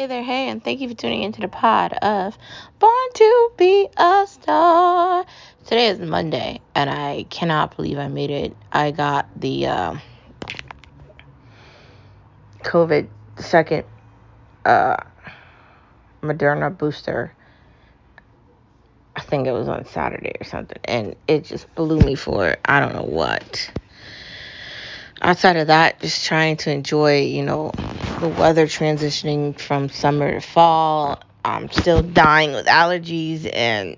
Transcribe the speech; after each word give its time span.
Hey 0.00 0.06
there, 0.06 0.22
hey, 0.22 0.48
and 0.48 0.64
thank 0.64 0.80
you 0.80 0.88
for 0.88 0.94
tuning 0.94 1.22
into 1.24 1.42
the 1.42 1.48
pod 1.48 1.92
of 1.92 2.38
Born 2.78 3.08
to 3.16 3.50
Be 3.58 3.86
a 3.98 4.24
Star. 4.26 5.26
Today 5.66 5.88
is 5.88 5.98
Monday, 5.98 6.62
and 6.74 6.88
I 6.88 7.26
cannot 7.28 7.76
believe 7.76 7.98
I 7.98 8.08
made 8.08 8.30
it. 8.30 8.56
I 8.72 8.92
got 8.92 9.28
the 9.38 9.66
uh, 9.66 9.96
COVID 12.62 13.08
second 13.40 13.84
uh, 14.64 14.96
Moderna 16.22 16.74
booster. 16.74 17.34
I 19.14 19.20
think 19.20 19.46
it 19.46 19.52
was 19.52 19.68
on 19.68 19.84
Saturday 19.84 20.32
or 20.40 20.44
something, 20.44 20.80
and 20.84 21.14
it 21.28 21.44
just 21.44 21.74
blew 21.74 22.00
me 22.00 22.14
for 22.14 22.56
I 22.64 22.80
don't 22.80 22.94
know 22.94 23.02
what. 23.02 23.70
Outside 25.20 25.56
of 25.56 25.66
that, 25.66 26.00
just 26.00 26.24
trying 26.24 26.56
to 26.56 26.70
enjoy, 26.70 27.20
you 27.20 27.42
know, 27.42 27.70
the 28.20 28.28
weather 28.28 28.66
transitioning 28.66 29.58
from 29.58 29.88
summer 29.88 30.30
to 30.30 30.46
fall. 30.46 31.22
I'm 31.42 31.70
still 31.70 32.02
dying 32.02 32.52
with 32.52 32.66
allergies, 32.66 33.50
and 33.50 33.96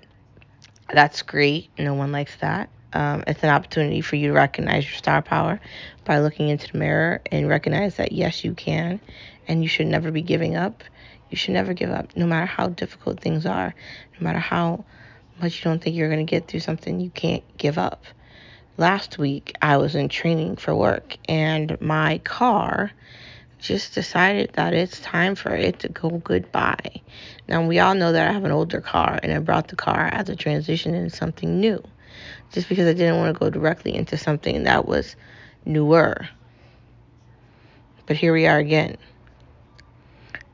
that's 0.93 1.23
great. 1.23 1.69
No 1.77 1.93
one 1.93 2.13
likes 2.13 2.33
that. 2.37 2.69
Um, 2.93 3.25
it's 3.27 3.43
an 3.43 3.49
opportunity 3.49 3.99
for 3.99 4.15
you 4.15 4.29
to 4.29 4.33
recognize 4.33 4.85
your 4.85 4.93
star 4.93 5.21
power 5.21 5.59
by 6.05 6.19
looking 6.19 6.47
into 6.47 6.71
the 6.71 6.77
mirror 6.77 7.21
and 7.33 7.49
recognize 7.49 7.97
that 7.97 8.13
yes, 8.13 8.45
you 8.45 8.53
can, 8.53 9.01
and 9.45 9.61
you 9.61 9.67
should 9.67 9.87
never 9.87 10.09
be 10.09 10.21
giving 10.21 10.55
up. 10.55 10.85
You 11.29 11.35
should 11.35 11.53
never 11.53 11.73
give 11.73 11.89
up, 11.89 12.15
no 12.15 12.25
matter 12.25 12.45
how 12.45 12.67
difficult 12.69 13.19
things 13.19 13.45
are, 13.45 13.75
no 14.17 14.23
matter 14.23 14.39
how 14.39 14.85
much 15.41 15.57
you 15.57 15.63
don't 15.65 15.83
think 15.83 15.97
you're 15.97 16.09
going 16.09 16.25
to 16.25 16.29
get 16.29 16.47
through 16.47 16.61
something, 16.61 17.01
you 17.01 17.09
can't 17.09 17.43
give 17.57 17.77
up. 17.77 18.05
Last 18.77 19.17
week, 19.17 19.53
I 19.61 19.75
was 19.75 19.95
in 19.95 20.07
training 20.07 20.55
for 20.55 20.73
work, 20.73 21.17
and 21.27 21.81
my 21.81 22.19
car 22.19 22.93
just 23.63 23.95
decided 23.95 24.51
that 24.53 24.73
it's 24.73 24.99
time 24.99 25.35
for 25.35 25.55
it 25.55 25.79
to 25.79 25.87
go 25.87 26.09
goodbye. 26.09 27.01
Now, 27.47 27.65
we 27.65 27.79
all 27.79 27.95
know 27.95 28.11
that 28.11 28.29
I 28.29 28.33
have 28.33 28.43
an 28.43 28.51
older 28.51 28.81
car 28.81 29.19
and 29.23 29.31
I 29.31 29.39
brought 29.39 29.69
the 29.69 29.77
car 29.77 30.09
as 30.11 30.27
a 30.27 30.35
transition 30.35 30.93
into 30.93 31.15
something 31.15 31.59
new 31.61 31.81
just 32.51 32.67
because 32.67 32.87
I 32.87 32.93
didn't 32.93 33.17
want 33.17 33.33
to 33.33 33.39
go 33.39 33.49
directly 33.49 33.95
into 33.95 34.17
something 34.17 34.63
that 34.63 34.85
was 34.85 35.15
newer. 35.65 36.27
But 38.05 38.17
here 38.17 38.33
we 38.33 38.47
are 38.47 38.57
again. 38.57 38.97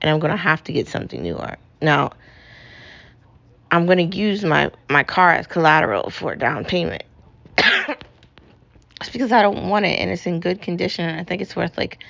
And 0.02 0.12
I'm 0.12 0.20
going 0.20 0.32
to 0.32 0.38
have 0.38 0.64
to 0.66 0.72
get 0.72 0.88
something 0.88 1.24
newer. 1.24 1.58
Now, 1.82 2.12
I'm 3.72 3.88
going 3.88 4.10
to 4.10 4.18
use 4.18 4.46
my, 4.46 4.72
my 4.88 5.04
car 5.04 5.34
as 5.34 5.48
collateral 5.48 6.12
for 6.12 6.36
down 6.36 6.64
payment. 6.64 7.04
it's 7.58 9.10
because 9.12 9.32
I 9.32 9.42
don't 9.42 9.68
want 9.68 9.86
it 9.86 10.00
and 10.00 10.12
it's 10.12 10.28
in 10.28 10.40
good 10.40 10.62
condition. 10.62 11.10
And 11.10 11.20
I 11.20 11.24
think 11.24 11.42
it's 11.42 11.56
worth 11.56 11.76
like 11.76 12.04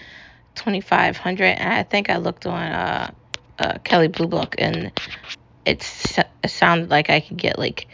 2500 0.60 1.46
and 1.46 1.74
I 1.74 1.84
think 1.84 2.10
I 2.10 2.18
looked 2.18 2.46
on 2.46 2.62
uh, 2.62 3.12
uh, 3.58 3.78
Kelley 3.84 4.08
Blue 4.08 4.28
Book 4.28 4.56
and 4.58 4.92
it's 5.66 6.18
it 6.18 6.50
sounded 6.50 6.90
like 6.90 7.10
I 7.10 7.22
could 7.22 7.38
get 7.38 7.58
like 7.58 7.88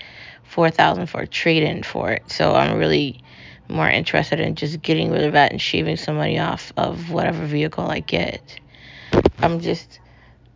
4000 0.43 1.07
for 1.07 1.21
a 1.21 1.27
trade-in 1.27 1.83
for 1.83 2.11
it. 2.11 2.23
So 2.31 2.55
I'm 2.55 2.77
really 2.77 3.21
more 3.67 3.89
interested 3.89 4.39
in 4.39 4.55
just 4.55 4.81
getting 4.81 5.11
rid 5.11 5.23
of 5.23 5.33
that 5.33 5.51
and 5.51 5.61
shaving 5.61 5.97
some 5.97 6.17
money 6.17 6.39
off 6.39 6.71
of 6.77 7.11
whatever 7.11 7.45
vehicle 7.45 7.85
I 7.89 7.99
get. 7.99 8.59
I'm 9.39 9.59
just 9.59 9.99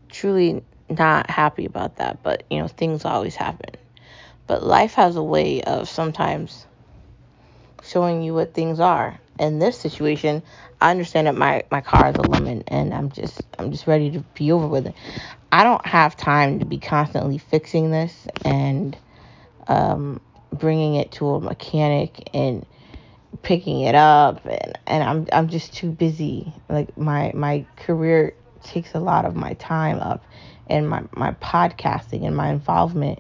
truly 0.09 0.63
not 0.89 1.29
happy 1.29 1.65
about 1.65 1.97
that, 1.97 2.23
but 2.23 2.43
you 2.49 2.59
know, 2.59 2.67
things 2.67 3.05
always 3.05 3.35
happen. 3.35 3.75
But 4.47 4.63
life 4.63 4.93
has 4.93 5.15
a 5.15 5.23
way 5.23 5.61
of 5.61 5.87
sometimes 5.87 6.65
showing 7.83 8.21
you 8.23 8.33
what 8.33 8.53
things 8.53 8.79
are. 8.79 9.19
In 9.39 9.59
this 9.59 9.79
situation, 9.79 10.43
I 10.81 10.91
understand 10.91 11.27
that 11.27 11.35
my, 11.35 11.63
my 11.71 11.81
car 11.81 12.09
is 12.09 12.15
a 12.15 12.21
lemon 12.21 12.63
and 12.67 12.93
I'm 12.93 13.11
just 13.11 13.41
I'm 13.57 13.71
just 13.71 13.85
ready 13.85 14.11
to 14.11 14.19
be 14.33 14.51
over 14.51 14.67
with 14.67 14.87
it. 14.87 14.95
I 15.51 15.63
don't 15.63 15.85
have 15.85 16.15
time 16.15 16.59
to 16.59 16.65
be 16.65 16.77
constantly 16.77 17.37
fixing 17.37 17.91
this 17.91 18.27
and 18.45 18.97
um, 19.67 20.21
bringing 20.53 20.95
it 20.95 21.11
to 21.13 21.29
a 21.31 21.41
mechanic 21.41 22.29
and 22.33 22.65
picking 23.41 23.81
it 23.81 23.95
up 23.95 24.45
and, 24.45 24.79
and 24.87 25.03
I'm 25.03 25.27
I'm 25.33 25.49
just 25.49 25.73
too 25.73 25.91
busy. 25.91 26.53
Like 26.69 26.97
my 26.97 27.31
my 27.35 27.65
career 27.75 28.33
takes 28.63 28.93
a 28.93 28.99
lot 28.99 29.25
of 29.25 29.35
my 29.35 29.53
time 29.55 29.99
up 29.99 30.23
and 30.67 30.87
my, 30.87 31.03
my 31.15 31.31
podcasting 31.33 32.25
and 32.25 32.35
my 32.35 32.49
involvement 32.49 33.19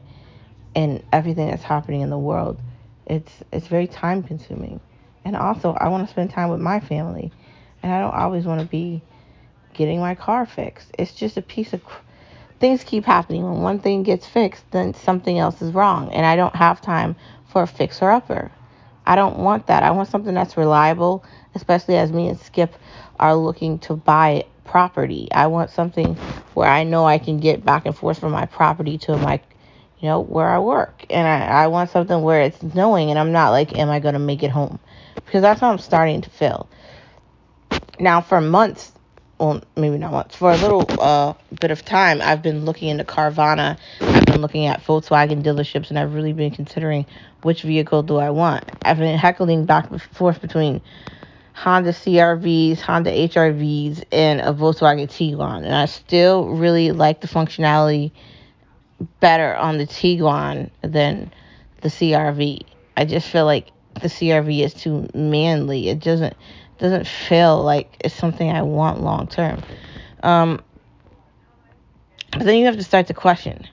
in 0.75 1.03
everything 1.11 1.49
that's 1.49 1.63
happening 1.63 2.01
in 2.01 2.09
the 2.09 2.17
world. 2.17 2.59
It's 3.05 3.33
it's 3.51 3.67
very 3.67 3.87
time 3.87 4.23
consuming. 4.23 4.79
And 5.25 5.35
also 5.35 5.73
I 5.73 5.89
want 5.89 6.07
to 6.07 6.11
spend 6.11 6.29
time 6.29 6.49
with 6.49 6.61
my 6.61 6.79
family 6.79 7.33
and 7.81 7.91
I 7.91 7.99
don't 7.99 8.13
always 8.13 8.45
want 8.45 8.61
to 8.61 8.67
be 8.67 9.01
getting 9.73 9.99
my 9.99 10.15
car 10.15 10.45
fixed. 10.45 10.89
It's 10.97 11.13
just 11.13 11.37
a 11.37 11.41
piece 11.41 11.73
of 11.73 11.81
things 12.59 12.83
keep 12.83 13.05
happening. 13.05 13.43
When 13.43 13.61
one 13.61 13.79
thing 13.79 14.03
gets 14.03 14.27
fixed, 14.27 14.69
then 14.71 14.93
something 14.93 15.39
else 15.39 15.61
is 15.61 15.73
wrong, 15.73 16.11
and 16.13 16.25
I 16.25 16.35
don't 16.35 16.55
have 16.55 16.81
time 16.81 17.15
for 17.47 17.63
a 17.63 17.67
fixer 17.67 18.09
upper. 18.09 18.51
I 19.05 19.15
don't 19.15 19.39
want 19.39 19.67
that. 19.67 19.83
I 19.83 19.91
want 19.91 20.09
something 20.09 20.33
that's 20.33 20.57
reliable, 20.57 21.23
especially 21.55 21.97
as 21.97 22.11
me 22.11 22.27
and 22.27 22.39
Skip 22.39 22.75
are 23.19 23.35
looking 23.35 23.79
to 23.79 23.95
buy 23.95 24.45
property. 24.65 25.27
I 25.31 25.47
want 25.47 25.71
something 25.71 26.15
where 26.53 26.69
I 26.69 26.83
know 26.83 27.05
I 27.05 27.17
can 27.17 27.39
get 27.39 27.65
back 27.65 27.85
and 27.85 27.95
forth 27.95 28.19
from 28.19 28.31
my 28.31 28.45
property 28.45 28.99
to 28.99 29.17
my 29.17 29.41
you 29.99 30.07
know, 30.07 30.21
where 30.21 30.47
I 30.47 30.59
work. 30.59 31.05
And 31.09 31.27
I, 31.27 31.63
I 31.63 31.67
want 31.67 31.89
something 31.89 32.21
where 32.21 32.41
it's 32.41 32.61
knowing 32.63 33.09
and 33.09 33.19
I'm 33.19 33.31
not 33.31 33.49
like, 33.49 33.77
am 33.77 33.89
I 33.89 33.99
going 33.99 34.13
to 34.13 34.19
make 34.19 34.43
it 34.43 34.51
home? 34.51 34.79
Because 35.15 35.41
that's 35.41 35.59
how 35.61 35.71
I'm 35.71 35.77
starting 35.77 36.21
to 36.21 36.29
feel. 36.29 36.69
Now, 37.99 38.21
for 38.21 38.39
months, 38.41 38.91
well, 39.39 39.61
maybe 39.75 39.97
not 39.97 40.11
months 40.11 40.35
for 40.35 40.51
a 40.51 40.57
little 40.57 40.85
uh, 40.99 41.33
bit 41.59 41.71
of 41.71 41.83
time, 41.85 42.21
I've 42.21 42.41
been 42.41 42.65
looking 42.65 42.89
into 42.89 43.03
Carvana. 43.03 43.77
I've 44.01 44.25
been 44.25 44.41
looking 44.41 44.67
at 44.67 44.83
Volkswagen 44.83 45.43
dealerships, 45.43 45.89
and 45.89 45.99
I've 45.99 46.13
really 46.13 46.33
been 46.33 46.51
considering 46.51 47.05
which 47.41 47.63
vehicle 47.63 48.03
do 48.03 48.17
I 48.17 48.29
want. 48.31 48.65
I've 48.83 48.97
been 48.97 49.17
heckling 49.17 49.65
back 49.65 49.91
and 49.91 50.01
forth 50.01 50.41
between 50.41 50.81
Honda 51.53 51.91
CRVs, 51.91 52.79
Honda 52.79 53.11
HRVs, 53.11 54.03
and 54.11 54.39
a 54.39 54.53
Volkswagen 54.53 55.07
Tiguan, 55.07 55.65
and 55.65 55.75
I 55.75 55.85
still 55.85 56.47
really 56.49 56.91
like 56.91 57.21
the 57.21 57.27
functionality 57.27 58.11
better 59.19 59.55
on 59.55 59.77
the 59.77 59.85
Tiguan 59.85 60.69
than 60.81 61.31
the 61.81 61.89
CRV. 61.89 62.61
I 62.95 63.05
just 63.05 63.27
feel 63.29 63.45
like 63.45 63.71
the 64.01 64.07
CRV 64.07 64.63
is 64.63 64.73
too 64.73 65.09
manly. 65.13 65.89
It 65.89 65.99
doesn't 65.99 66.35
doesn't 66.79 67.07
feel 67.07 67.61
like 67.61 67.97
it's 68.03 68.15
something 68.15 68.49
I 68.49 68.61
want 68.63 69.01
long 69.01 69.27
term. 69.27 69.61
Um, 70.23 70.61
but 72.31 72.43
then 72.43 72.57
you 72.57 72.65
have 72.65 72.77
to 72.77 72.83
start 72.83 73.07
to 73.07 73.13
question: 73.13 73.67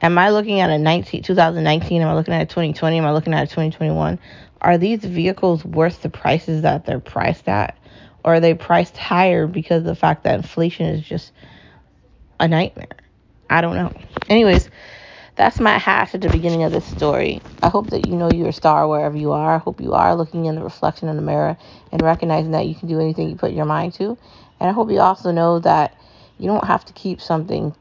Am 0.00 0.16
I 0.18 0.30
looking 0.30 0.60
at 0.60 0.70
a 0.70 0.78
19, 0.78 1.22
2019? 1.22 2.02
Am 2.02 2.08
I 2.08 2.14
looking 2.14 2.34
at 2.34 2.42
a 2.42 2.46
2020? 2.46 2.98
Am 2.98 3.04
I 3.04 3.12
looking 3.12 3.34
at 3.34 3.44
a 3.44 3.46
2021? 3.46 4.18
Are 4.60 4.78
these 4.78 5.04
vehicles 5.04 5.64
worth 5.64 6.02
the 6.02 6.08
prices 6.08 6.62
that 6.62 6.86
they're 6.86 7.00
priced 7.00 7.48
at, 7.48 7.76
or 8.24 8.34
are 8.34 8.40
they 8.40 8.54
priced 8.54 8.96
higher 8.96 9.46
because 9.46 9.78
of 9.78 9.84
the 9.84 9.94
fact 9.94 10.24
that 10.24 10.36
inflation 10.36 10.86
is 10.86 11.02
just 11.02 11.32
a 12.40 12.48
nightmare? 12.48 12.96
I 13.50 13.60
don't 13.60 13.76
know. 13.76 13.92
Anyways, 14.28 14.70
that's 15.36 15.58
my 15.58 15.78
hash 15.78 16.14
at 16.14 16.20
the 16.20 16.28
beginning 16.28 16.62
of 16.62 16.72
this 16.72 16.86
story. 16.86 17.42
I 17.62 17.68
hope 17.68 17.90
that 17.90 18.06
you 18.06 18.14
know 18.14 18.28
you're 18.28 18.48
a 18.48 18.52
star 18.52 18.86
wherever 18.86 19.16
you 19.16 19.32
are. 19.32 19.54
I 19.54 19.58
hope 19.58 19.80
you 19.80 19.92
are 19.94 20.14
looking 20.14 20.44
in 20.46 20.54
the 20.54 20.62
reflection 20.62 21.08
in 21.08 21.16
the 21.16 21.22
mirror 21.22 21.56
and 21.90 22.02
recognizing 22.02 22.52
that 22.52 22.66
you 22.66 22.74
can 22.74 22.88
do 22.88 23.00
anything 23.00 23.28
you 23.28 23.36
put 23.36 23.52
your 23.52 23.64
mind 23.64 23.94
to. 23.94 24.16
And 24.60 24.70
I 24.70 24.72
hope 24.72 24.90
you 24.90 25.00
also 25.00 25.32
know 25.32 25.58
that 25.60 25.98
you 26.38 26.46
don't 26.46 26.64
have 26.64 26.84
to 26.86 26.92
keep 26.92 27.20
something 27.20 27.74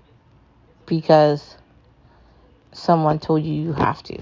because 0.87 1.57
someone 2.73 3.19
told 3.19 3.43
you 3.43 3.53
you 3.53 3.73
have 3.73 4.01
to. 4.03 4.21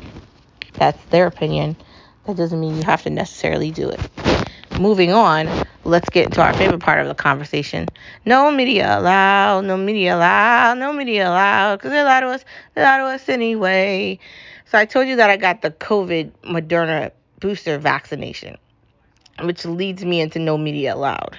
That's 0.74 1.03
their 1.06 1.28
opinion. 1.28 1.78
That 2.25 2.36
doesn't 2.36 2.59
mean 2.59 2.75
you 2.75 2.84
have 2.84 3.03
to 3.03 3.09
necessarily 3.09 3.72
do 3.72 3.90
it. 3.90 4.31
Moving 4.81 5.14
on, 5.14 5.47
let's 5.84 6.09
get 6.09 6.25
into 6.25 6.42
our 6.42 6.56
favorite 6.56 6.80
part 6.80 7.00
of 7.02 7.08
the 7.08 7.14
conversation. 7.14 7.88
No 8.25 8.50
media 8.50 8.97
allowed, 8.97 9.66
no 9.66 9.78
media 9.78 10.16
allowed, 10.16 10.80
no 10.80 10.91
media 10.91 11.29
allowed, 11.29 11.76
because 11.76 11.91
they 11.91 12.02
lie 12.02 12.20
to 12.20 12.26
us, 12.26 12.44
they 12.73 12.82
lie 12.82 12.97
to 12.97 13.03
us 13.03 13.29
anyway. 13.29 14.17
So 14.66 14.79
I 14.79 14.85
told 14.85 15.08
you 15.08 15.17
that 15.17 15.29
I 15.29 15.38
got 15.38 15.61
the 15.61 15.70
COVID 15.70 16.32
Moderna 16.46 17.11
booster 17.40 17.78
vaccination, 17.78 18.58
which 19.44 19.66
leads 19.66 20.03
me 20.03 20.20
into 20.20 20.40
no 20.40 20.58
media 20.58 20.96
allowed. 20.96 21.38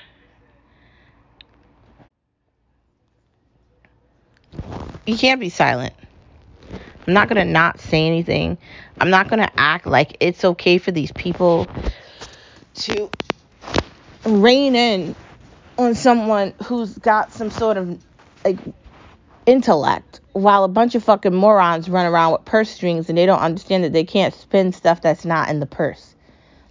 You 5.05 5.17
can't 5.17 5.41
be 5.41 5.49
silent. 5.49 5.95
I'm 7.09 7.13
not 7.13 7.29
going 7.29 7.45
to 7.45 7.53
not 7.53 7.81
say 7.81 8.07
anything. 8.07 8.57
I'm 9.01 9.11
not 9.11 9.29
going 9.29 9.41
to 9.41 9.51
act 9.59 9.85
like 9.85 10.17
it's 10.21 10.45
okay 10.45 10.79
for 10.79 10.93
these 10.93 11.11
people 11.11 11.67
to 12.75 13.11
rein 14.25 14.75
in 14.77 15.15
on 15.79 15.95
someone 15.95 16.55
who's 16.65 16.97
got 16.99 17.33
some 17.33 17.51
sort 17.51 17.77
of 17.77 18.03
like 18.45 18.59
intellect 19.47 20.21
while 20.33 20.65
a 20.65 20.69
bunch 20.69 20.95
of 20.95 21.03
fucking 21.03 21.35
morons 21.35 21.89
run 21.89 22.07
around 22.07 22.33
with 22.33 22.45
purse 22.45 22.71
strings 22.71 23.09
and 23.09 23.19
they 23.19 23.27
don't 23.27 23.41
understand 23.41 23.85
that 23.85 23.93
they 23.93 24.05
can't 24.05 24.35
spend 24.35 24.75
stuff 24.75 25.03
that's 25.03 25.25
not 25.25 25.49
in 25.49 25.61
the 25.61 25.67
purse. 25.67 26.15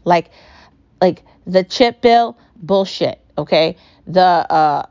Like 0.05 0.29
like 1.01 1.23
the 1.45 1.63
chip 1.63 2.01
bill, 2.01 2.37
bullshit, 2.55 3.19
okay? 3.37 3.77
The 4.07 4.21
uh 4.21 4.85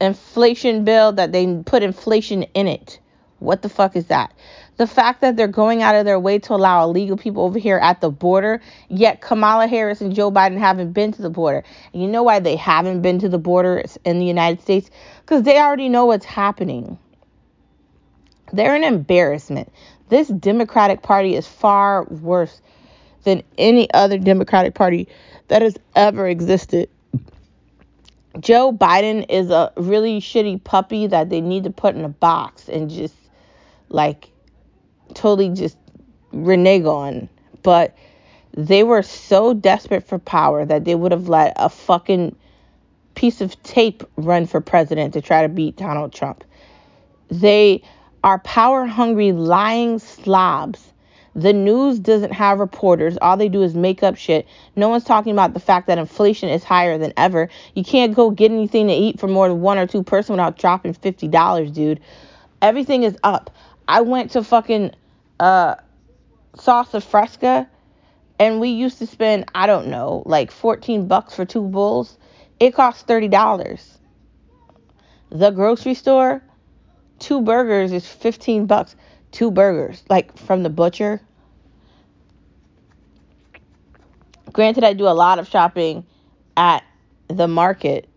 inflation 0.00 0.84
bill 0.84 1.12
that 1.12 1.32
they 1.32 1.62
put 1.64 1.82
inflation 1.82 2.44
in 2.54 2.66
it. 2.66 3.00
What 3.38 3.62
the 3.62 3.68
fuck 3.68 3.96
is 3.96 4.06
that? 4.06 4.32
The 4.80 4.86
fact 4.86 5.20
that 5.20 5.36
they're 5.36 5.46
going 5.46 5.82
out 5.82 5.94
of 5.94 6.06
their 6.06 6.18
way 6.18 6.38
to 6.38 6.54
allow 6.54 6.84
illegal 6.84 7.18
people 7.18 7.42
over 7.42 7.58
here 7.58 7.76
at 7.76 8.00
the 8.00 8.08
border, 8.08 8.62
yet 8.88 9.20
Kamala 9.20 9.66
Harris 9.66 10.00
and 10.00 10.14
Joe 10.14 10.32
Biden 10.32 10.56
haven't 10.56 10.92
been 10.94 11.12
to 11.12 11.20
the 11.20 11.28
border. 11.28 11.62
And 11.92 12.00
you 12.00 12.08
know 12.08 12.22
why 12.22 12.40
they 12.40 12.56
haven't 12.56 13.02
been 13.02 13.18
to 13.18 13.28
the 13.28 13.36
border 13.36 13.84
in 14.06 14.18
the 14.18 14.24
United 14.24 14.62
States? 14.62 14.88
Because 15.20 15.42
they 15.42 15.58
already 15.58 15.90
know 15.90 16.06
what's 16.06 16.24
happening. 16.24 16.98
They're 18.54 18.74
an 18.74 18.84
embarrassment. 18.84 19.70
This 20.08 20.28
Democratic 20.28 21.02
Party 21.02 21.34
is 21.34 21.46
far 21.46 22.04
worse 22.04 22.62
than 23.24 23.42
any 23.58 23.92
other 23.92 24.16
Democratic 24.16 24.72
Party 24.72 25.08
that 25.48 25.60
has 25.60 25.76
ever 25.94 26.26
existed. 26.26 26.88
Joe 28.38 28.72
Biden 28.72 29.26
is 29.28 29.50
a 29.50 29.74
really 29.76 30.22
shitty 30.22 30.64
puppy 30.64 31.06
that 31.06 31.28
they 31.28 31.42
need 31.42 31.64
to 31.64 31.70
put 31.70 31.96
in 31.96 32.02
a 32.02 32.08
box 32.08 32.66
and 32.70 32.88
just 32.88 33.14
like 33.90 34.30
totally 35.14 35.50
just 35.50 35.76
renege 36.32 36.84
on. 36.84 37.28
But 37.62 37.96
they 38.52 38.82
were 38.82 39.02
so 39.02 39.54
desperate 39.54 40.06
for 40.06 40.18
power 40.18 40.64
that 40.64 40.84
they 40.84 40.94
would 40.94 41.12
have 41.12 41.28
let 41.28 41.52
a 41.56 41.68
fucking 41.68 42.34
piece 43.14 43.40
of 43.40 43.60
tape 43.62 44.02
run 44.16 44.46
for 44.46 44.60
president 44.60 45.14
to 45.14 45.20
try 45.20 45.42
to 45.42 45.48
beat 45.48 45.76
Donald 45.76 46.12
Trump. 46.12 46.44
They 47.28 47.82
are 48.24 48.38
power 48.40 48.86
hungry, 48.86 49.32
lying 49.32 49.98
slobs 49.98 50.90
the 51.34 51.52
news 51.52 51.98
doesn't 51.98 52.32
have 52.32 52.58
reporters. 52.58 53.16
All 53.22 53.36
they 53.36 53.48
do 53.48 53.62
is 53.62 53.74
make 53.74 54.02
up 54.02 54.16
shit. 54.16 54.46
No 54.74 54.88
one's 54.88 55.04
talking 55.04 55.32
about 55.32 55.54
the 55.54 55.60
fact 55.60 55.86
that 55.86 55.98
inflation 55.98 56.48
is 56.48 56.64
higher 56.64 56.98
than 56.98 57.12
ever. 57.16 57.48
You 57.74 57.84
can't 57.84 58.14
go 58.14 58.30
get 58.30 58.50
anything 58.50 58.88
to 58.88 58.92
eat 58.92 59.20
for 59.20 59.28
more 59.28 59.48
than 59.48 59.60
one 59.60 59.78
or 59.78 59.86
two 59.86 60.02
person 60.02 60.32
without 60.32 60.58
dropping 60.58 60.94
$50, 60.94 61.72
dude. 61.72 62.00
Everything 62.60 63.04
is 63.04 63.16
up. 63.22 63.50
I 63.90 64.00
went 64.02 64.30
to 64.32 64.44
fucking 64.44 64.92
uh 65.38 65.74
Salsa 66.56 67.02
Fresca 67.02 67.68
and 68.38 68.60
we 68.60 68.68
used 68.70 68.98
to 68.98 69.06
spend, 69.06 69.44
I 69.54 69.66
don't 69.66 69.88
know, 69.88 70.22
like 70.24 70.50
14 70.50 71.08
bucks 71.08 71.34
for 71.34 71.44
two 71.44 71.62
bowls. 71.62 72.16
It 72.58 72.74
costs 72.74 73.04
$30. 73.04 73.98
The 75.30 75.50
grocery 75.50 75.94
store, 75.94 76.42
two 77.18 77.42
burgers 77.42 77.92
is 77.92 78.06
15 78.06 78.66
bucks 78.66 78.96
two 79.32 79.50
burgers, 79.50 80.02
like 80.08 80.36
from 80.38 80.62
the 80.62 80.70
butcher. 80.70 81.20
Granted, 84.52 84.84
I 84.84 84.92
do 84.92 85.06
a 85.06 85.14
lot 85.14 85.38
of 85.38 85.48
shopping 85.48 86.04
at 86.56 86.82
the 87.28 87.46
market, 87.46 88.08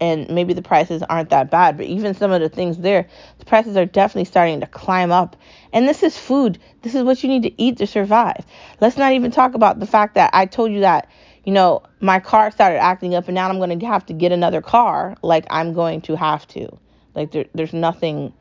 and 0.00 0.28
maybe 0.28 0.52
the 0.52 0.62
prices 0.62 1.02
aren't 1.02 1.30
that 1.30 1.50
bad, 1.50 1.76
but 1.76 1.86
even 1.86 2.14
some 2.14 2.30
of 2.30 2.40
the 2.40 2.48
things 2.48 2.78
there, 2.78 3.08
the 3.38 3.44
prices 3.44 3.76
are 3.76 3.86
definitely 3.86 4.24
starting 4.24 4.60
to 4.60 4.66
climb 4.66 5.10
up. 5.10 5.36
And 5.72 5.88
this 5.88 6.02
is 6.02 6.16
food. 6.16 6.58
This 6.82 6.94
is 6.94 7.02
what 7.02 7.22
you 7.22 7.28
need 7.28 7.42
to 7.42 7.62
eat 7.62 7.78
to 7.78 7.86
survive. 7.86 8.44
Let's 8.80 8.96
not 8.96 9.12
even 9.12 9.30
talk 9.30 9.54
about 9.54 9.80
the 9.80 9.86
fact 9.86 10.14
that 10.14 10.30
I 10.32 10.46
told 10.46 10.72
you 10.72 10.80
that, 10.80 11.10
you 11.44 11.52
know, 11.52 11.82
my 12.00 12.20
car 12.20 12.50
started 12.50 12.82
acting 12.82 13.14
up, 13.14 13.28
and 13.28 13.34
now 13.34 13.48
I'm 13.48 13.58
going 13.58 13.78
to 13.78 13.86
have 13.86 14.06
to 14.06 14.12
get 14.12 14.32
another 14.32 14.60
car. 14.60 15.16
Like, 15.22 15.46
I'm 15.50 15.72
going 15.72 16.00
to 16.02 16.16
have 16.16 16.46
to. 16.48 16.68
Like, 17.14 17.30
there, 17.32 17.46
there's 17.54 17.72
nothing 17.72 18.32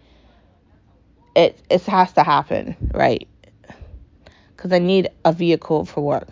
it 1.35 1.61
it 1.69 1.83
has 1.83 2.13
to 2.13 2.23
happen, 2.23 2.75
right? 2.93 3.27
Because 4.55 4.71
I 4.71 4.79
need 4.79 5.09
a 5.23 5.33
vehicle 5.33 5.85
for 5.85 6.01
work. 6.01 6.29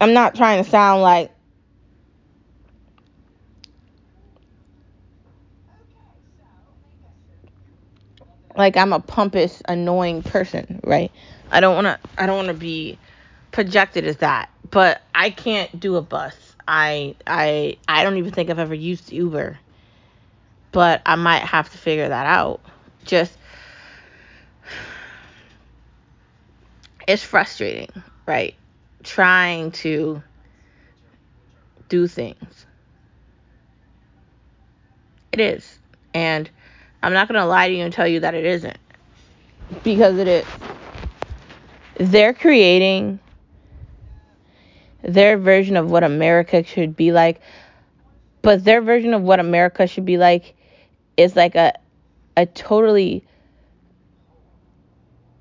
I'm 0.00 0.12
not 0.12 0.34
trying 0.34 0.62
to 0.62 0.70
sound 0.70 1.02
like 1.02 1.32
like 8.56 8.76
I'm 8.76 8.92
a 8.92 9.00
pompous, 9.00 9.62
annoying 9.68 10.22
person, 10.22 10.80
right? 10.84 11.12
I 11.50 11.60
don't 11.60 11.74
want 11.74 11.86
to 11.86 11.98
I 12.22 12.26
don't 12.26 12.36
want 12.36 12.48
to 12.48 12.54
be 12.54 12.98
projected 13.52 14.06
as 14.06 14.18
that, 14.18 14.50
but 14.70 15.02
I 15.14 15.30
can't 15.30 15.78
do 15.78 15.96
a 15.96 16.02
bus. 16.02 16.34
I 16.66 17.14
I 17.26 17.76
I 17.86 18.02
don't 18.02 18.16
even 18.16 18.32
think 18.32 18.50
I've 18.50 18.58
ever 18.58 18.74
used 18.74 19.12
Uber 19.12 19.58
but 20.76 21.00
I 21.06 21.14
might 21.14 21.40
have 21.40 21.70
to 21.70 21.78
figure 21.78 22.06
that 22.06 22.26
out. 22.26 22.60
Just 23.06 23.32
it's 27.08 27.22
frustrating, 27.22 27.88
right? 28.26 28.54
Trying 29.02 29.70
to 29.72 30.22
do 31.88 32.06
things. 32.06 32.66
It 35.32 35.40
is. 35.40 35.78
And 36.12 36.50
I'm 37.06 37.12
not 37.12 37.28
going 37.28 37.38
to 37.40 37.46
lie 37.46 37.68
to 37.68 37.72
you 37.72 37.84
and 37.84 37.92
tell 37.92 38.08
you 38.08 38.18
that 38.18 38.34
it 38.34 38.44
isn't. 38.44 38.78
Because 39.84 40.18
it 40.18 40.26
is. 40.26 40.44
They're 42.00 42.34
creating 42.34 43.20
their 45.04 45.38
version 45.38 45.76
of 45.76 45.88
what 45.88 46.02
America 46.02 46.64
should 46.64 46.96
be 46.96 47.12
like. 47.12 47.40
But 48.42 48.64
their 48.64 48.82
version 48.82 49.14
of 49.14 49.22
what 49.22 49.38
America 49.38 49.86
should 49.86 50.04
be 50.04 50.18
like 50.18 50.56
is 51.16 51.36
like 51.36 51.54
a 51.54 51.74
a 52.36 52.44
totally 52.44 53.24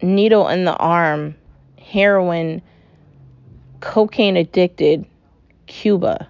needle 0.04 0.48
in 0.50 0.66
the 0.66 0.76
arm, 0.76 1.34
heroin, 1.82 2.62
cocaine 3.80 4.38
addicted 4.38 5.04
Cuba. 5.66 6.30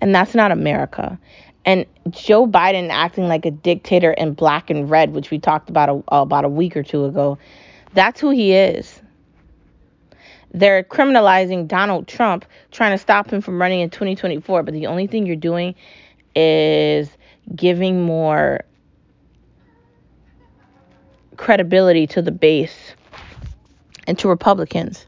And 0.00 0.12
that's 0.12 0.34
not 0.34 0.50
America. 0.50 1.20
And 1.64 1.86
Joe 2.10 2.46
Biden 2.46 2.90
acting 2.90 3.28
like 3.28 3.46
a 3.46 3.50
dictator 3.50 4.12
in 4.12 4.34
black 4.34 4.70
and 4.70 4.90
red, 4.90 5.12
which 5.12 5.30
we 5.30 5.38
talked 5.38 5.70
about 5.70 5.88
a, 5.88 6.14
about 6.14 6.44
a 6.44 6.48
week 6.48 6.76
or 6.76 6.82
two 6.82 7.04
ago, 7.04 7.38
that's 7.94 8.20
who 8.20 8.30
he 8.30 8.52
is. 8.52 9.00
They're 10.52 10.82
criminalizing 10.82 11.68
Donald 11.68 12.08
Trump, 12.08 12.44
trying 12.72 12.92
to 12.92 12.98
stop 12.98 13.32
him 13.32 13.40
from 13.40 13.60
running 13.60 13.80
in 13.80 13.90
2024. 13.90 14.62
But 14.64 14.74
the 14.74 14.86
only 14.86 15.06
thing 15.06 15.24
you're 15.24 15.36
doing 15.36 15.74
is 16.34 17.08
giving 17.54 18.02
more 18.02 18.60
credibility 21.36 22.06
to 22.08 22.22
the 22.22 22.32
base 22.32 22.94
and 24.06 24.18
to 24.18 24.28
Republicans. 24.28 25.06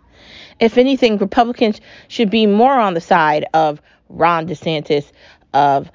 If 0.60 0.78
anything, 0.78 1.18
Republicans 1.18 1.80
should 2.08 2.30
be 2.30 2.46
more 2.46 2.78
on 2.78 2.94
the 2.94 3.00
side 3.00 3.44
of 3.54 3.82
Ron 4.08 4.46
DeSantis, 4.46 5.10
of 5.52 5.90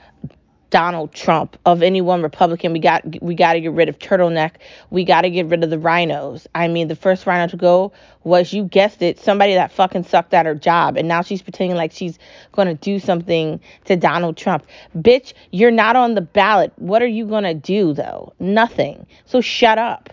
Donald 0.69 1.13
Trump, 1.13 1.57
of 1.66 1.81
any 1.81 2.02
one 2.02 2.21
Republican. 2.21 2.73
We 2.73 2.80
got 2.80 3.04
we 3.21 3.33
got 3.35 3.54
to 3.54 3.61
get 3.61 3.71
rid 3.71 3.90
of 3.90 3.97
turtleneck. 3.99 4.56
We 4.90 5.04
got 5.04 5.21
to 5.21 5.30
get 5.30 5.47
rid 5.47 5.64
of 5.64 5.69
the 5.69 5.80
rhinos. 5.80 6.47
I 6.54 6.68
mean, 6.68 6.88
the 6.88 6.95
first 6.95 7.26
rhino 7.26 7.47
to 7.47 7.57
go 7.57 7.92
was 8.23 8.54
you 8.54 8.66
guessed 8.66 9.02
it, 9.02 9.19
somebody 9.19 9.54
that 9.54 9.71
fucking 9.71 10.04
sucked 10.04 10.33
at 10.33 10.45
her 10.45 10.56
job, 10.56 10.97
and 10.97 11.07
now 11.07 11.21
she's 11.21 11.42
pretending 11.42 11.78
like 11.78 11.92
she's 11.92 12.19
gonna 12.52 12.76
do 12.76 12.99
something 12.99 13.59
to 13.85 13.95
Donald 13.95 14.38
Trump. 14.38 14.66
Bitch, 14.97 15.33
you're 15.52 15.71
not 15.71 15.95
on 15.95 16.16
the 16.16 16.21
ballot. 16.21 16.71
What 16.76 17.02
are 17.02 17.07
you 17.07 17.26
gonna 17.26 17.54
do 17.54 17.94
though? 17.94 18.33
Nothing. 18.40 19.06
So 19.26 19.42
shut 19.42 19.78
up. 19.78 20.09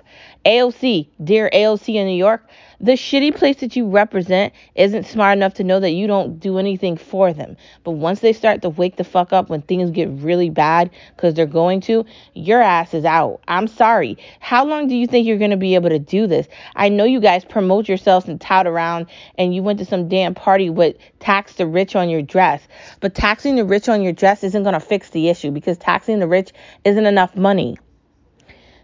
AOC, 0.47 1.09
dear 1.25 1.51
AOC 1.53 1.97
in 1.97 2.07
New 2.07 2.17
York, 2.17 2.49
the 2.81 2.93
shitty 2.93 3.35
place 3.35 3.57
that 3.57 3.75
you 3.75 3.89
represent 3.89 4.53
isn't 4.77 5.07
smart 5.07 5.37
enough 5.37 5.55
to 5.55 5.65
know 5.65 5.81
that 5.81 5.91
you 5.91 6.07
don't 6.07 6.39
do 6.39 6.59
anything 6.59 6.97
for 6.97 7.33
them. 7.33 7.57
But 7.83 7.93
once 7.93 8.21
they 8.21 8.33
start 8.33 8.63
to 8.63 8.69
wake 8.69 8.95
the 8.95 9.03
fuck 9.03 9.33
up 9.33 9.49
when 9.49 9.63
things 9.63 9.91
get 9.91 10.09
really 10.09 10.49
bad, 10.49 10.91
because 11.17 11.35
they're 11.35 11.47
going 11.47 11.81
to, 11.83 12.05
your 12.35 12.63
ass 12.63 12.95
is 12.95 13.05
out. 13.05 13.41
I'm 13.49 13.67
sorry. 13.67 14.19
How 14.39 14.65
long 14.65 14.87
do 14.87 14.95
you 14.95 15.09
think 15.09 15.27
you're 15.27 15.37
going 15.37 15.51
to 15.51 15.57
be 15.57 15.75
able 15.75 15.89
to 15.89 15.99
do 15.99 16.29
this? 16.29 16.47
I 16.77 16.91
know 16.91 17.05
you 17.05 17.19
guys 17.19 17.45
promote 17.45 17.89
yourselves 17.89 18.29
and 18.29 18.41
tout 18.41 18.69
around, 18.69 19.07
and 19.37 19.53
you 19.53 19.65
went 19.65 19.81
to 19.81 19.85
some 19.85 20.09
damn 20.09 20.37
party 20.37 20.71
with 20.71 20.95
tax 21.19 21.55
the 21.55 21.67
rich 21.67 21.97
on 21.97 22.09
your 22.09 22.23
dress. 22.23 22.63
But 23.01 23.17
taxing 23.17 23.57
the 23.57 23.65
rich 23.65 23.89
on 23.89 24.01
your 24.01 24.13
dress 24.13 24.45
isn't 24.45 24.63
going 24.63 24.75
to 24.75 24.81
fix 24.81 25.11
the 25.11 25.29
issue 25.29 25.51
because 25.51 25.77
taxing 25.77 26.21
the 26.21 26.29
rich 26.29 26.53
isn't 26.85 27.07
enough 27.07 27.35
money. 27.35 27.79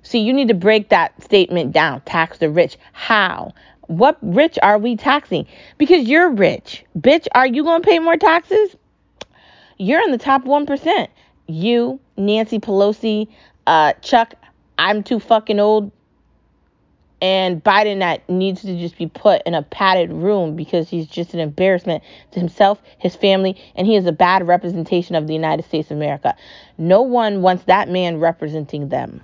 See, 0.02 0.18
you 0.18 0.32
need 0.32 0.48
to 0.48 0.54
break 0.54 0.88
that 0.88 1.22
statement 1.22 1.72
down. 1.72 2.00
Tax 2.02 2.38
the 2.38 2.50
rich. 2.50 2.76
How? 2.92 3.52
What 3.86 4.18
rich 4.20 4.58
are 4.62 4.78
we 4.78 4.96
taxing? 4.96 5.46
Because 5.78 6.08
you're 6.08 6.30
rich. 6.30 6.84
Bitch, 6.98 7.26
are 7.34 7.46
you 7.46 7.62
going 7.62 7.82
to 7.82 7.88
pay 7.88 7.98
more 7.98 8.16
taxes? 8.16 8.76
You're 9.78 10.02
in 10.02 10.10
the 10.10 10.18
top 10.18 10.44
1%. 10.44 11.08
You, 11.46 12.00
Nancy 12.16 12.58
Pelosi, 12.58 13.28
uh, 13.66 13.92
Chuck, 13.94 14.34
I'm 14.78 15.02
too 15.02 15.20
fucking 15.20 15.60
old. 15.60 15.92
And 17.20 17.62
Biden 17.62 18.00
that 18.00 18.28
needs 18.28 18.62
to 18.62 18.76
just 18.76 18.98
be 18.98 19.06
put 19.06 19.42
in 19.46 19.54
a 19.54 19.62
padded 19.62 20.12
room 20.12 20.56
because 20.56 20.88
he's 20.88 21.06
just 21.06 21.34
an 21.34 21.40
embarrassment 21.40 22.02
to 22.32 22.40
himself, 22.40 22.82
his 22.98 23.14
family, 23.14 23.56
and 23.76 23.86
he 23.86 23.94
is 23.94 24.06
a 24.06 24.12
bad 24.12 24.44
representation 24.48 25.14
of 25.14 25.28
the 25.28 25.32
United 25.32 25.64
States 25.64 25.92
of 25.92 25.96
America. 25.96 26.34
No 26.78 27.02
one 27.02 27.40
wants 27.42 27.64
that 27.64 27.88
man 27.88 28.18
representing 28.18 28.88
them. 28.88 29.20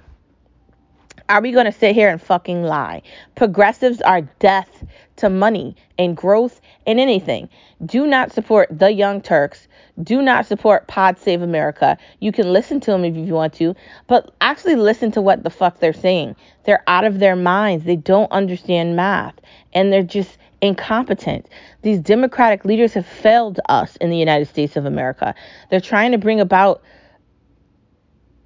Are 1.28 1.42
we 1.42 1.52
going 1.52 1.66
to 1.66 1.73
sit 1.73 1.94
here 1.94 2.08
and 2.08 2.20
fucking 2.23 2.62
lie? 2.62 3.02
Progressives 3.35 4.00
are 4.00 4.23
death 4.38 4.82
to 5.16 5.28
money 5.28 5.76
and 5.99 6.16
growth 6.16 6.58
and 6.87 6.99
anything. 6.99 7.50
Do 7.85 8.06
not 8.06 8.32
support 8.32 8.68
the 8.70 8.90
Young 8.90 9.20
Turks. 9.20 9.68
Do 10.02 10.23
not 10.23 10.47
support 10.47 10.87
Pod 10.87 11.18
Save 11.18 11.42
America. 11.42 11.99
You 12.20 12.32
can 12.32 12.50
listen 12.50 12.80
to 12.80 12.92
them 12.92 13.04
if 13.04 13.14
you 13.14 13.35
want 13.35 13.52
to, 13.54 13.75
but 14.06 14.35
actually 14.40 14.76
listen 14.76 15.12
to 15.12 15.20
what 15.20 15.42
the 15.42 15.50
fuck 15.50 15.80
they're 15.80 15.92
saying. 15.92 16.35
They're 16.64 16.85
out 16.87 17.04
of 17.04 17.18
their 17.18 17.37
minds. 17.37 17.85
They 17.85 17.97
don't 17.97 18.32
understand 18.32 18.97
math 18.97 19.35
and 19.75 19.92
they're 19.92 20.02
just 20.02 20.38
incompetent. 20.62 21.47
These 21.82 21.99
democratic 22.00 22.64
leaders 22.64 22.94
have 22.94 23.06
failed 23.06 23.61
us 23.68 23.97
in 23.97 24.08
the 24.08 24.16
United 24.16 24.49
States 24.49 24.76
of 24.76 24.87
America. 24.87 25.35
They're 25.70 25.80
trying 25.80 26.12
to 26.12 26.18
bring 26.18 26.40
about 26.40 26.82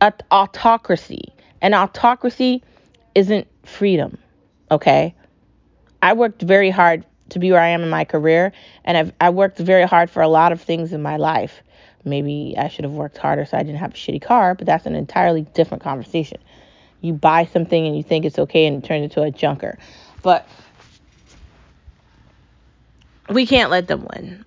a 0.00 0.12
autocracy. 0.32 1.32
And 1.60 1.76
autocracy 1.76 2.64
isn't 3.14 3.46
freedom, 3.64 4.18
okay? 4.70 5.14
I 6.00 6.14
worked 6.14 6.42
very 6.42 6.70
hard 6.70 7.04
to 7.30 7.38
be 7.38 7.50
where 7.50 7.60
I 7.60 7.68
am 7.68 7.82
in 7.82 7.90
my 7.90 8.04
career, 8.04 8.52
and 8.84 8.96
I've 8.96 9.12
I 9.20 9.30
worked 9.30 9.58
very 9.58 9.86
hard 9.86 10.10
for 10.10 10.22
a 10.22 10.28
lot 10.28 10.52
of 10.52 10.60
things 10.60 10.92
in 10.92 11.02
my 11.02 11.16
life. 11.16 11.62
Maybe 12.04 12.54
I 12.58 12.68
should 12.68 12.84
have 12.84 12.92
worked 12.92 13.18
harder 13.18 13.44
so 13.44 13.56
I 13.56 13.62
didn't 13.62 13.78
have 13.78 13.92
a 13.92 13.96
shitty 13.96 14.22
car, 14.22 14.54
but 14.54 14.66
that's 14.66 14.86
an 14.86 14.96
entirely 14.96 15.42
different 15.42 15.82
conversation. 15.82 16.40
You 17.00 17.12
buy 17.12 17.46
something 17.46 17.86
and 17.86 17.96
you 17.96 18.02
think 18.02 18.24
it's 18.24 18.38
okay 18.38 18.66
and 18.66 18.82
it 18.82 18.86
turns 18.86 19.04
into 19.04 19.22
a 19.22 19.30
junker. 19.30 19.78
But 20.22 20.48
we 23.28 23.46
can't 23.46 23.70
let 23.70 23.86
them 23.86 24.06
win. 24.12 24.44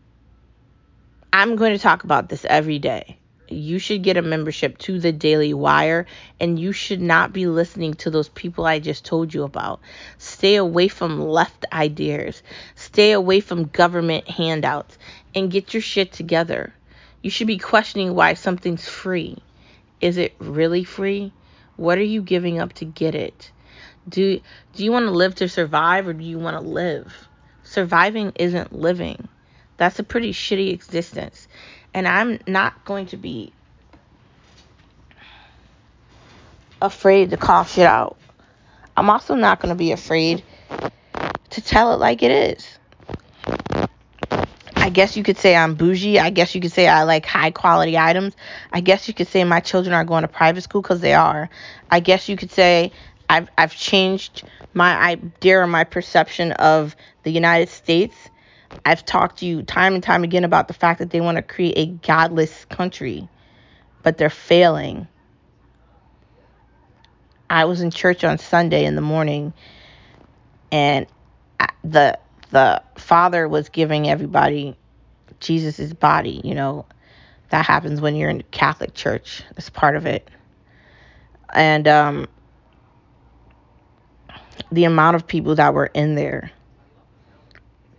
I'm 1.32 1.56
going 1.56 1.74
to 1.74 1.80
talk 1.80 2.04
about 2.04 2.30
this 2.30 2.46
every 2.46 2.80
day 2.80 3.18
you 3.52 3.80
should 3.80 4.04
get 4.04 4.18
a 4.18 4.22
membership 4.22 4.78
to 4.80 5.00
the 5.00 5.12
Daily 5.12 5.54
Wire 5.54 6.06
and 6.40 6.60
you 6.60 6.72
should 6.72 7.02
not 7.02 7.34
be 7.34 7.48
listening 7.48 7.94
to 7.96 8.10
those 8.10 8.30
people 8.30 8.66
I 8.66 8.80
just 8.80 9.06
told 9.06 9.34
you 9.34 9.44
about. 9.44 9.80
Stay 10.18 10.56
away 10.56 10.88
from 10.88 11.20
left 11.22 11.66
ideas, 11.72 12.44
stay 12.76 13.12
away 13.12 13.40
from 13.40 13.68
government 13.68 14.28
handouts, 14.28 14.98
and 15.34 15.52
get 15.52 15.74
your 15.74 15.82
shit 15.82 16.12
together. 16.12 16.74
You 17.22 17.30
should 17.30 17.48
be 17.48 17.58
questioning 17.58 18.14
why 18.16 18.36
something's 18.36 18.88
free. 18.88 19.38
Is 20.02 20.18
it 20.18 20.36
really 20.40 20.84
free? 20.84 21.34
What 21.78 21.98
are 21.98 22.04
you 22.04 22.22
giving 22.22 22.60
up 22.60 22.74
to 22.74 22.86
get 22.86 23.16
it? 23.16 23.52
Do, 24.08 24.40
do 24.76 24.84
you 24.84 24.92
want 24.92 25.06
to 25.06 25.12
live 25.12 25.36
to 25.36 25.50
survive 25.50 26.08
or 26.08 26.14
do 26.14 26.24
you 26.24 26.38
want 26.38 26.58
to 26.58 26.68
live? 26.68 27.28
Surviving 27.64 28.32
isn't 28.36 28.74
living. 28.74 29.28
That's 29.78 30.00
a 30.00 30.04
pretty 30.04 30.32
shitty 30.32 30.72
existence. 30.72 31.48
And 31.96 32.10
I'm 32.10 32.40
not 32.46 32.84
going 32.84 33.06
to 33.08 33.18
be 33.18 33.54
afraid 36.82 37.30
to 37.30 37.38
call 37.38 37.64
shit 37.64 37.86
out. 37.86 38.18
I'm 38.98 39.10
also 39.10 39.34
not 39.34 39.62
going 39.62 39.70
to 39.70 39.78
be 39.78 39.94
afraid 39.94 40.44
to 41.52 41.62
tell 41.62 41.94
it 41.94 42.00
like 42.02 42.22
it 42.22 42.32
is. 42.32 42.78
I 44.76 44.90
guess 44.90 45.16
you 45.16 45.24
could 45.24 45.38
say 45.38 45.56
I'm 45.56 45.76
bougie. 45.76 46.20
I 46.20 46.32
guess 46.32 46.54
you 46.54 46.60
could 46.60 46.74
say 46.74 46.86
I 46.86 47.04
like 47.04 47.26
high 47.26 47.52
quality 47.52 47.98
items. 47.98 48.36
I 48.74 48.82
guess 48.82 49.08
you 49.08 49.14
could 49.14 49.30
say 49.30 49.46
my 49.46 49.62
children 49.62 49.96
are 49.96 50.04
going 50.04 50.24
to 50.24 50.28
private 50.28 50.64
school 50.64 50.82
because 50.82 51.00
they 51.00 51.14
are. 51.14 51.50
I 51.90 52.02
guess 52.02 52.28
you 52.28 52.36
could 52.36 52.52
say 52.52 52.92
I've 53.30 53.48
I've 53.58 53.74
changed 53.74 54.44
my 54.74 54.98
idea 54.98 55.60
or 55.60 55.68
my 55.68 55.86
perception 55.86 56.52
of 56.52 56.94
the 57.24 57.32
United 57.32 57.70
States 57.70 58.16
I've 58.86 59.06
talked 59.06 59.40
to 59.40 59.46
you 59.46 59.64
time 59.64 59.94
and 59.94 60.04
time 60.04 60.24
again 60.24 60.44
about 60.44 60.68
the 60.68 60.74
fact 60.74 61.00
that 61.00 61.10
they 61.12 61.22
want 61.22 61.38
to 61.38 61.42
create 61.42 61.78
a 61.78 61.86
godless 61.86 62.66
country, 62.66 63.28
but 64.04 64.18
they're 64.18 64.30
failing. 64.30 65.08
I 67.50 67.66
was 67.66 67.82
in 67.82 67.92
church 67.92 68.24
on 68.24 68.38
Sunday 68.38 68.86
in 68.86 68.96
the 68.96 69.02
morning, 69.02 69.54
and 70.72 71.06
the 71.84 72.18
the 72.52 72.82
father 72.96 73.48
was 73.48 73.70
giving 73.70 74.10
everybody 74.10 74.78
Jesus's 75.40 75.94
body. 75.94 76.42
You 76.44 76.56
know, 76.56 76.86
that 77.50 77.66
happens 77.66 78.02
when 78.02 78.16
you're 78.16 78.30
in 78.30 78.44
Catholic 78.52 78.94
church. 78.94 79.44
It's 79.58 79.70
part 79.70 79.96
of 79.96 80.06
it. 80.06 80.30
And 81.54 81.88
um, 81.88 82.28
the 84.72 84.86
amount 84.86 85.16
of 85.16 85.28
people 85.28 85.56
that 85.56 85.74
were 85.74 85.86
in 85.94 86.16
there 86.16 86.52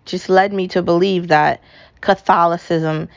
just 0.06 0.28
led 0.28 0.52
me 0.52 0.68
to 0.68 0.82
believe 0.82 1.28
that 1.28 1.62
Catholicism 2.00 3.08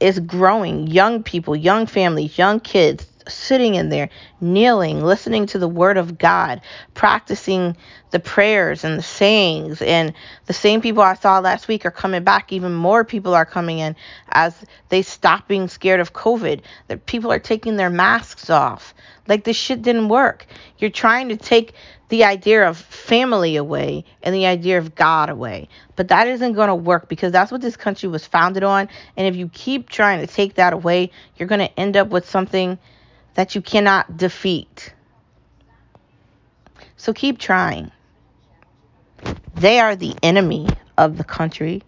is 0.00 0.18
growing. 0.18 0.86
Young 0.86 1.22
people, 1.22 1.54
young 1.54 1.86
families, 1.86 2.38
young 2.38 2.60
kids 2.60 3.06
sitting 3.28 3.74
in 3.74 3.88
there, 3.90 4.08
kneeling, 4.40 5.02
listening 5.02 5.46
to 5.46 5.58
the 5.58 5.68
word 5.68 5.96
of 5.96 6.18
God, 6.18 6.60
practicing 6.94 7.76
the 8.10 8.18
prayers 8.18 8.84
and 8.84 8.98
the 8.98 9.02
sayings. 9.02 9.80
And 9.82 10.14
the 10.46 10.52
same 10.52 10.80
people 10.80 11.02
I 11.02 11.14
saw 11.14 11.38
last 11.38 11.68
week 11.68 11.86
are 11.86 11.90
coming 11.90 12.24
back. 12.24 12.52
Even 12.52 12.74
more 12.74 13.04
people 13.04 13.34
are 13.34 13.44
coming 13.44 13.78
in 13.78 13.96
as 14.30 14.64
they 14.88 15.02
stop 15.02 15.48
being 15.48 15.68
scared 15.68 16.00
of 16.00 16.12
COVID. 16.12 16.62
That 16.88 17.06
people 17.06 17.30
are 17.32 17.38
taking 17.38 17.76
their 17.76 17.90
masks 17.90 18.50
off. 18.50 18.94
Like 19.28 19.44
this 19.44 19.56
shit 19.56 19.82
didn't 19.82 20.08
work. 20.08 20.46
You're 20.78 20.90
trying 20.90 21.28
to 21.28 21.36
take 21.36 21.74
the 22.10 22.24
idea 22.24 22.68
of 22.68 22.76
family 22.76 23.56
away 23.56 24.04
and 24.22 24.34
the 24.34 24.46
idea 24.46 24.78
of 24.78 24.94
God 24.94 25.30
away. 25.30 25.68
But 25.96 26.08
that 26.08 26.26
isn't 26.28 26.52
going 26.52 26.68
to 26.68 26.74
work 26.74 27.08
because 27.08 27.32
that's 27.32 27.50
what 27.50 27.60
this 27.60 27.76
country 27.76 28.08
was 28.08 28.26
founded 28.26 28.62
on. 28.62 28.88
And 29.16 29.26
if 29.26 29.36
you 29.36 29.48
keep 29.48 29.88
trying 29.88 30.20
to 30.20 30.26
take 30.26 30.54
that 30.56 30.72
away, 30.72 31.10
you're 31.36 31.48
going 31.48 31.60
to 31.60 31.80
end 31.80 31.96
up 31.96 32.08
with 32.08 32.28
something 32.28 32.78
that 33.34 33.54
you 33.54 33.62
cannot 33.62 34.16
defeat. 34.16 34.92
So 36.96 37.12
keep 37.12 37.38
trying. 37.38 37.90
They 39.54 39.78
are 39.78 39.96
the 39.96 40.14
enemy 40.22 40.68
of 40.98 41.16
the 41.16 41.24
country. 41.24 41.82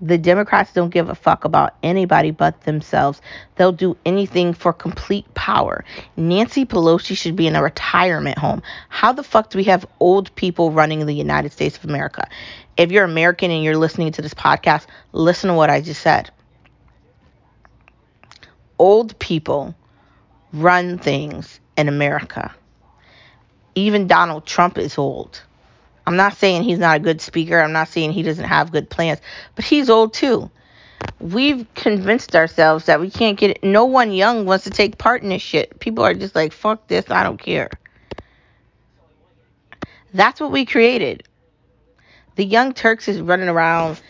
The 0.00 0.18
Democrats 0.18 0.72
don't 0.72 0.90
give 0.90 1.08
a 1.08 1.14
fuck 1.14 1.44
about 1.44 1.74
anybody 1.82 2.30
but 2.30 2.60
themselves. 2.62 3.20
They'll 3.56 3.72
do 3.72 3.96
anything 4.06 4.54
for 4.54 4.72
complete 4.72 5.32
power. 5.34 5.84
Nancy 6.16 6.64
Pelosi 6.64 7.16
should 7.16 7.34
be 7.34 7.48
in 7.48 7.56
a 7.56 7.62
retirement 7.62 8.38
home. 8.38 8.62
How 8.88 9.12
the 9.12 9.24
fuck 9.24 9.50
do 9.50 9.58
we 9.58 9.64
have 9.64 9.86
old 9.98 10.32
people 10.36 10.70
running 10.70 11.04
the 11.04 11.14
United 11.14 11.52
States 11.52 11.76
of 11.76 11.84
America? 11.84 12.28
If 12.76 12.92
you're 12.92 13.04
American 13.04 13.50
and 13.50 13.64
you're 13.64 13.76
listening 13.76 14.12
to 14.12 14.22
this 14.22 14.34
podcast, 14.34 14.86
listen 15.12 15.48
to 15.48 15.54
what 15.54 15.68
I 15.70 15.80
just 15.80 16.00
said. 16.00 16.30
Old 18.78 19.18
people 19.18 19.74
run 20.52 20.98
things 20.98 21.58
in 21.76 21.88
America. 21.88 22.54
Even 23.74 24.06
Donald 24.06 24.46
Trump 24.46 24.78
is 24.78 24.96
old. 24.96 25.42
I'm 26.08 26.16
not 26.16 26.38
saying 26.38 26.62
he's 26.62 26.78
not 26.78 26.96
a 26.96 27.00
good 27.00 27.20
speaker. 27.20 27.60
I'm 27.60 27.72
not 27.72 27.88
saying 27.88 28.12
he 28.12 28.22
doesn't 28.22 28.46
have 28.46 28.72
good 28.72 28.88
plans, 28.88 29.20
but 29.54 29.66
he's 29.66 29.90
old 29.90 30.14
too. 30.14 30.50
We've 31.20 31.66
convinced 31.74 32.34
ourselves 32.34 32.86
that 32.86 32.98
we 32.98 33.10
can't 33.10 33.38
get 33.38 33.50
it. 33.50 33.62
No 33.62 33.84
one 33.84 34.10
young 34.12 34.46
wants 34.46 34.64
to 34.64 34.70
take 34.70 34.96
part 34.96 35.22
in 35.22 35.28
this 35.28 35.42
shit. 35.42 35.78
People 35.80 36.02
are 36.04 36.14
just 36.14 36.34
like, 36.34 36.54
fuck 36.54 36.88
this, 36.88 37.10
I 37.10 37.24
don't 37.24 37.36
care. 37.36 37.68
That's 40.14 40.40
what 40.40 40.50
we 40.50 40.64
created. 40.64 41.24
The 42.36 42.44
Young 42.46 42.72
Turks 42.72 43.06
is 43.08 43.20
running 43.20 43.50
around 43.50 44.00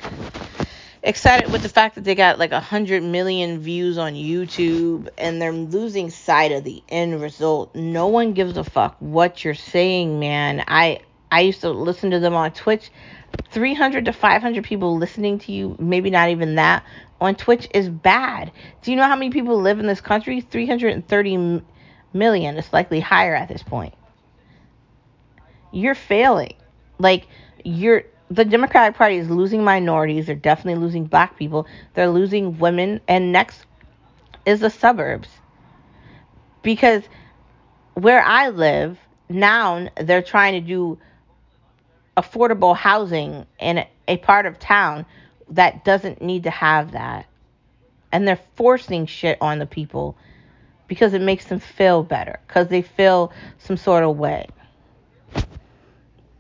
excited 1.03 1.51
with 1.51 1.63
the 1.63 1.69
fact 1.69 1.97
that 1.97 2.05
they 2.05 2.15
got 2.15 2.39
like 2.39 2.53
a 2.53 2.61
hundred 2.61 3.03
million 3.03 3.59
views 3.59 3.99
on 3.99 4.15
YouTube 4.15 5.09
and 5.19 5.43
they're 5.43 5.53
losing 5.53 6.11
sight 6.11 6.53
of 6.53 6.63
the 6.63 6.81
end 6.89 7.21
result. 7.21 7.75
No 7.75 8.07
one 8.07 8.35
gives 8.35 8.57
a 8.57 8.63
fuck 8.63 8.97
what 9.01 9.45
you're 9.45 9.55
saying, 9.55 10.21
man. 10.21 10.63
I 10.69 11.01
I 11.31 11.41
used 11.41 11.61
to 11.63 11.71
listen 11.71 12.11
to 12.11 12.21
them 12.21 12.35
on 12.35 12.53
Twitch. 12.53 12.91
300 13.51 14.07
to 14.07 14.13
500 14.13 14.65
people 14.65 14.97
listening 14.97 15.39
to 15.41 15.53
you, 15.53 15.77
maybe 15.79 16.11
not 16.11 16.31
even 16.31 16.55
that, 16.55 16.85
on 17.21 17.35
Twitch 17.35 17.69
is 17.75 17.89
bad. 17.89 18.53
Do 18.83 18.91
you 18.91 18.97
know 18.97 19.07
how 19.07 19.17
many 19.17 19.31
people 19.31 19.61
live 19.61 19.79
in 19.79 19.87
this 19.87 20.01
country? 20.01 20.41
330 20.41 21.63
million. 22.13 22.57
It's 22.57 22.73
likely 22.73 23.01
higher 23.01 23.35
at 23.35 23.49
this 23.49 23.63
point. 23.63 23.95
You're 25.73 25.95
failing. 25.95 26.55
Like, 26.99 27.27
you're. 27.65 28.05
The 28.31 28.45
Democratic 28.45 28.95
Party 28.97 29.17
is 29.17 29.31
losing 29.31 29.65
minorities. 29.65 30.27
They're 30.27 30.35
definitely 30.35 30.83
losing 30.83 31.07
black 31.07 31.39
people. 31.39 31.67
They're 31.95 32.11
losing 32.11 32.59
women. 32.59 33.01
And 33.09 33.33
next 33.33 33.65
is 34.45 34.61
the 34.61 34.69
suburbs. 34.69 35.29
Because 36.63 37.05
where 37.95 38.23
I 38.23 38.51
live, 38.51 38.99
now 39.31 39.89
they're 39.99 40.23
trying 40.23 40.55
to 40.55 40.61
do 40.61 40.99
affordable 42.19 42.77
housing 42.77 43.47
in 43.61 43.87
a 44.09 44.17
part 44.19 44.45
of 44.45 44.59
town 44.59 45.07
that 45.51 45.85
doesn't 45.85 46.21
need 46.21 46.43
to 46.43 46.51
have 46.51 46.93
that. 46.93 47.27
And 48.11 48.27
they're 48.27 48.41
forcing 48.57 49.07
shit 49.07 49.39
on 49.41 49.61
the 49.61 49.67
people 49.67 50.17
because 50.89 51.15
it 51.15 51.23
makes 51.23 51.45
them 51.45 51.61
feel 51.61 52.03
better, 52.03 52.41
because 52.47 52.69
they 52.69 52.83
feel 52.83 53.33
some 53.59 53.77
sort 53.77 54.03
of 54.03 54.17
way. 54.17 54.49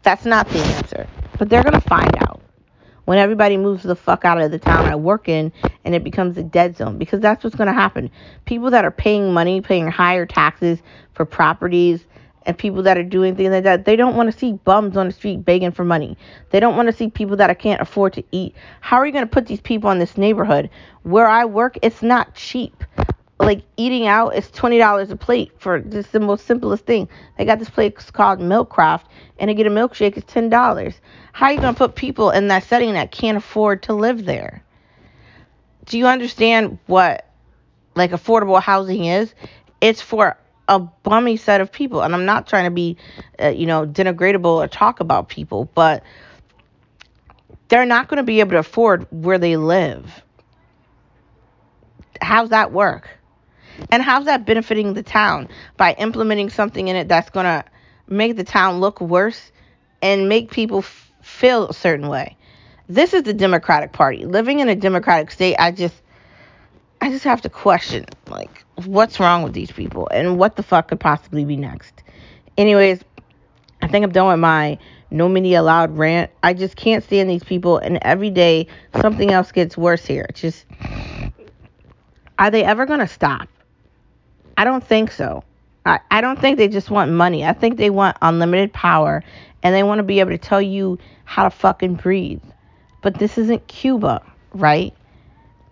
That's 0.02 0.24
not 0.24 0.48
the 0.48 0.58
answer. 0.58 1.06
But 1.38 1.48
they're 1.48 1.62
going 1.62 1.80
to 1.80 1.88
find 1.88 2.16
out 2.22 2.40
when 3.04 3.18
everybody 3.18 3.56
moves 3.56 3.84
the 3.84 3.94
fuck 3.94 4.24
out 4.24 4.40
of 4.40 4.50
the 4.50 4.58
town 4.58 4.86
I 4.86 4.96
work 4.96 5.28
in 5.28 5.52
and 5.84 5.94
it 5.94 6.02
becomes 6.02 6.36
a 6.38 6.42
dead 6.42 6.76
zone 6.76 6.98
because 6.98 7.20
that's 7.20 7.44
what's 7.44 7.56
going 7.56 7.68
to 7.68 7.72
happen. 7.72 8.10
People 8.46 8.70
that 8.70 8.84
are 8.84 8.90
paying 8.90 9.32
money, 9.32 9.60
paying 9.60 9.86
higher 9.86 10.26
taxes 10.26 10.80
for 11.14 11.24
properties 11.24 12.04
and 12.46 12.56
people 12.56 12.82
that 12.82 12.96
are 12.96 13.02
doing 13.02 13.36
things 13.36 13.50
like 13.50 13.64
that. 13.64 13.84
They 13.84 13.96
don't 13.96 14.16
want 14.16 14.32
to 14.32 14.38
see 14.38 14.52
bums 14.52 14.96
on 14.96 15.06
the 15.06 15.12
street 15.12 15.44
begging 15.44 15.72
for 15.72 15.84
money. 15.84 16.16
They 16.50 16.60
don't 16.60 16.76
want 16.76 16.86
to 16.86 16.92
see 16.92 17.10
people 17.10 17.36
that 17.36 17.50
I 17.50 17.54
can't 17.54 17.80
afford 17.80 18.14
to 18.14 18.24
eat. 18.32 18.54
How 18.80 18.96
are 18.96 19.06
you 19.06 19.12
going 19.12 19.26
to 19.26 19.30
put 19.30 19.46
these 19.46 19.60
people 19.60 19.90
in 19.90 19.98
this 19.98 20.16
neighborhood? 20.16 20.70
Where 21.02 21.26
I 21.26 21.44
work, 21.44 21.78
it's 21.82 22.02
not 22.02 22.34
cheap. 22.34 22.84
Like 23.40 23.62
eating 23.76 24.08
out 24.08 24.34
is 24.34 24.50
twenty 24.50 24.78
dollars 24.78 25.10
a 25.12 25.16
plate 25.16 25.52
for 25.58 25.78
just 25.78 26.10
the 26.10 26.18
most 26.18 26.44
simplest 26.46 26.86
thing. 26.86 27.08
They 27.36 27.44
got 27.44 27.60
this 27.60 27.70
place 27.70 27.92
called 28.10 28.40
Milkcraft, 28.40 29.04
and 29.38 29.48
to 29.48 29.54
get 29.54 29.66
a 29.66 29.70
milkshake 29.70 30.16
is 30.16 30.24
ten 30.24 30.48
dollars. 30.48 30.94
How 31.32 31.46
are 31.46 31.52
you 31.52 31.60
going 31.60 31.72
to 31.72 31.78
put 31.78 31.94
people 31.94 32.30
in 32.30 32.48
that 32.48 32.64
setting 32.64 32.94
that 32.94 33.12
can't 33.12 33.38
afford 33.38 33.84
to 33.84 33.92
live 33.92 34.24
there? 34.24 34.64
Do 35.84 35.98
you 35.98 36.08
understand 36.08 36.78
what 36.86 37.30
like 37.94 38.10
affordable 38.10 38.60
housing 38.60 39.04
is? 39.04 39.32
It's 39.80 40.00
for 40.02 40.36
a 40.68 40.78
bummy 40.78 41.36
set 41.36 41.60
of 41.60 41.72
people. 41.72 42.02
And 42.02 42.14
I'm 42.14 42.26
not 42.26 42.46
trying 42.46 42.64
to 42.64 42.70
be, 42.70 42.98
uh, 43.42 43.48
you 43.48 43.66
know, 43.66 43.86
denigratable 43.86 44.44
or 44.44 44.68
talk 44.68 45.00
about 45.00 45.28
people, 45.28 45.64
but 45.74 46.04
they're 47.68 47.86
not 47.86 48.08
going 48.08 48.18
to 48.18 48.22
be 48.22 48.40
able 48.40 48.52
to 48.52 48.58
afford 48.58 49.06
where 49.10 49.38
they 49.38 49.56
live. 49.56 50.22
How's 52.20 52.50
that 52.50 52.72
work? 52.72 53.08
And 53.90 54.02
how's 54.02 54.26
that 54.26 54.44
benefiting 54.44 54.94
the 54.94 55.02
town 55.02 55.48
by 55.76 55.94
implementing 55.94 56.50
something 56.50 56.88
in 56.88 56.96
it 56.96 57.08
that's 57.08 57.30
going 57.30 57.44
to 57.46 57.64
make 58.08 58.36
the 58.36 58.44
town 58.44 58.80
look 58.80 59.00
worse 59.00 59.52
and 60.02 60.28
make 60.28 60.50
people 60.50 60.78
f- 60.78 61.12
feel 61.22 61.68
a 61.68 61.74
certain 61.74 62.08
way? 62.08 62.36
This 62.88 63.14
is 63.14 63.22
the 63.22 63.34
Democratic 63.34 63.92
Party. 63.92 64.24
Living 64.24 64.60
in 64.60 64.68
a 64.68 64.74
Democratic 64.74 65.30
state, 65.30 65.56
I 65.58 65.70
just 65.70 65.94
I 67.00 67.10
just 67.10 67.24
have 67.24 67.42
to 67.42 67.50
question 67.50 68.06
like 68.28 68.64
what's 68.86 69.18
wrong 69.18 69.42
with 69.42 69.52
these 69.52 69.70
people 69.70 70.08
and 70.12 70.38
what 70.38 70.56
the 70.56 70.62
fuck 70.62 70.88
could 70.88 71.00
possibly 71.00 71.44
be 71.44 71.56
next. 71.56 72.02
Anyways, 72.56 73.02
I 73.82 73.88
think 73.88 74.04
I'm 74.04 74.12
done 74.12 74.28
with 74.28 74.38
my 74.38 74.78
no 75.10 75.28
media 75.28 75.60
allowed 75.60 75.96
rant. 75.96 76.30
I 76.42 76.54
just 76.54 76.76
can't 76.76 77.02
stand 77.02 77.30
these 77.30 77.44
people 77.44 77.78
and 77.78 77.98
every 78.02 78.30
day 78.30 78.66
something 79.00 79.30
else 79.30 79.52
gets 79.52 79.76
worse 79.76 80.04
here. 80.04 80.26
It's 80.28 80.40
just 80.40 80.64
are 82.38 82.50
they 82.50 82.64
ever 82.64 82.86
gonna 82.86 83.08
stop? 83.08 83.48
I 84.56 84.64
don't 84.64 84.86
think 84.86 85.10
so. 85.10 85.44
I, 85.86 86.00
I 86.10 86.20
don't 86.20 86.38
think 86.40 86.58
they 86.58 86.68
just 86.68 86.90
want 86.90 87.10
money. 87.10 87.44
I 87.44 87.52
think 87.52 87.78
they 87.78 87.90
want 87.90 88.16
unlimited 88.20 88.72
power 88.72 89.22
and 89.62 89.74
they 89.74 89.82
want 89.82 90.00
to 90.00 90.02
be 90.02 90.20
able 90.20 90.30
to 90.30 90.38
tell 90.38 90.60
you 90.60 90.98
how 91.24 91.44
to 91.44 91.50
fucking 91.50 91.94
breathe. 91.94 92.42
But 93.00 93.18
this 93.18 93.38
isn't 93.38 93.66
Cuba, 93.68 94.22
right? 94.52 94.94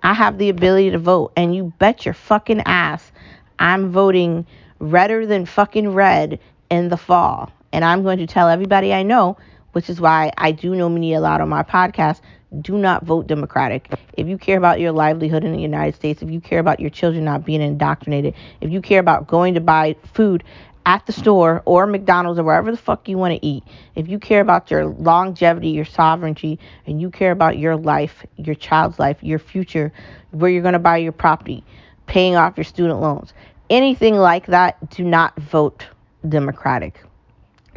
I 0.07 0.15
have 0.15 0.39
the 0.39 0.51
ability 0.51 0.93
to 0.93 1.01
vote, 1.01 1.33
and 1.37 1.53
you 1.53 1.73
bet 1.81 2.05
your 2.05 2.15
fucking 2.15 2.63
ass 2.65 3.11
I'm 3.59 3.91
voting 3.91 4.47
redder 4.79 5.27
than 5.27 5.47
fucking 5.47 5.95
red 5.95 6.39
in 6.71 6.91
the 6.91 6.97
fall. 6.97 7.51
And 7.73 7.85
I'm 7.85 8.05
going 8.05 8.19
to 8.19 8.27
tell 8.29 8.49
everybody 8.49 8.95
I 8.95 9.03
know, 9.03 9.37
which 9.73 9.91
is 9.91 10.01
why 10.01 10.31
I 10.39 10.53
do 10.53 10.77
know 10.77 10.87
a 10.87 11.19
lot 11.19 11.41
on 11.41 11.49
my 11.49 11.65
podcast, 11.65 12.21
do 12.61 12.79
not 12.79 13.05
vote 13.05 13.27
Democratic. 13.27 13.91
If 14.17 14.29
you 14.29 14.39
care 14.39 14.59
about 14.59 14.79
your 14.79 14.93
livelihood 14.93 15.43
in 15.43 15.51
the 15.51 15.61
United 15.61 15.97
States, 15.97 16.23
if 16.23 16.31
you 16.31 16.41
care 16.41 16.61
about 16.61 16.79
your 16.79 16.91
children 16.91 17.25
not 17.25 17.45
being 17.45 17.61
indoctrinated, 17.61 18.35
if 18.61 18.71
you 18.71 18.81
care 18.81 19.01
about 19.01 19.27
going 19.27 19.55
to 19.55 19.61
buy 19.61 19.97
food 20.15 20.45
at 20.87 21.05
the 21.05 21.13
store 21.13 21.63
or 21.65 21.85
McDonald's 21.85 22.39
or 22.39 22.45
wherever 22.45 22.71
the 22.71 22.77
fuck 22.77 23.09
you 23.09 23.19
want 23.19 23.35
to 23.35 23.45
eat, 23.45 23.65
if 23.97 24.09
you 24.09 24.21
care 24.21 24.41
about 24.41 24.71
your 24.71 24.87
longevity, 24.87 25.69
your 25.71 25.85
sovereignty, 25.85 26.61
and 26.87 27.01
you 27.01 27.11
care 27.11 27.33
about 27.33 27.59
your 27.59 27.77
life, 27.77 28.25
your 28.37 28.55
child's 28.55 28.99
life, 28.99 29.19
your 29.21 29.41
future, 29.41 29.93
where 30.31 30.49
you're 30.49 30.63
going 30.63 30.73
to 30.75 30.79
buy 30.79 30.97
your 30.97 31.13
property, 31.13 31.65
paying 32.07 32.37
off 32.37 32.57
your 32.57 32.65
student 32.65 33.01
loans, 33.01 33.35
anything 33.69 34.15
like 34.15 34.47
that, 34.47 34.91
do 34.91 35.03
not 35.03 35.37
vote 35.39 35.85
Democratic. 36.27 37.03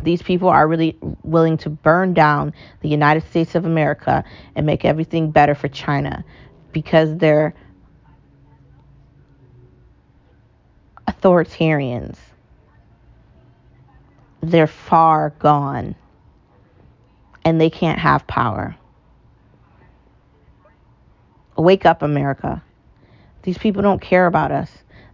These 0.04 0.22
people 0.22 0.48
are 0.48 0.68
really 0.68 0.96
willing 1.24 1.58
to 1.58 1.70
burn 1.70 2.14
down 2.14 2.54
the 2.82 2.90
United 2.90 3.24
States 3.28 3.56
of 3.56 3.66
America 3.66 4.24
and 4.56 4.66
make 4.66 4.86
everything 4.86 5.32
better 5.32 5.56
for 5.56 5.68
China 5.68 6.24
because 6.72 7.18
they're 7.18 7.56
authoritarians 11.08 12.16
they're 14.42 14.68
far 14.68 15.32
gone 15.40 15.96
and 17.44 17.60
they 17.60 17.70
can't 17.70 18.00
have 18.00 18.28
power. 18.28 18.76
Wake 21.58 21.86
up, 21.86 22.02
America. 22.02 22.64
These 23.44 23.58
people 23.58 23.82
don't 23.82 24.02
care 24.02 24.28
about 24.28 24.52
us. 24.52 24.70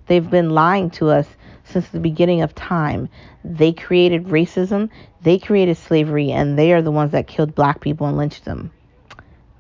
They've 0.08 0.30
been 0.30 0.52
lying 0.52 0.90
to 0.92 1.10
us 1.10 1.28
since 1.64 1.88
the 1.90 2.00
beginning 2.00 2.42
of 2.42 2.54
time. 2.54 3.10
They 3.44 3.74
created 3.74 4.26
racism, 4.26 4.90
they 5.22 5.40
created 5.40 5.78
slavery, 5.78 6.32
and 6.32 6.58
they 6.58 6.74
are 6.74 6.82
the 6.82 6.92
ones 6.92 7.12
that 7.12 7.28
killed 7.28 7.56
black 7.56 7.82
people 7.82 8.08
and 8.08 8.18
lynched 8.18 8.46
them. 8.46 8.72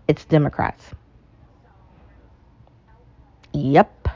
It's 0.07 0.25
Democrats. 0.25 0.91
Yep. 3.53 4.09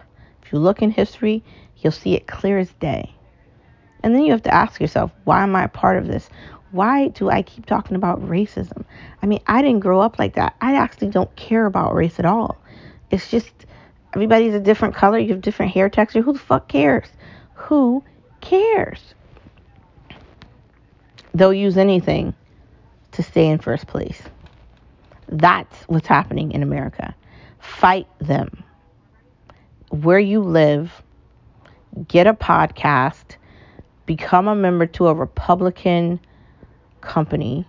If 0.44 0.54
you 0.54 0.60
look 0.60 0.82
in 0.82 0.92
history, 0.92 1.44
you'll 1.78 1.92
see 1.92 2.14
it 2.14 2.28
clear 2.28 2.60
as 2.60 2.72
day. 2.74 3.16
And 4.04 4.16
then 4.16 4.24
you 4.24 4.32
have 4.32 4.44
to 4.44 4.54
ask 4.54 4.80
yourself, 4.80 5.12
why 5.26 5.44
am 5.44 5.56
I 5.56 5.66
a 5.66 5.70
part 5.70 5.98
of 5.98 6.08
this? 6.08 6.30
Why 6.72 7.08
do 7.10 7.30
I 7.30 7.42
keep 7.42 7.66
talking 7.66 7.96
about 7.96 8.22
racism? 8.22 8.86
I 9.22 9.26
mean, 9.26 9.42
I 9.48 9.62
didn't 9.62 9.80
grow 9.80 10.00
up 10.00 10.20
like 10.20 10.36
that. 10.36 10.56
I 10.62 10.76
actually 10.76 11.10
don't 11.10 11.34
care 11.36 11.66
about 11.66 11.96
race 11.96 12.20
at 12.20 12.26
all. 12.26 12.58
It's 13.10 13.30
just 13.30 13.52
everybody's 14.14 14.54
a 14.54 14.60
different 14.60 14.96
color, 14.96 15.18
you 15.18 15.30
have 15.30 15.42
different 15.42 15.72
hair 15.72 15.90
texture. 15.90 16.22
Who 16.22 16.34
the 16.34 16.40
fuck 16.40 16.68
cares? 16.68 17.08
Who 17.56 18.04
cares? 18.42 19.16
They'll 21.34 21.54
use 21.54 21.78
anything 21.78 22.36
to 23.14 23.24
stay 23.24 23.48
in 23.48 23.60
first 23.60 23.88
place. 23.88 24.22
That's 25.28 25.76
what's 25.84 26.08
happening 26.08 26.52
in 26.52 26.64
America. 26.64 27.16
Fight 27.60 28.08
them. 28.20 28.64
Where 29.90 30.20
you 30.20 30.42
live, 30.42 31.04
get 32.08 32.28
a 32.28 32.34
podcast 32.34 33.38
become 34.10 34.48
a 34.48 34.56
member 34.56 34.88
to 34.88 35.08
a 35.08 35.14
Republican 35.14 36.20
company, 37.00 37.64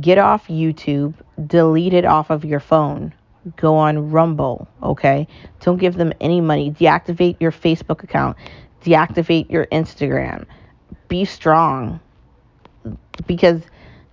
get 0.00 0.16
off 0.16 0.48
YouTube, 0.48 1.12
delete 1.46 1.92
it 1.92 2.06
off 2.06 2.30
of 2.30 2.46
your 2.46 2.60
phone, 2.60 3.12
go 3.56 3.76
on 3.76 4.10
Rumble, 4.10 4.68
okay? 4.82 5.28
Don't 5.60 5.76
give 5.76 5.94
them 5.94 6.14
any 6.18 6.40
money. 6.40 6.70
Deactivate 6.70 7.36
your 7.40 7.52
Facebook 7.52 8.02
account, 8.02 8.38
deactivate 8.84 9.50
your 9.50 9.66
Instagram. 9.66 10.46
Be 11.08 11.26
strong 11.26 12.00
because 13.26 13.60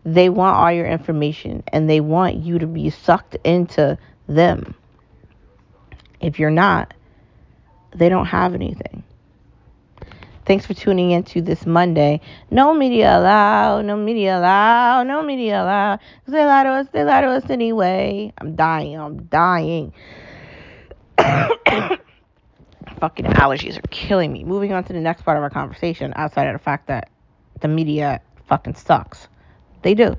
they 0.03 0.27
want 0.27 0.57
all 0.57 0.71
your 0.73 0.85
information 0.85 1.63
and 1.71 1.89
they 1.89 2.01
want 2.01 2.35
you 2.35 2.59
to 2.59 2.67
be 2.67 2.89
sucked 2.89 3.37
into 3.45 3.97
them. 4.27 4.75
If 6.19 6.39
you're 6.39 6.51
not, 6.51 6.93
they 7.95 8.09
don't 8.09 8.25
have 8.25 8.53
anything. 8.53 9.05
Thanks 10.45 10.65
for 10.65 10.73
tuning 10.73 11.11
in 11.11 11.23
to 11.23 11.41
this 11.41 11.65
Monday. 11.65 12.19
No 12.51 12.73
media 12.73 13.17
allowed, 13.17 13.85
no 13.85 13.95
media 13.95 14.37
allowed, 14.37 15.07
no 15.07 15.23
media 15.23 15.63
allowed. 15.63 15.99
They 16.27 16.45
lie 16.45 16.63
to 16.63 16.69
us, 16.69 16.87
they 16.91 17.05
lie 17.05 17.21
to 17.21 17.27
us 17.27 17.49
anyway. 17.49 18.33
I'm 18.39 18.55
dying, 18.55 18.99
I'm 18.99 19.23
dying. 19.23 19.93
Fucking 22.99 23.25
allergies 23.25 23.77
are 23.77 23.87
killing 23.89 24.33
me. 24.33 24.43
Moving 24.43 24.73
on 24.73 24.83
to 24.83 24.93
the 24.93 24.99
next 24.99 25.21
part 25.21 25.37
of 25.37 25.43
our 25.43 25.49
conversation, 25.49 26.11
outside 26.17 26.47
of 26.47 26.53
the 26.53 26.63
fact 26.63 26.87
that 26.87 27.09
the 27.61 27.69
media 27.69 28.19
fucking 28.47 28.75
sucks. 28.75 29.29
They 29.81 29.93
do. 29.93 30.17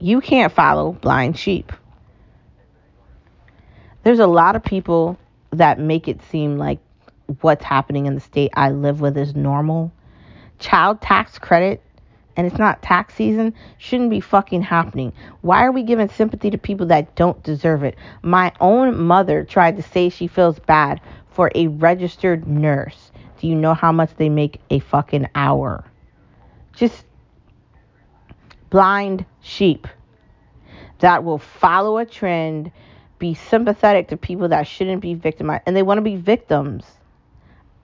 You 0.00 0.20
can't 0.20 0.52
follow 0.52 0.92
blind 0.92 1.38
sheep. 1.38 1.72
There's 4.02 4.18
a 4.18 4.26
lot 4.26 4.56
of 4.56 4.64
people 4.64 5.18
that 5.50 5.78
make 5.78 6.08
it 6.08 6.20
seem 6.30 6.58
like 6.58 6.78
what's 7.40 7.64
happening 7.64 8.06
in 8.06 8.14
the 8.14 8.20
state 8.20 8.50
I 8.54 8.70
live 8.70 9.00
with 9.00 9.16
is 9.16 9.34
normal. 9.34 9.92
Child 10.58 11.00
tax 11.00 11.38
credit, 11.38 11.82
and 12.36 12.46
it's 12.46 12.58
not 12.58 12.82
tax 12.82 13.14
season, 13.14 13.54
shouldn't 13.78 14.10
be 14.10 14.20
fucking 14.20 14.62
happening. 14.62 15.12
Why 15.40 15.64
are 15.64 15.72
we 15.72 15.82
giving 15.82 16.08
sympathy 16.08 16.50
to 16.50 16.58
people 16.58 16.86
that 16.86 17.14
don't 17.16 17.42
deserve 17.42 17.82
it? 17.82 17.96
My 18.22 18.52
own 18.60 18.98
mother 18.98 19.44
tried 19.44 19.76
to 19.76 19.82
say 19.82 20.08
she 20.08 20.26
feels 20.26 20.58
bad 20.58 21.00
for 21.30 21.50
a 21.54 21.66
registered 21.68 22.46
nurse. 22.46 23.10
Do 23.40 23.48
you 23.48 23.54
know 23.54 23.74
how 23.74 23.92
much 23.92 24.16
they 24.16 24.28
make 24.28 24.60
a 24.70 24.78
fucking 24.78 25.28
hour? 25.34 25.84
Just 26.74 27.04
blind 28.70 29.24
sheep 29.42 29.86
that 30.98 31.24
will 31.24 31.38
follow 31.38 31.98
a 31.98 32.06
trend, 32.06 32.72
be 33.18 33.34
sympathetic 33.34 34.08
to 34.08 34.16
people 34.16 34.48
that 34.48 34.66
shouldn't 34.66 35.02
be 35.02 35.14
victimized, 35.14 35.62
and 35.66 35.76
they 35.76 35.82
want 35.82 35.98
to 35.98 36.02
be 36.02 36.16
victims. 36.16 36.84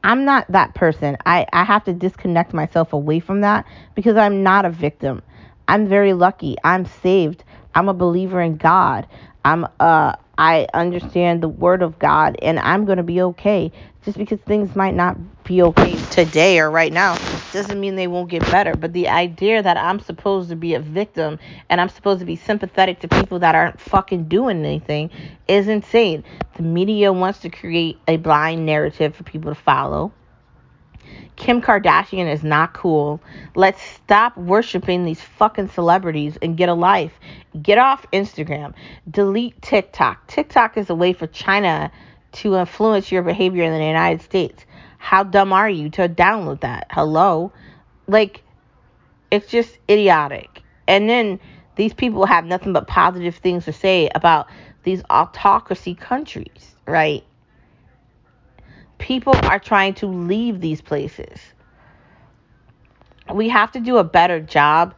I'm 0.04 0.24
not 0.24 0.50
that 0.50 0.74
person. 0.74 1.16
I, 1.26 1.46
I 1.52 1.64
have 1.64 1.84
to 1.84 1.92
disconnect 1.92 2.52
myself 2.52 2.92
away 2.92 3.20
from 3.20 3.42
that 3.42 3.66
because 3.94 4.16
I'm 4.16 4.42
not 4.42 4.64
a 4.64 4.70
victim. 4.70 5.22
I'm 5.68 5.88
very 5.88 6.12
lucky. 6.12 6.56
I'm 6.64 6.86
saved. 6.86 7.44
I'm 7.74 7.88
a 7.88 7.94
believer 7.94 8.40
in 8.40 8.56
God. 8.56 9.06
I'm 9.44 9.66
uh 9.80 10.14
I 10.38 10.66
understand 10.74 11.42
the 11.42 11.48
word 11.48 11.82
of 11.82 11.98
God 11.98 12.36
and 12.42 12.58
I'm 12.58 12.84
going 12.84 12.96
to 12.96 13.04
be 13.04 13.20
okay. 13.22 13.70
Just 14.04 14.18
because 14.18 14.40
things 14.40 14.74
might 14.74 14.94
not 14.94 15.16
be 15.44 15.62
okay 15.62 15.96
today 16.10 16.58
or 16.58 16.70
right 16.70 16.92
now 16.92 17.16
doesn't 17.52 17.78
mean 17.78 17.96
they 17.96 18.06
won't 18.06 18.30
get 18.30 18.42
better. 18.50 18.74
But 18.74 18.92
the 18.92 19.08
idea 19.08 19.62
that 19.62 19.76
I'm 19.76 20.00
supposed 20.00 20.48
to 20.48 20.56
be 20.56 20.74
a 20.74 20.80
victim 20.80 21.38
and 21.68 21.80
I'm 21.80 21.88
supposed 21.88 22.20
to 22.20 22.26
be 22.26 22.36
sympathetic 22.36 23.00
to 23.00 23.08
people 23.08 23.38
that 23.40 23.54
aren't 23.54 23.80
fucking 23.80 24.24
doing 24.24 24.64
anything 24.64 25.10
is 25.46 25.68
insane. 25.68 26.24
The 26.56 26.62
media 26.62 27.12
wants 27.12 27.40
to 27.40 27.50
create 27.50 27.98
a 28.08 28.16
blind 28.16 28.66
narrative 28.66 29.14
for 29.14 29.22
people 29.22 29.54
to 29.54 29.60
follow. 29.60 30.12
Kim 31.36 31.60
Kardashian 31.60 32.32
is 32.32 32.42
not 32.42 32.72
cool. 32.74 33.20
Let's 33.54 33.82
stop 33.82 34.36
worshiping 34.36 35.04
these 35.04 35.20
fucking 35.20 35.68
celebrities 35.68 36.38
and 36.42 36.56
get 36.56 36.68
a 36.68 36.74
life. 36.74 37.12
Get 37.60 37.78
off 37.78 38.06
Instagram. 38.12 38.74
Delete 39.10 39.60
TikTok. 39.62 40.26
TikTok 40.26 40.76
is 40.76 40.90
a 40.90 40.94
way 40.94 41.12
for 41.12 41.26
China 41.26 41.90
to 42.32 42.56
influence 42.56 43.10
your 43.10 43.22
behavior 43.22 43.64
in 43.64 43.72
the 43.72 43.84
United 43.84 44.22
States. 44.22 44.64
How 45.02 45.24
dumb 45.24 45.52
are 45.52 45.68
you 45.68 45.90
to 45.90 46.08
download 46.08 46.60
that? 46.60 46.86
Hello? 46.88 47.52
Like, 48.06 48.44
it's 49.32 49.48
just 49.48 49.76
idiotic. 49.90 50.62
And 50.86 51.10
then 51.10 51.40
these 51.74 51.92
people 51.92 52.24
have 52.24 52.44
nothing 52.44 52.72
but 52.72 52.86
positive 52.86 53.34
things 53.34 53.64
to 53.64 53.72
say 53.72 54.08
about 54.14 54.46
these 54.84 55.02
autocracy 55.10 55.96
countries, 55.96 56.76
right? 56.86 57.24
People 58.98 59.34
are 59.42 59.58
trying 59.58 59.94
to 59.94 60.06
leave 60.06 60.60
these 60.60 60.80
places. 60.80 61.36
We 63.34 63.48
have 63.48 63.72
to 63.72 63.80
do 63.80 63.96
a 63.96 64.04
better 64.04 64.38
job 64.38 64.94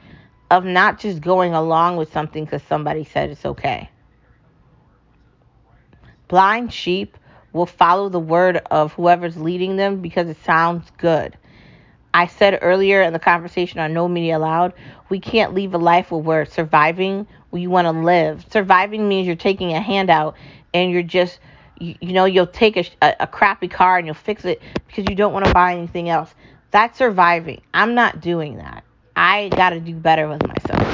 of 0.50 0.66
not 0.66 1.00
just 1.00 1.22
going 1.22 1.54
along 1.54 1.96
with 1.96 2.12
something 2.12 2.44
because 2.44 2.62
somebody 2.64 3.04
said 3.04 3.30
it's 3.30 3.46
okay. 3.46 3.88
Blind 6.28 6.74
sheep 6.74 7.16
will 7.54 7.64
follow 7.64 8.10
the 8.10 8.20
word 8.20 8.60
of 8.70 8.92
whoever's 8.92 9.38
leading 9.38 9.76
them 9.76 10.02
because 10.02 10.28
it 10.28 10.36
sounds 10.44 10.90
good. 10.98 11.38
I 12.12 12.26
said 12.26 12.58
earlier 12.60 13.00
in 13.00 13.12
the 13.12 13.18
conversation 13.18 13.80
on 13.80 13.94
No 13.94 14.06
Media 14.06 14.36
Allowed, 14.36 14.74
we 15.08 15.18
can't 15.18 15.54
leave 15.54 15.72
a 15.72 15.78
life 15.78 16.10
where 16.10 16.20
we're 16.20 16.44
surviving, 16.44 17.26
you 17.52 17.70
want 17.70 17.86
to 17.86 17.92
live. 17.92 18.44
Surviving 18.50 19.08
means 19.08 19.26
you're 19.26 19.36
taking 19.36 19.72
a 19.72 19.80
handout 19.80 20.36
and 20.72 20.90
you're 20.90 21.02
just, 21.02 21.38
you, 21.78 21.94
you 22.00 22.12
know, 22.12 22.24
you'll 22.24 22.46
take 22.46 22.76
a, 22.76 23.14
a 23.20 23.26
crappy 23.26 23.68
car 23.68 23.96
and 23.96 24.06
you'll 24.06 24.14
fix 24.14 24.44
it 24.44 24.60
because 24.86 25.04
you 25.08 25.14
don't 25.14 25.32
want 25.32 25.46
to 25.46 25.54
buy 25.54 25.74
anything 25.74 26.08
else. 26.08 26.34
That's 26.72 26.98
surviving. 26.98 27.62
I'm 27.72 27.94
not 27.94 28.20
doing 28.20 28.56
that. 28.56 28.84
I 29.16 29.48
got 29.50 29.70
to 29.70 29.80
do 29.80 29.94
better 29.94 30.28
with 30.28 30.44
myself. 30.46 30.93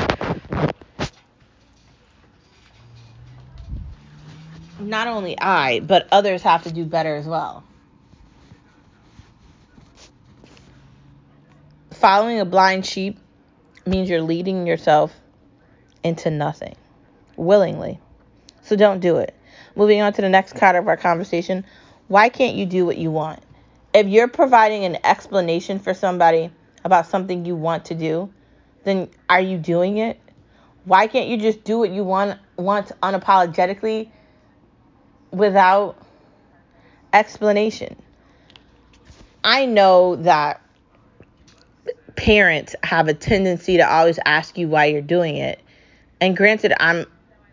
Not 4.81 5.07
only 5.07 5.39
I, 5.39 5.81
but 5.81 6.09
others 6.11 6.43
have 6.43 6.65
to 6.65 6.73
do 6.73 6.85
better 6.85 7.15
as 7.15 7.27
well. 7.27 7.65
Following 11.93 12.41
a 12.41 12.45
blind 12.45 12.87
sheep 12.87 13.19
means 13.87 14.09
you're 14.09 14.23
leading 14.23 14.67
yourself 14.67 15.15
into 16.03 16.31
nothing 16.31 16.77
willingly. 17.37 18.01
So 18.63 18.77
don't 18.77 19.01
do 19.01 19.17
it. 19.17 19.35
Moving 19.77 20.01
on 20.01 20.13
to 20.15 20.23
the 20.23 20.29
next 20.29 20.57
part 20.57 20.77
of 20.77 20.89
our 20.89 20.97
conversation. 20.97 21.65
Why 22.09 22.29
can't 22.29 22.57
you 22.57 22.67
do 22.67 22.87
what 22.87 22.97
you 22.97 23.11
want? 23.11 23.41
If 23.93 24.07
you're 24.07 24.29
providing 24.29 24.85
an 24.85 24.99
explanation 25.05 25.79
for 25.79 25.95
somebody 25.95 26.51
about 26.85 27.07
something 27.07 27.45
you 27.45 27.57
want 27.57 27.87
to 27.87 27.95
do, 27.95 28.33
then 28.85 29.11
are 29.29 29.41
you 29.41 29.59
doing 29.59 29.99
it? 29.99 30.19
Why 30.85 31.07
can't 31.07 31.29
you 31.29 31.37
just 31.37 31.65
do 31.65 31.79
what 31.79 31.91
you 31.91 32.05
want 32.05 32.39
want 32.57 32.93
unapologetically 33.03 34.11
without 35.31 35.97
explanation. 37.13 37.97
I 39.43 39.67
know 39.67 40.17
that 40.17 40.61
parents 42.17 42.75
have 42.83 43.09
a 43.09 43.15
tendency 43.15 43.79
to 43.79 43.91
always 43.91 44.19
ask 44.25 44.59
you 44.59 44.69
why 44.69 44.87
you're 44.87 45.01
doing 45.01 45.37
it. 45.37 45.61
And 46.21 46.37
granted, 46.37 46.75
I'm 46.79 47.07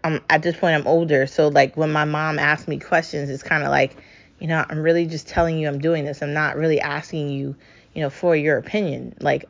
I'm 0.04 0.22
at 0.30 0.44
this 0.44 0.58
point 0.58 0.76
I'm 0.76 0.88
older, 0.88 1.28
so 1.28 1.48
like 1.48 1.78
when 1.78 1.92
my 1.92 2.06
mom 2.06 2.40
asks 2.40 2.68
me 2.68 2.80
questions, 2.80 3.30
it's 3.30 3.44
kind 3.44 3.64
of 3.64 3.70
like, 3.70 3.96
you 4.40 4.48
know, 4.48 4.66
I'm 4.70 4.80
really 4.80 5.06
just 5.06 5.28
telling 5.28 5.58
you 5.58 5.68
I'm 5.68 5.80
doing 5.80 6.06
this. 6.06 6.22
I'm 6.22 6.34
not 6.34 6.58
really 6.58 6.80
asking 6.80 7.30
you, 7.30 7.56
you 7.94 8.02
know, 8.02 8.10
for 8.10 8.36
your 8.36 8.58
opinion. 8.58 9.16
Like 9.22 9.46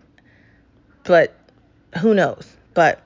but 1.03 1.33
who 1.99 2.13
knows? 2.13 2.55
But 2.73 3.01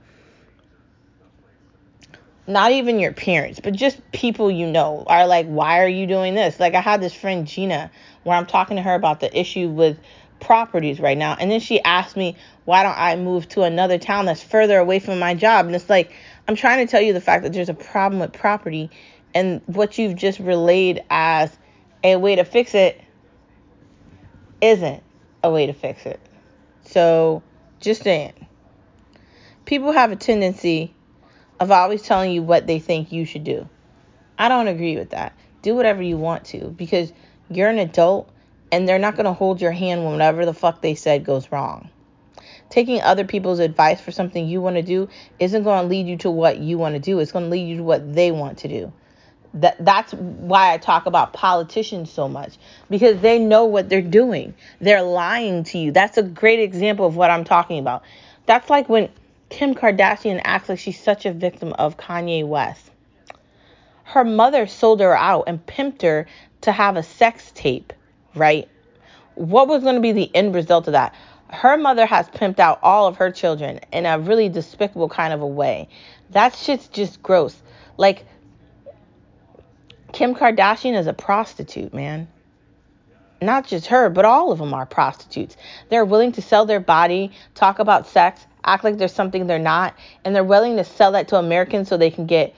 not 2.47 2.71
even 2.71 2.99
your 2.99 3.13
parents, 3.13 3.59
but 3.59 3.73
just 3.73 3.99
people 4.11 4.49
you 4.49 4.67
know 4.67 5.03
are 5.07 5.27
like, 5.27 5.45
why 5.47 5.81
are 5.81 5.87
you 5.87 6.07
doing 6.07 6.35
this? 6.35 6.59
Like, 6.59 6.73
I 6.73 6.81
had 6.81 7.01
this 7.01 7.13
friend, 7.13 7.47
Gina, 7.47 7.91
where 8.23 8.35
I'm 8.35 8.45
talking 8.45 8.77
to 8.77 8.83
her 8.83 8.95
about 8.95 9.19
the 9.19 9.39
issue 9.39 9.69
with 9.69 9.99
properties 10.39 10.99
right 10.99 11.17
now. 11.17 11.37
And 11.39 11.51
then 11.51 11.59
she 11.59 11.81
asked 11.83 12.17
me, 12.17 12.35
why 12.65 12.83
don't 12.83 12.97
I 12.97 13.15
move 13.15 13.47
to 13.49 13.61
another 13.61 13.97
town 13.97 14.25
that's 14.25 14.43
further 14.43 14.77
away 14.77 14.99
from 14.99 15.19
my 15.19 15.35
job? 15.35 15.67
And 15.67 15.75
it's 15.75 15.89
like, 15.89 16.13
I'm 16.47 16.55
trying 16.55 16.85
to 16.85 16.89
tell 16.89 17.01
you 17.01 17.13
the 17.13 17.21
fact 17.21 17.43
that 17.43 17.53
there's 17.53 17.69
a 17.69 17.75
problem 17.75 18.19
with 18.19 18.33
property 18.33 18.89
and 19.33 19.61
what 19.67 19.97
you've 19.97 20.15
just 20.15 20.39
relayed 20.39 21.03
as 21.09 21.55
a 22.03 22.15
way 22.15 22.35
to 22.35 22.43
fix 22.43 22.73
it 22.73 22.99
isn't 24.61 25.03
a 25.43 25.51
way 25.51 25.67
to 25.67 25.73
fix 25.73 26.05
it. 26.05 26.19
So, 26.83 27.43
just 27.79 28.03
saying. 28.03 28.33
People 29.65 29.91
have 29.91 30.11
a 30.11 30.15
tendency 30.15 30.93
of 31.61 31.69
always 31.69 32.01
telling 32.01 32.31
you 32.31 32.41
what 32.41 32.65
they 32.65 32.79
think 32.79 33.11
you 33.11 33.23
should 33.23 33.43
do. 33.43 33.69
I 34.37 34.49
don't 34.49 34.67
agree 34.67 34.97
with 34.97 35.11
that. 35.11 35.33
Do 35.61 35.75
whatever 35.75 36.01
you 36.01 36.17
want 36.17 36.45
to 36.45 36.69
because 36.69 37.13
you're 37.51 37.69
an 37.69 37.77
adult 37.77 38.27
and 38.71 38.89
they're 38.89 38.97
not 38.97 39.15
going 39.15 39.27
to 39.27 39.33
hold 39.33 39.61
your 39.61 39.71
hand 39.71 40.03
when 40.03 40.13
whatever 40.13 40.43
the 40.43 40.55
fuck 40.55 40.81
they 40.81 40.95
said 40.95 41.23
goes 41.23 41.51
wrong. 41.51 41.91
Taking 42.71 43.01
other 43.01 43.25
people's 43.25 43.59
advice 43.59 44.01
for 44.01 44.11
something 44.11 44.47
you 44.47 44.59
want 44.59 44.77
to 44.77 44.81
do 44.81 45.07
isn't 45.37 45.61
going 45.61 45.83
to 45.83 45.87
lead 45.87 46.07
you 46.07 46.17
to 46.17 46.31
what 46.31 46.57
you 46.57 46.79
want 46.79 46.95
to 46.95 46.99
do. 46.99 47.19
It's 47.19 47.31
going 47.31 47.45
to 47.45 47.51
lead 47.51 47.67
you 47.69 47.77
to 47.77 47.83
what 47.83 48.15
they 48.15 48.31
want 48.31 48.57
to 48.59 48.67
do. 48.67 48.91
That 49.53 49.75
that's 49.85 50.13
why 50.13 50.73
I 50.73 50.77
talk 50.77 51.05
about 51.05 51.33
politicians 51.33 52.11
so 52.11 52.27
much 52.27 52.57
because 52.89 53.21
they 53.21 53.37
know 53.37 53.65
what 53.65 53.87
they're 53.87 54.01
doing. 54.01 54.55
They're 54.79 55.03
lying 55.03 55.65
to 55.65 55.77
you. 55.77 55.91
That's 55.91 56.17
a 56.17 56.23
great 56.23 56.61
example 56.61 57.05
of 57.05 57.17
what 57.17 57.29
I'm 57.29 57.43
talking 57.43 57.77
about. 57.77 58.03
That's 58.47 58.69
like 58.69 58.89
when 58.89 59.09
Kim 59.51 59.75
Kardashian 59.75 60.41
acts 60.45 60.69
like 60.69 60.79
she's 60.79 60.99
such 60.99 61.25
a 61.25 61.33
victim 61.33 61.73
of 61.73 61.97
Kanye 61.97 62.47
West. 62.47 62.89
Her 64.05 64.23
mother 64.23 64.65
sold 64.65 65.01
her 65.01 65.15
out 65.15 65.43
and 65.45 65.63
pimped 65.63 66.01
her 66.03 66.25
to 66.61 66.71
have 66.71 66.95
a 66.95 67.03
sex 67.03 67.51
tape, 67.53 67.91
right? 68.33 68.67
What 69.35 69.67
was 69.67 69.83
going 69.83 69.95
to 69.95 70.01
be 70.01 70.13
the 70.13 70.33
end 70.33 70.55
result 70.55 70.87
of 70.87 70.93
that? 70.93 71.13
Her 71.49 71.75
mother 71.75 72.05
has 72.05 72.29
pimped 72.29 72.59
out 72.59 72.79
all 72.81 73.07
of 73.07 73.17
her 73.17 73.29
children 73.29 73.81
in 73.91 74.05
a 74.05 74.17
really 74.17 74.47
despicable 74.47 75.09
kind 75.09 75.33
of 75.33 75.41
a 75.41 75.47
way. 75.47 75.89
That 76.29 76.55
shit's 76.55 76.87
just 76.87 77.21
gross. 77.21 77.61
Like, 77.97 78.25
Kim 80.13 80.33
Kardashian 80.33 80.97
is 80.97 81.07
a 81.07 81.13
prostitute, 81.13 81.93
man. 81.93 82.29
Not 83.41 83.67
just 83.67 83.87
her, 83.87 84.09
but 84.09 84.23
all 84.23 84.51
of 84.53 84.59
them 84.59 84.73
are 84.73 84.85
prostitutes. 84.85 85.57
They're 85.89 86.05
willing 86.05 86.31
to 86.33 86.41
sell 86.41 86.65
their 86.65 86.79
body, 86.79 87.31
talk 87.53 87.79
about 87.79 88.07
sex, 88.07 88.45
act 88.63 88.83
like 88.83 88.97
there's 88.97 89.13
something 89.13 89.47
they're 89.47 89.59
not, 89.59 89.95
and 90.23 90.35
they're 90.35 90.43
willing 90.43 90.77
to 90.77 90.83
sell 90.83 91.13
that 91.13 91.27
to 91.29 91.37
Americans 91.37 91.89
so 91.89 91.97
they 91.97 92.11
can 92.11 92.25
get 92.25 92.55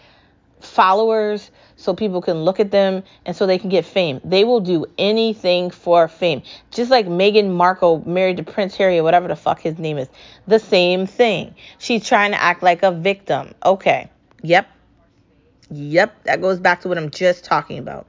followers, 0.60 1.52
so 1.76 1.94
people 1.94 2.22
can 2.22 2.44
look 2.44 2.60
at 2.60 2.72
them, 2.72 3.04
and 3.26 3.36
so 3.36 3.46
they 3.46 3.58
can 3.58 3.70
get 3.70 3.86
fame. 3.86 4.22
They 4.24 4.44
will 4.44 4.62
do 4.62 4.86
anything 4.98 5.70
for 5.70 6.08
fame. 6.08 6.42
Just 6.72 6.89
like 6.89 7.08
Meghan 7.08 7.50
Markle 7.52 8.04
married 8.08 8.38
to 8.38 8.44
Prince 8.44 8.76
Harry 8.78 8.98
or 8.98 9.04
whatever 9.04 9.28
the 9.28 9.36
fuck 9.36 9.60
his 9.60 9.78
name 9.78 9.98
is. 9.98 10.08
The 10.48 10.60
same 10.60 11.06
thing. 11.06 11.56
She's 11.80 12.08
trying 12.08 12.32
to 12.32 12.42
act 12.42 12.63
like 12.63 12.84
a 12.84 12.92
victim. 12.92 13.54
Okay. 13.66 14.10
Yep. 14.42 14.68
Yep. 15.72 16.24
That 16.24 16.42
goes 16.42 16.60
back 16.60 16.82
to 16.82 16.88
what 16.88 16.98
I'm 16.98 17.10
just 17.10 17.44
talking 17.44 17.80
about. 17.80 18.06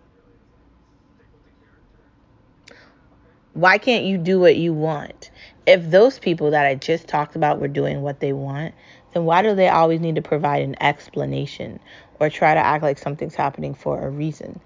Why 3.55 3.79
can't 3.79 4.05
you 4.05 4.19
do 4.19 4.41
what 4.41 4.57
you 4.57 4.75
want? 4.75 5.31
If 5.67 5.91
those 5.91 6.19
people 6.19 6.51
that 6.51 6.67
I 6.67 6.75
just 6.75 7.09
talked 7.09 7.37
about 7.37 7.61
were 7.61 7.69
doing 7.69 8.03
what 8.03 8.21
they 8.21 8.33
want, 8.33 8.75
then 9.13 9.25
why 9.25 9.43
do 9.43 9.55
they 9.55 9.69
always 9.69 10.01
need 10.01 10.17
to 10.17 10.23
provide 10.23 10.63
an 10.63 10.77
explanation 10.83 11.81
or 12.21 12.29
try 12.29 12.55
to 12.55 12.61
act 12.61 12.83
like 12.83 12.99
something's 12.99 13.35
happening 13.35 13.75
for 13.75 14.01
a 14.01 14.11
reason? 14.11 14.61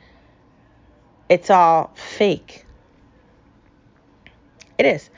It's 1.29 1.51
all 1.51 1.93
fake. 1.95 2.65
It 4.79 4.87
is. 4.87 5.11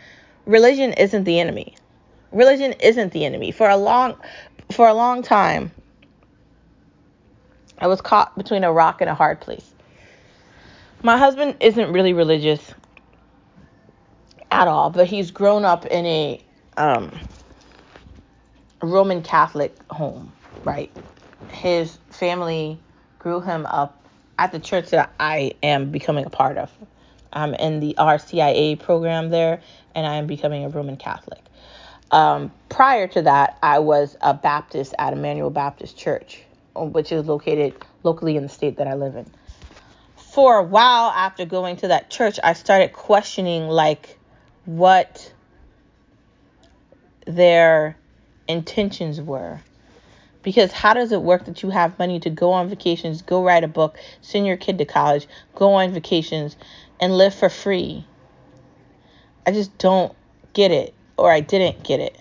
Religion 0.47 0.93
isn't 0.95 1.25
the 1.25 1.38
enemy. 1.38 1.77
Religion 2.33 2.73
isn't 2.81 3.12
the 3.12 3.25
enemy. 3.25 3.53
For 3.53 3.69
a 3.69 3.77
long 3.77 4.16
for 4.73 4.88
a 4.88 4.95
long 4.95 5.23
time, 5.23 5.73
I 7.79 7.87
was 7.87 8.01
caught 8.01 8.37
between 8.37 8.64
a 8.64 8.73
rock 8.73 9.01
and 9.01 9.11
a 9.11 9.14
hard 9.14 9.40
place. 9.40 9.75
My 11.03 11.16
husband 11.16 11.57
isn't 11.61 11.93
really 11.93 12.12
religious 12.12 12.75
at 14.50 14.68
all, 14.68 14.90
but 14.90 15.06
he's 15.06 15.30
grown 15.30 15.64
up 15.64 15.86
in 15.86 16.06
a 16.06 16.44
um, 16.76 17.12
Roman 18.82 19.22
Catholic 19.22 19.76
home, 19.90 20.32
right? 20.64 20.90
His 21.48 21.98
family 22.10 22.78
grew 23.18 23.40
him 23.40 23.66
up 23.66 24.06
at 24.38 24.52
the 24.52 24.58
church 24.58 24.90
that 24.90 25.12
I 25.20 25.52
am 25.62 25.90
becoming 25.90 26.24
a 26.24 26.30
part 26.30 26.56
of. 26.56 26.70
I'm 27.32 27.54
in 27.54 27.80
the 27.80 27.94
RCIA 27.98 28.78
program 28.80 29.30
there, 29.30 29.60
and 29.94 30.06
I 30.06 30.16
am 30.16 30.26
becoming 30.26 30.64
a 30.64 30.68
Roman 30.68 30.96
Catholic. 30.96 31.40
Um, 32.10 32.50
prior 32.68 33.06
to 33.08 33.22
that, 33.22 33.58
I 33.62 33.78
was 33.78 34.16
a 34.20 34.34
Baptist 34.34 34.94
at 34.98 35.12
Emmanuel 35.12 35.50
Baptist 35.50 35.96
Church, 35.96 36.42
which 36.74 37.12
is 37.12 37.26
located 37.26 37.74
locally 38.02 38.36
in 38.36 38.42
the 38.42 38.48
state 38.48 38.78
that 38.78 38.88
I 38.88 38.94
live 38.94 39.14
in. 39.14 39.26
For 40.16 40.58
a 40.58 40.62
while 40.62 41.10
after 41.10 41.44
going 41.44 41.76
to 41.78 41.88
that 41.88 42.10
church, 42.10 42.40
I 42.42 42.54
started 42.54 42.92
questioning 42.92 43.68
like 43.68 44.19
what 44.64 45.33
their 47.27 47.96
intentions 48.49 49.20
were. 49.20 49.61
Because 50.42 50.73
how 50.73 50.94
does 50.94 51.12
it 51.12 51.20
work 51.23 51.44
that 51.44 51.62
you 51.62 51.70
have 51.70 51.99
money 51.99 52.18
to 52.20 52.31
go 52.31 52.53
on 52.53 52.68
vacations, 52.68 53.23
go 53.23 53.44
write 53.44 53.62
a 53.62 53.68
book, 53.68 53.99
send 54.23 54.46
your 54.46 54.57
kid 54.57 54.79
to 54.79 54.85
college, 54.85 55.29
go 55.55 55.75
on 55.75 55.92
vacations, 55.92 56.57
and 56.99 57.16
live 57.16 57.35
for 57.35 57.49
free? 57.49 58.07
I 59.46 59.53
just 59.53 59.77
don't 59.79 60.14
get 60.55 60.70
it, 60.70 60.94
or 61.16 61.31
I 61.31 61.40
didn't 61.40 61.83
get 61.85 62.01
it. 62.01 62.18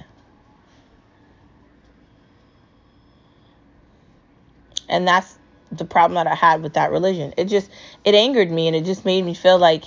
And 4.90 5.08
that's 5.08 5.38
the 5.72 5.86
problem 5.86 6.16
that 6.16 6.28
I 6.28 6.36
had 6.36 6.62
with 6.62 6.74
that 6.74 6.92
religion. 6.92 7.34
It 7.38 7.46
just 7.46 7.70
it 8.04 8.16
angered 8.16 8.52
me 8.52 8.68
and 8.68 8.76
it 8.76 8.86
just 8.86 9.06
made 9.06 9.24
me 9.24 9.34
feel 9.34 9.60
like 9.60 9.84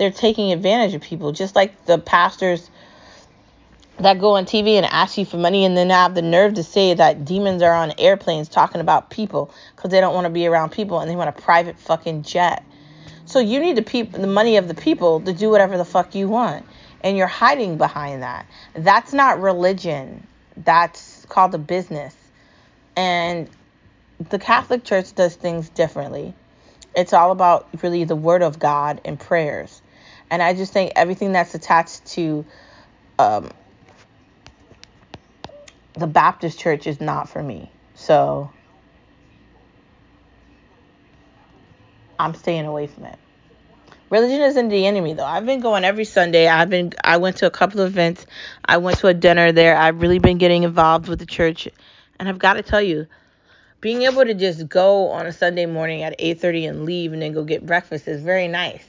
they're 0.00 0.10
taking 0.10 0.50
advantage 0.50 0.94
of 0.94 1.02
people, 1.02 1.30
just 1.30 1.54
like 1.54 1.84
the 1.84 1.98
pastors 1.98 2.70
that 3.98 4.18
go 4.18 4.36
on 4.36 4.46
TV 4.46 4.76
and 4.76 4.86
ask 4.86 5.18
you 5.18 5.26
for 5.26 5.36
money 5.36 5.66
and 5.66 5.76
then 5.76 5.90
have 5.90 6.14
the 6.14 6.22
nerve 6.22 6.54
to 6.54 6.62
say 6.62 6.94
that 6.94 7.26
demons 7.26 7.60
are 7.60 7.74
on 7.74 7.92
airplanes 7.98 8.48
talking 8.48 8.80
about 8.80 9.10
people 9.10 9.52
because 9.76 9.90
they 9.90 10.00
don't 10.00 10.14
want 10.14 10.24
to 10.24 10.30
be 10.30 10.46
around 10.46 10.72
people 10.72 11.00
and 11.00 11.10
they 11.10 11.16
want 11.16 11.28
a 11.28 11.38
private 11.42 11.78
fucking 11.78 12.22
jet. 12.22 12.64
So 13.26 13.40
you 13.40 13.60
need 13.60 13.76
the 13.76 13.82
people, 13.82 14.18
the 14.18 14.26
money 14.26 14.56
of 14.56 14.68
the 14.68 14.74
people 14.74 15.20
to 15.20 15.34
do 15.34 15.50
whatever 15.50 15.76
the 15.76 15.84
fuck 15.84 16.14
you 16.14 16.28
want, 16.28 16.64
and 17.02 17.18
you're 17.18 17.26
hiding 17.26 17.76
behind 17.76 18.22
that. 18.22 18.46
That's 18.74 19.12
not 19.12 19.38
religion. 19.38 20.26
That's 20.56 21.26
called 21.26 21.54
a 21.54 21.58
business, 21.58 22.16
and 22.96 23.50
the 24.30 24.38
Catholic 24.38 24.82
Church 24.82 25.14
does 25.14 25.34
things 25.34 25.68
differently. 25.68 26.32
It's 26.96 27.12
all 27.12 27.30
about 27.30 27.68
really 27.82 28.04
the 28.04 28.16
Word 28.16 28.42
of 28.42 28.58
God 28.58 29.00
and 29.04 29.20
prayers, 29.20 29.79
and 30.30 30.42
I 30.42 30.54
just 30.54 30.72
think 30.72 30.92
everything 30.96 31.32
that's 31.32 31.54
attached 31.54 32.06
to 32.12 32.46
um, 33.18 33.50
the 35.94 36.06
Baptist 36.06 36.58
church 36.58 36.86
is 36.86 37.00
not 37.00 37.28
for 37.28 37.42
me. 37.42 37.70
So 37.94 38.50
I'm 42.18 42.34
staying 42.34 42.66
away 42.66 42.86
from 42.86 43.04
it. 43.06 43.18
Religion 44.08 44.40
isn't 44.40 44.68
the 44.68 44.86
enemy 44.86 45.14
though. 45.14 45.24
I've 45.24 45.46
been 45.46 45.60
going 45.60 45.84
every 45.84 46.04
Sunday. 46.04 46.48
I've 46.48 46.70
been 46.70 46.92
I 47.04 47.18
went 47.18 47.36
to 47.38 47.46
a 47.46 47.50
couple 47.50 47.80
of 47.80 47.88
events. 47.88 48.26
I 48.64 48.78
went 48.78 48.98
to 48.98 49.06
a 49.06 49.14
dinner 49.14 49.52
there. 49.52 49.76
I've 49.76 50.00
really 50.00 50.18
been 50.18 50.38
getting 50.38 50.64
involved 50.64 51.08
with 51.08 51.20
the 51.20 51.26
church. 51.26 51.68
And 52.18 52.28
I've 52.28 52.38
got 52.38 52.54
to 52.54 52.62
tell 52.62 52.82
you, 52.82 53.06
being 53.80 54.02
able 54.02 54.24
to 54.24 54.34
just 54.34 54.68
go 54.68 55.08
on 55.10 55.26
a 55.26 55.32
Sunday 55.32 55.66
morning 55.66 56.02
at 56.02 56.18
8:30 56.18 56.68
and 56.68 56.84
leave 56.84 57.12
and 57.12 57.22
then 57.22 57.32
go 57.32 57.44
get 57.44 57.64
breakfast 57.64 58.08
is 58.08 58.20
very 58.20 58.48
nice. 58.48 58.84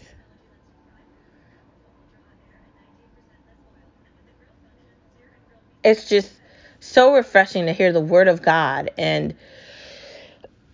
It's 5.83 6.07
just 6.07 6.31
so 6.79 7.13
refreshing 7.13 7.65
to 7.65 7.73
hear 7.73 7.91
the 7.91 8.01
word 8.01 8.27
of 8.27 8.41
God 8.41 8.91
and 8.97 9.35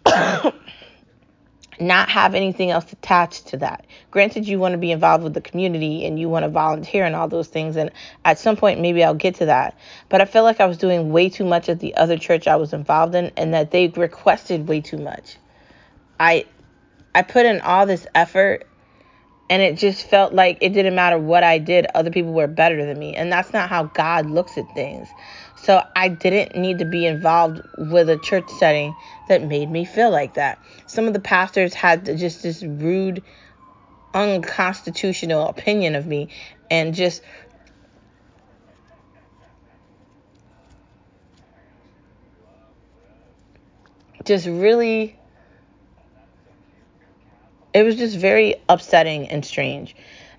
not 1.79 2.09
have 2.09 2.33
anything 2.33 2.71
else 2.71 2.91
attached 2.91 3.47
to 3.47 3.57
that. 3.57 3.85
Granted, 4.11 4.47
you 4.47 4.59
want 4.59 4.73
to 4.73 4.77
be 4.77 4.91
involved 4.91 5.23
with 5.23 5.33
the 5.33 5.41
community 5.41 6.05
and 6.05 6.19
you 6.19 6.29
want 6.29 6.43
to 6.43 6.49
volunteer 6.49 7.05
and 7.05 7.15
all 7.15 7.27
those 7.27 7.47
things. 7.47 7.75
And 7.75 7.91
at 8.25 8.39
some 8.39 8.55
point, 8.55 8.79
maybe 8.79 9.03
I'll 9.03 9.13
get 9.13 9.35
to 9.35 9.45
that. 9.45 9.77
But 10.09 10.21
I 10.21 10.25
feel 10.25 10.43
like 10.43 10.59
I 10.59 10.65
was 10.65 10.77
doing 10.77 11.11
way 11.11 11.29
too 11.29 11.45
much 11.45 11.69
at 11.69 11.79
the 11.79 11.95
other 11.95 12.17
church 12.17 12.47
I 12.47 12.55
was 12.55 12.73
involved 12.73 13.15
in 13.15 13.31
and 13.37 13.53
that 13.53 13.71
they 13.71 13.87
requested 13.89 14.67
way 14.67 14.81
too 14.81 14.97
much. 14.97 15.37
I 16.19 16.45
I 17.13 17.21
put 17.21 17.45
in 17.45 17.61
all 17.61 17.85
this 17.85 18.07
effort 18.13 18.67
and 19.49 19.61
it 19.61 19.77
just 19.77 20.05
felt 20.07 20.33
like 20.33 20.57
it 20.59 20.69
didn't 20.69 20.95
matter 20.95 21.17
what 21.17 21.43
I 21.43 21.57
did, 21.57 21.87
other 21.95 22.11
people 22.11 22.33
were 22.33 22.47
better 22.47 22.85
than 22.85 22.99
me. 22.99 23.15
And 23.15 23.31
that's 23.31 23.53
not 23.53 23.69
how 23.69 23.83
God 23.83 24.29
looks 24.29 24.57
at 24.57 24.69
things. 24.73 25.07
So 25.55 25.81
I 25.95 26.09
didn't 26.09 26.59
need 26.59 26.79
to 26.79 26.85
be 26.85 27.05
involved 27.05 27.61
with 27.77 28.09
a 28.09 28.17
church 28.17 28.49
setting 28.49 28.95
that 29.27 29.43
made 29.43 29.71
me 29.71 29.85
feel 29.85 30.11
like 30.11 30.33
that. 30.33 30.59
Some 30.85 31.07
of 31.07 31.13
the 31.13 31.19
pastors 31.19 31.73
had 31.73 32.05
just 32.17 32.43
this 32.43 32.61
rude, 32.61 33.23
unconstitutional 34.13 35.47
opinion 35.47 35.95
of 35.95 36.05
me 36.05 36.29
and 36.69 36.93
just 36.93 37.21
just 44.25 44.45
really 44.45 45.17
it 47.77 47.83
was 47.83 47.95
just 47.95 48.17
very 48.17 48.55
upsetting 48.67 49.29
and 49.29 49.45
strange 49.45 49.95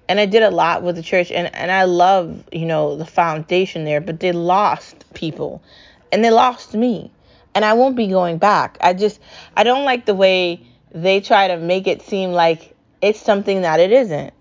and 0.08 0.18
I 0.18 0.26
did 0.26 0.42
a 0.42 0.50
lot 0.50 0.82
with 0.82 0.96
the 0.96 1.02
church 1.02 1.30
and, 1.30 1.54
and 1.54 1.70
I 1.70 1.84
love, 1.84 2.44
you 2.50 2.64
know, 2.64 2.96
the 2.96 3.04
foundation 3.04 3.84
there, 3.84 4.00
but 4.00 4.20
they 4.20 4.32
lost 4.32 5.04
people 5.12 5.62
and 6.10 6.24
they 6.24 6.30
lost 6.30 6.74
me. 6.74 7.12
And 7.54 7.64
I 7.64 7.74
won't 7.74 7.96
be 7.96 8.06
going 8.06 8.38
back. 8.38 8.78
I 8.80 8.94
just 8.94 9.20
I 9.56 9.64
don't 9.64 9.84
like 9.84 10.06
the 10.06 10.14
way 10.14 10.62
they 10.92 11.20
try 11.20 11.48
to 11.48 11.56
make 11.56 11.86
it 11.86 12.02
seem 12.02 12.32
like 12.32 12.74
it's 13.02 13.20
something 13.20 13.62
that 13.62 13.80
it 13.80 13.92
isn't. 13.92 14.32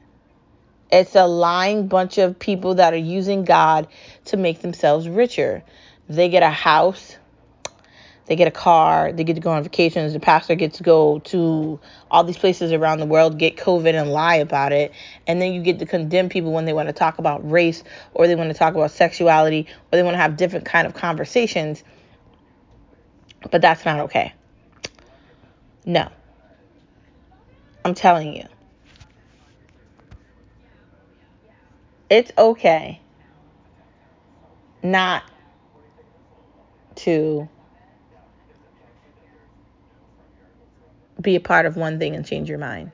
It's 0.91 1.15
a 1.15 1.25
lying 1.25 1.88
bunch 1.88 2.17
of 2.17 2.39
people 2.39 2.75
that 2.75 2.93
are 2.93 2.97
using 2.97 3.43
God 3.43 3.88
to 4.25 4.38
make 4.38 4.62
themselves 4.62 5.10
richer. 5.10 5.63
They 6.07 6.29
get 6.29 6.43
a 6.43 6.49
house, 6.49 7.17
they 8.28 8.36
get 8.36 8.48
a 8.48 8.52
car, 8.52 9.12
they 9.12 9.24
get 9.24 9.36
to 9.36 9.42
go 9.42 9.52
on 9.52 9.63
vacations, 9.63 10.13
the 10.13 10.20
pastor 10.20 10.54
gets 10.56 10.78
to 10.78 10.84
go 10.84 11.20
to 11.20 11.80
all 12.12 12.24
these 12.24 12.38
places 12.38 12.74
around 12.74 13.00
the 13.00 13.06
world, 13.06 13.40
get 13.40 13.56
COVID 13.56 13.94
and 13.94 14.12
lie 14.12 14.36
about 14.36 14.74
it, 14.74 14.92
and 15.26 15.42
then 15.42 15.54
you 15.54 15.62
get 15.62 15.80
to 15.80 15.86
condemn 15.86 16.28
people 16.30 16.52
when 16.52 16.66
they 16.66 16.74
want 16.74 16.90
to 16.90 16.94
talk 16.94 17.18
about 17.18 17.50
race 17.50 17.84
or 18.13 18.28
they 18.28 18.36
want 18.36 18.50
to 18.50 18.54
talk 18.54 18.76
about 18.76 18.92
sexuality 18.92 19.68
or 19.92 19.98
they 19.98 20.04
want 20.04 20.13
to 20.13 20.20
have 20.20 20.36
different 20.36 20.66
kind 20.66 20.86
of 20.86 20.94
conversations. 20.94 21.84
But 23.50 23.62
that's 23.62 23.86
not 23.86 24.02
okay. 24.02 24.34
No. 25.86 26.10
I'm 27.86 27.94
telling 27.94 28.36
you. 28.36 28.44
It's 32.10 32.32
okay 32.38 33.00
not 34.84 35.24
to 36.96 37.48
be 41.21 41.36
a 41.36 41.39
part 41.39 41.65
of 41.65 41.75
one 41.77 41.99
thing 41.99 42.15
and 42.15 42.25
change 42.25 42.49
your 42.49 42.60
mind. 42.60 42.91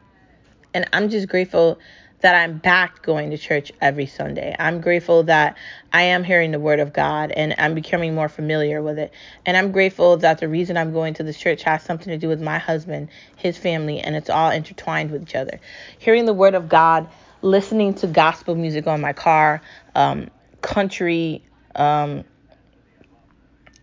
And 0.73 0.87
I'm 0.93 1.09
just 1.09 1.27
grateful 1.27 1.79
that 2.23 2.35
I'm 2.35 2.57
back 2.57 3.01
going 3.01 3.31
to 3.31 3.37
church 3.37 3.71
every 3.81 4.05
Sunday. 4.05 4.55
I'm 4.57 4.79
grateful 4.79 5.23
that 5.23 5.57
I 5.91 6.03
am 6.03 6.23
hearing 6.23 6.51
the 6.51 6.59
word 6.59 6.79
of 6.79 6.93
God 6.93 7.31
and 7.31 7.53
I'm 7.57 7.75
becoming 7.75 8.15
more 8.15 8.29
familiar 8.29 8.81
with 8.81 8.97
it. 8.97 9.13
And 9.45 9.57
I'm 9.57 9.73
grateful 9.73 10.15
that 10.17 10.39
the 10.39 10.47
reason 10.47 10.77
I'm 10.77 10.93
going 10.93 11.15
to 11.15 11.23
this 11.23 11.37
church 11.37 11.63
has 11.63 11.83
something 11.83 12.07
to 12.07 12.17
do 12.17 12.29
with 12.29 12.41
my 12.41 12.59
husband, 12.59 13.09
his 13.35 13.57
family, 13.57 13.99
and 13.99 14.15
it's 14.15 14.29
all 14.29 14.51
intertwined 14.51 15.11
with 15.11 15.23
each 15.23 15.35
other. 15.35 15.59
Hearing 15.99 16.25
the 16.25 16.33
word 16.33 16.55
of 16.55 16.69
God, 16.69 17.09
listening 17.41 17.93
to 17.95 18.07
gospel 18.07 18.55
music 18.55 18.87
on 18.87 19.01
my 19.01 19.11
car, 19.11 19.61
um, 19.93 20.29
country 20.61 21.43
um, 21.75 22.23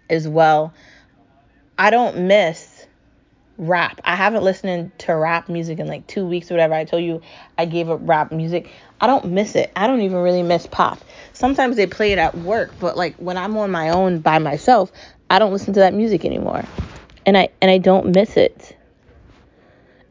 as 0.09 0.26
well. 0.26 0.72
I 1.79 1.90
don't 1.90 2.26
miss 2.26 2.69
rap. 3.61 4.01
I 4.05 4.16
haven't 4.16 4.42
listened 4.42 4.99
to 5.01 5.14
rap 5.14 5.49
music 5.49 5.79
in 5.79 5.87
like 5.87 6.07
two 6.07 6.27
weeks 6.27 6.51
or 6.51 6.55
whatever. 6.55 6.73
I 6.73 6.85
told 6.85 7.05
you 7.05 7.20
I 7.59 7.66
gave 7.66 7.90
up 7.90 8.01
rap 8.03 8.33
music. 8.33 8.70
I 9.01 9.07
don't 9.07 9.27
miss 9.27 9.55
it. 9.55 9.70
I 9.77 9.87
don't 9.87 10.01
even 10.01 10.18
really 10.18 10.42
miss 10.42 10.66
pop. 10.66 10.99
Sometimes 11.35 11.77
they 11.77 11.87
play 11.87 12.12
it 12.12 12.18
at 12.18 12.37
work, 12.38 12.73
but 12.81 12.96
like 12.96 13.16
when 13.16 13.37
I'm 13.37 13.57
on 13.59 13.70
my 13.70 13.90
own 13.90 14.20
by 14.20 14.38
myself, 14.38 14.90
I 15.29 15.38
don't 15.38 15.53
listen 15.53 15.75
to 15.75 15.81
that 15.81 15.92
music 15.92 16.25
anymore. 16.25 16.64
And 17.27 17.37
I 17.37 17.51
and 17.61 17.70
I 17.70 17.79
don't 17.79 18.14
miss 18.14 18.37
it. 18.38 18.77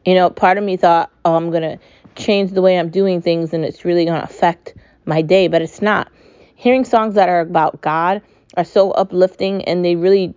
You 0.04 0.14
know, 0.14 0.30
part 0.30 0.56
of 0.56 0.64
me 0.64 0.76
thought, 0.76 1.10
"Oh, 1.24 1.34
I'm 1.34 1.50
to 1.50 1.78
change 2.14 2.52
the 2.52 2.62
way 2.62 2.78
I'm 2.78 2.88
doing 2.88 3.20
things 3.20 3.52
and 3.52 3.64
it's 3.64 3.84
really 3.84 4.04
to 4.06 4.22
affect 4.22 4.74
my 5.04 5.22
day," 5.22 5.48
but 5.48 5.60
it's 5.60 5.82
not. 5.82 6.08
Hearing 6.54 6.84
songs 6.84 7.14
that 7.14 7.28
are 7.28 7.40
about 7.40 7.80
God 7.80 8.22
are 8.56 8.64
so 8.64 8.92
uplifting 8.92 9.64
and 9.64 9.84
they 9.84 9.96
really 9.96 10.34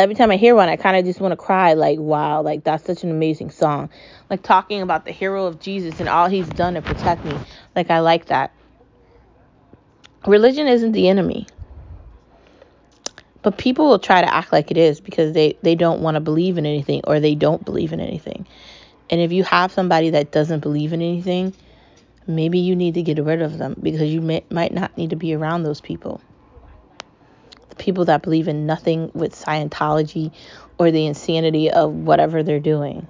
every 0.00 0.14
time 0.16 0.30
I 0.30 0.36
hear 0.36 0.54
one, 0.54 0.68
I 0.68 0.76
kind 0.76 0.96
of 0.96 1.04
just 1.04 1.20
want 1.20 1.32
to 1.32 1.36
cry, 1.36 1.74
like, 1.74 1.98
wow, 1.98 2.42
like 2.42 2.64
that's 2.64 2.84
such 2.84 3.04
an 3.04 3.10
amazing 3.10 3.50
song. 3.50 3.90
Like 4.30 4.42
talking 4.42 4.82
about 4.82 5.04
the 5.04 5.12
hero 5.12 5.46
of 5.46 5.60
Jesus 5.60 6.00
and 6.00 6.08
all 6.08 6.28
he's 6.28 6.48
done 6.48 6.74
to 6.74 6.82
protect 6.82 7.24
me. 7.24 7.36
Like, 7.76 7.90
I 7.90 8.00
like 8.00 8.26
that. 8.26 8.52
Religion 10.26 10.66
isn't 10.66 10.92
the 10.92 11.08
enemy. 11.08 11.46
But 13.42 13.58
people 13.58 13.88
will 13.88 13.98
try 13.98 14.20
to 14.20 14.34
act 14.34 14.52
like 14.52 14.70
it 14.70 14.76
is 14.76 15.00
because 15.00 15.32
they, 15.32 15.58
they 15.62 15.74
don't 15.74 16.02
want 16.02 16.16
to 16.16 16.20
believe 16.20 16.58
in 16.58 16.66
anything 16.66 17.02
or 17.04 17.20
they 17.20 17.34
don't 17.34 17.64
believe 17.64 17.92
in 17.92 18.00
anything. 18.00 18.46
And 19.10 19.20
if 19.20 19.32
you 19.32 19.44
have 19.44 19.72
somebody 19.72 20.10
that 20.10 20.32
doesn't 20.32 20.60
believe 20.60 20.92
in 20.92 21.02
anything, 21.02 21.54
Maybe 22.26 22.58
you 22.60 22.76
need 22.76 22.94
to 22.94 23.02
get 23.02 23.22
rid 23.22 23.42
of 23.42 23.58
them 23.58 23.76
because 23.82 24.10
you 24.10 24.20
may, 24.20 24.44
might 24.50 24.72
not 24.72 24.96
need 24.96 25.10
to 25.10 25.16
be 25.16 25.34
around 25.34 25.64
those 25.64 25.80
people. 25.80 26.20
The 27.70 27.76
people 27.76 28.04
that 28.06 28.22
believe 28.22 28.48
in 28.48 28.66
nothing 28.66 29.10
with 29.14 29.34
Scientology 29.34 30.32
or 30.78 30.90
the 30.90 31.06
insanity 31.06 31.70
of 31.70 31.92
whatever 31.92 32.42
they're 32.42 32.60
doing. 32.60 33.06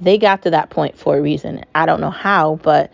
They 0.00 0.18
got 0.18 0.42
to 0.42 0.50
that 0.50 0.70
point 0.70 0.96
for 0.96 1.16
a 1.16 1.20
reason. 1.20 1.64
I 1.74 1.86
don't 1.86 2.00
know 2.00 2.10
how, 2.10 2.56
but 2.62 2.92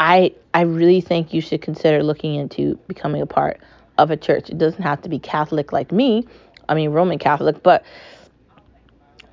I 0.00 0.34
I 0.54 0.62
really 0.62 1.00
think 1.00 1.32
you 1.32 1.40
should 1.40 1.62
consider 1.62 2.02
looking 2.02 2.34
into 2.34 2.76
becoming 2.88 3.22
a 3.22 3.26
part 3.26 3.60
of 3.96 4.10
a 4.10 4.16
church. 4.16 4.50
It 4.50 4.58
doesn't 4.58 4.82
have 4.82 5.02
to 5.02 5.08
be 5.08 5.18
Catholic 5.18 5.72
like 5.72 5.92
me. 5.92 6.26
I 6.68 6.74
mean 6.74 6.90
Roman 6.90 7.18
Catholic, 7.18 7.62
but 7.62 7.84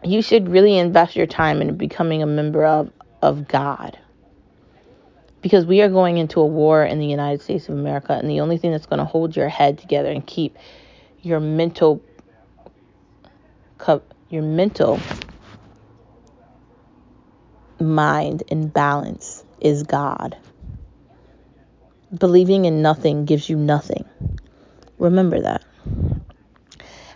you 0.03 0.21
should 0.21 0.49
really 0.49 0.77
invest 0.77 1.15
your 1.15 1.27
time 1.27 1.62
in 1.62 1.77
becoming 1.77 2.21
a 2.21 2.27
member 2.27 2.65
of 2.65 2.91
of 3.21 3.47
God. 3.47 3.97
Because 5.45 5.63
we 5.63 5.84
are 5.84 5.89
going 5.89 6.17
into 6.17 6.39
a 6.39 6.45
war 6.47 6.84
in 6.84 6.97
the 6.97 7.05
United 7.05 7.39
States 7.39 7.69
of 7.69 7.77
America 7.77 8.13
and 8.13 8.27
the 8.27 8.39
only 8.39 8.58
thing 8.58 8.71
that's 8.71 8.88
going 8.88 8.97
to 8.97 9.05
hold 9.05 9.36
your 9.36 9.47
head 9.47 9.77
together 9.77 10.10
and 10.10 10.25
keep 10.25 10.58
your 11.21 11.39
mental 11.39 12.01
your 14.31 14.41
mental 14.41 14.99
mind 17.79 18.41
in 18.47 18.69
balance 18.69 19.43
is 19.62 19.84
God. 19.84 20.36
Believing 22.17 22.65
in 22.65 22.81
nothing 22.81 23.25
gives 23.25 23.47
you 23.47 23.55
nothing. 23.55 24.03
Remember 24.97 25.39
that. 25.41 25.63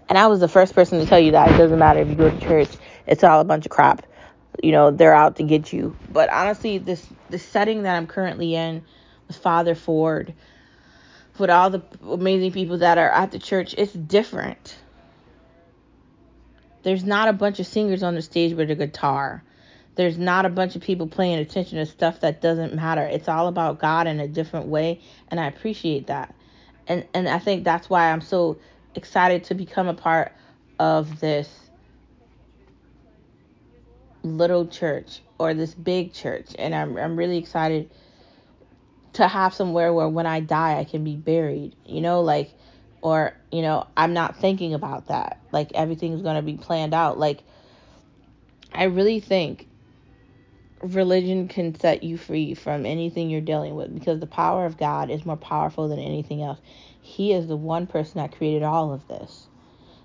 And 0.07 0.19
I 0.19 0.27
was 0.27 0.39
the 0.39 0.47
first 0.47 0.75
person 0.75 0.99
to 0.99 1.07
tell 1.07 1.19
you 1.19 1.31
that 1.31 1.49
it 1.49 1.57
doesn't 1.57 1.79
matter 1.79 2.01
if 2.01 2.07
you 2.07 2.13
go 2.13 2.29
to 2.29 2.39
church, 2.39 2.69
it's 3.07 3.23
all 3.23 3.41
a 3.41 3.43
bunch 3.43 3.65
of 3.65 3.71
crap. 3.71 4.05
You 4.62 4.72
know, 4.72 4.91
they're 4.91 5.13
out 5.13 5.38
to 5.38 5.43
get 5.43 5.72
you. 5.74 5.98
But 6.10 6.32
honestly, 6.32 6.78
this 6.78 7.12
the 7.30 7.39
setting 7.39 7.84
that 7.84 7.95
I'm 7.95 8.08
currently 8.08 8.56
in 8.56 8.84
with 9.28 9.38
Father 9.38 9.76
Ford, 9.76 10.34
with 11.38 11.50
all 11.50 11.69
the 11.69 11.84
amazing 12.02 12.52
people 12.52 12.80
that 12.80 12.98
are 12.98 13.10
at 13.10 13.32
the 13.32 13.39
church, 13.39 13.76
it's 13.78 13.93
different. 13.93 14.78
There's 16.84 17.04
not 17.04 17.28
a 17.28 17.34
bunch 17.34 17.60
of 17.60 17.67
singers 17.67 18.04
on 18.04 18.15
the 18.15 18.22
stage 18.22 18.54
with 18.54 18.72
a 18.72 18.76
guitar. 18.76 19.43
There's 19.95 20.17
not 20.17 20.45
a 20.45 20.50
bunch 20.50 20.76
of 20.76 20.82
people 20.82 21.08
paying 21.08 21.39
attention 21.39 21.78
to 21.78 21.86
stuff 21.86 22.22
that 22.22 22.41
doesn't 22.41 22.74
matter. 22.74 23.04
It's 23.04 23.28
all 23.28 23.48
about 23.48 23.80
God 23.80 24.08
in 24.08 24.19
a 24.19 24.28
different 24.28 24.67
way, 24.67 25.02
and 25.30 25.39
I 25.39 25.48
appreciate 25.48 26.08
that. 26.08 26.34
And 26.88 27.06
and 27.13 27.28
I 27.28 27.39
think 27.39 27.63
that's 27.63 27.89
why 27.89 28.12
I'm 28.12 28.22
so 28.22 28.60
excited 28.95 29.43
to 29.45 29.56
become 29.56 29.88
a 29.88 29.93
part 29.93 30.34
of 30.80 31.19
this 31.19 31.59
little 34.23 34.67
church 34.67 35.21
or 35.38 35.53
this 35.53 35.73
big 35.73 36.13
church 36.13 36.47
and 36.60 36.75
I'm 36.75 36.97
I'm 36.97 37.15
really 37.15 37.38
excited 37.38 37.89
to 39.13 39.27
have 39.27 39.53
somewhere 39.53 39.93
where 39.93 40.10
when 40.10 40.25
I 40.25 40.39
die 40.39 40.77
I 40.79 40.84
can 40.84 41.03
be 41.03 41.15
buried, 41.15 41.75
you 41.86 42.01
know, 42.01 42.21
like 42.21 42.53
or 43.01 43.34
you 43.51 43.62
know, 43.62 43.88
I'm 43.95 44.13
not 44.13 44.36
thinking 44.38 44.73
about 44.73 45.08
that. 45.08 45.39
Like 45.51 45.71
everything's 45.73 46.21
going 46.21 46.36
to 46.36 46.41
be 46.41 46.58
planned 46.58 46.93
out. 46.93 47.17
Like 47.17 47.43
I 48.73 48.84
really 48.84 49.19
think 49.19 49.67
religion 50.82 51.47
can 51.47 51.77
set 51.77 52.03
you 52.03 52.17
free 52.17 52.53
from 52.53 52.86
anything 52.86 53.29
you're 53.29 53.41
dealing 53.41 53.75
with 53.75 53.93
because 53.93 54.19
the 54.19 54.27
power 54.27 54.65
of 54.65 54.77
God 54.77 55.10
is 55.10 55.25
more 55.25 55.38
powerful 55.38 55.88
than 55.88 55.99
anything 55.99 56.41
else. 56.41 56.60
He 57.01 57.34
is 57.34 57.47
the 57.47 57.58
one 57.58 57.88
person 57.88 58.19
that 58.19 58.36
created 58.36 58.63
all 58.63 58.93
of 58.93 59.08
this. 59.08 59.47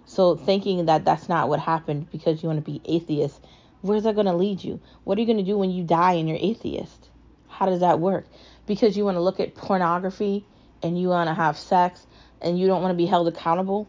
So 0.07 0.37
thinking 0.37 0.87
that 0.87 1.05
that's 1.05 1.29
not 1.29 1.49
what 1.49 1.61
happened 1.61 2.11
because 2.11 2.43
you 2.43 2.49
want 2.49 2.65
to 2.65 2.71
be 2.71 2.81
atheist, 2.85 3.41
where's 3.85 4.05
that 4.05 4.15
going 4.15 4.27
to 4.27 4.33
lead 4.33 4.65
you? 4.65 4.81
What 5.05 5.19
are 5.19 5.21
you 5.21 5.27
going 5.27 5.39
to 5.39 5.45
do 5.45 5.59
when 5.59 5.71
you 5.71 5.85
die 5.85 6.15
and 6.15 6.27
you're 6.27 6.39
atheist? 6.41 7.11
How 7.49 7.67
does 7.67 7.81
that 7.81 8.01
work? 8.01 8.27
Because 8.67 8.97
you 8.97 9.05
want 9.05 9.17
to 9.17 9.21
look 9.21 9.41
at 9.41 9.55
pornography 9.55 10.47
and 10.83 10.99
you 10.99 11.09
want 11.09 11.29
to 11.29 11.35
have 11.35 11.59
sex 11.59 12.07
and 12.41 12.59
you 12.59 12.67
don't 12.67 12.81
want 12.81 12.93
to 12.93 12.97
be 12.97 13.05
held 13.05 13.29
accountable? 13.29 13.87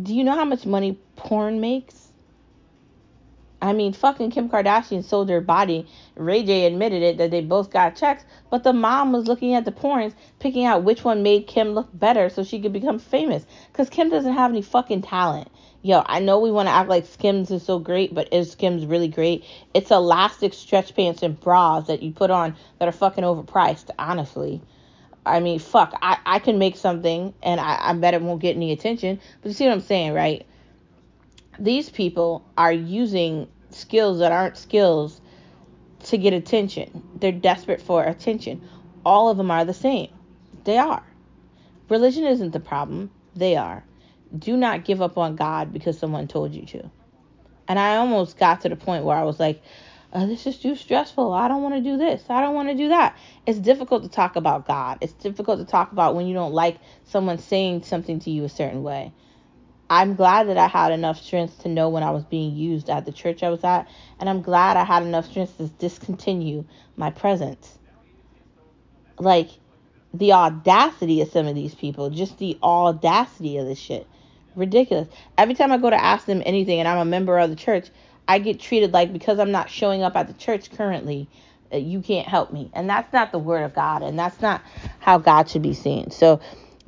Do 0.00 0.14
you 0.14 0.24
know 0.24 0.34
how 0.34 0.44
much 0.44 0.66
money 0.66 0.98
porn 1.16 1.60
makes? 1.60 2.07
I 3.60 3.72
mean, 3.72 3.92
fucking 3.92 4.30
Kim 4.30 4.48
Kardashian 4.48 5.02
sold 5.02 5.28
her 5.30 5.40
body. 5.40 5.86
Ray 6.14 6.44
J 6.44 6.66
admitted 6.66 7.02
it 7.02 7.18
that 7.18 7.32
they 7.32 7.40
both 7.40 7.70
got 7.70 7.96
checks, 7.96 8.24
but 8.50 8.62
the 8.62 8.72
mom 8.72 9.12
was 9.12 9.26
looking 9.26 9.54
at 9.54 9.64
the 9.64 9.72
porns, 9.72 10.14
picking 10.38 10.64
out 10.64 10.84
which 10.84 11.02
one 11.02 11.24
made 11.24 11.48
Kim 11.48 11.70
look 11.70 11.88
better 11.92 12.28
so 12.28 12.44
she 12.44 12.60
could 12.60 12.72
become 12.72 13.00
famous. 13.00 13.44
Because 13.72 13.90
Kim 13.90 14.10
doesn't 14.10 14.34
have 14.34 14.52
any 14.52 14.62
fucking 14.62 15.02
talent. 15.02 15.48
Yo, 15.82 16.02
I 16.06 16.20
know 16.20 16.38
we 16.38 16.52
want 16.52 16.68
to 16.68 16.72
act 16.72 16.88
like 16.88 17.06
Skims 17.06 17.50
is 17.50 17.64
so 17.64 17.78
great, 17.78 18.14
but 18.14 18.32
is 18.32 18.52
Skims 18.52 18.86
really 18.86 19.08
great? 19.08 19.44
It's 19.74 19.90
elastic 19.90 20.54
stretch 20.54 20.94
pants 20.94 21.22
and 21.22 21.38
bras 21.38 21.86
that 21.88 22.02
you 22.02 22.12
put 22.12 22.30
on 22.30 22.56
that 22.78 22.88
are 22.88 22.92
fucking 22.92 23.24
overpriced, 23.24 23.90
honestly. 23.98 24.60
I 25.26 25.40
mean, 25.40 25.58
fuck, 25.58 25.94
I, 26.00 26.18
I 26.24 26.38
can 26.38 26.58
make 26.58 26.76
something 26.76 27.34
and 27.42 27.60
I, 27.60 27.78
I 27.80 27.92
bet 27.92 28.14
it 28.14 28.22
won't 28.22 28.40
get 28.40 28.56
any 28.56 28.72
attention. 28.72 29.20
But 29.42 29.48
you 29.48 29.54
see 29.54 29.66
what 29.66 29.74
I'm 29.74 29.80
saying, 29.80 30.14
right? 30.14 30.46
These 31.58 31.90
people 31.90 32.44
are 32.56 32.72
using 32.72 33.48
skills 33.70 34.20
that 34.20 34.32
aren't 34.32 34.56
skills 34.56 35.20
to 36.04 36.18
get 36.18 36.32
attention. 36.32 37.02
They're 37.16 37.32
desperate 37.32 37.82
for 37.82 38.04
attention. 38.04 38.68
All 39.04 39.28
of 39.28 39.36
them 39.36 39.50
are 39.50 39.64
the 39.64 39.74
same. 39.74 40.10
They 40.64 40.78
are. 40.78 41.02
Religion 41.88 42.24
isn't 42.24 42.52
the 42.52 42.60
problem, 42.60 43.10
they 43.34 43.56
are. 43.56 43.84
Do 44.36 44.56
not 44.56 44.84
give 44.84 45.00
up 45.00 45.16
on 45.16 45.36
God 45.36 45.72
because 45.72 45.98
someone 45.98 46.28
told 46.28 46.54
you 46.54 46.66
to. 46.66 46.90
And 47.66 47.78
I 47.78 47.96
almost 47.96 48.38
got 48.38 48.60
to 48.62 48.68
the 48.68 48.76
point 48.76 49.04
where 49.04 49.16
I 49.16 49.24
was 49.24 49.40
like, 49.40 49.62
oh, 50.12 50.26
this 50.26 50.46
is 50.46 50.58
too 50.58 50.76
stressful. 50.76 51.32
I 51.32 51.48
don't 51.48 51.62
want 51.62 51.74
to 51.76 51.80
do 51.80 51.96
this. 51.96 52.22
I 52.28 52.40
don't 52.40 52.54
want 52.54 52.68
to 52.68 52.74
do 52.74 52.88
that. 52.88 53.16
It's 53.46 53.58
difficult 53.58 54.02
to 54.02 54.08
talk 54.08 54.36
about 54.36 54.66
God. 54.66 54.98
It's 55.00 55.12
difficult 55.14 55.58
to 55.60 55.64
talk 55.64 55.92
about 55.92 56.14
when 56.14 56.26
you 56.26 56.34
don't 56.34 56.52
like 56.52 56.78
someone 57.04 57.38
saying 57.38 57.84
something 57.84 58.20
to 58.20 58.30
you 58.30 58.44
a 58.44 58.48
certain 58.48 58.82
way. 58.82 59.12
I'm 59.90 60.14
glad 60.14 60.48
that 60.48 60.58
I 60.58 60.66
had 60.66 60.92
enough 60.92 61.22
strength 61.22 61.62
to 61.62 61.68
know 61.68 61.88
when 61.88 62.02
I 62.02 62.10
was 62.10 62.24
being 62.24 62.54
used 62.54 62.90
at 62.90 63.06
the 63.06 63.12
church 63.12 63.42
I 63.42 63.50
was 63.50 63.64
at, 63.64 63.88
and 64.20 64.28
I'm 64.28 64.42
glad 64.42 64.76
I 64.76 64.84
had 64.84 65.02
enough 65.02 65.26
strength 65.26 65.56
to 65.58 65.68
discontinue 65.68 66.64
my 66.96 67.10
presence. 67.10 67.78
Like 69.18 69.48
the 70.12 70.32
audacity 70.32 71.20
of 71.22 71.30
some 71.30 71.46
of 71.46 71.54
these 71.54 71.74
people, 71.74 72.10
just 72.10 72.38
the 72.38 72.58
audacity 72.62 73.56
of 73.56 73.66
this 73.66 73.78
shit. 73.78 74.06
Ridiculous. 74.54 75.08
Every 75.36 75.54
time 75.54 75.72
I 75.72 75.78
go 75.78 75.90
to 75.90 76.02
ask 76.02 76.26
them 76.26 76.42
anything 76.44 76.80
and 76.80 76.88
I'm 76.88 76.98
a 76.98 77.04
member 77.04 77.38
of 77.38 77.50
the 77.50 77.56
church, 77.56 77.90
I 78.26 78.38
get 78.38 78.60
treated 78.60 78.92
like 78.92 79.12
because 79.12 79.38
I'm 79.38 79.52
not 79.52 79.70
showing 79.70 80.02
up 80.02 80.16
at 80.16 80.26
the 80.26 80.34
church 80.34 80.70
currently, 80.70 81.28
uh, 81.72 81.76
you 81.76 82.00
can't 82.02 82.28
help 82.28 82.52
me. 82.52 82.70
And 82.74 82.88
that's 82.88 83.12
not 83.12 83.32
the 83.32 83.38
word 83.38 83.62
of 83.62 83.74
God, 83.74 84.02
and 84.02 84.18
that's 84.18 84.40
not 84.42 84.62
how 84.98 85.18
God 85.18 85.48
should 85.48 85.62
be 85.62 85.74
seen. 85.74 86.10
So 86.10 86.40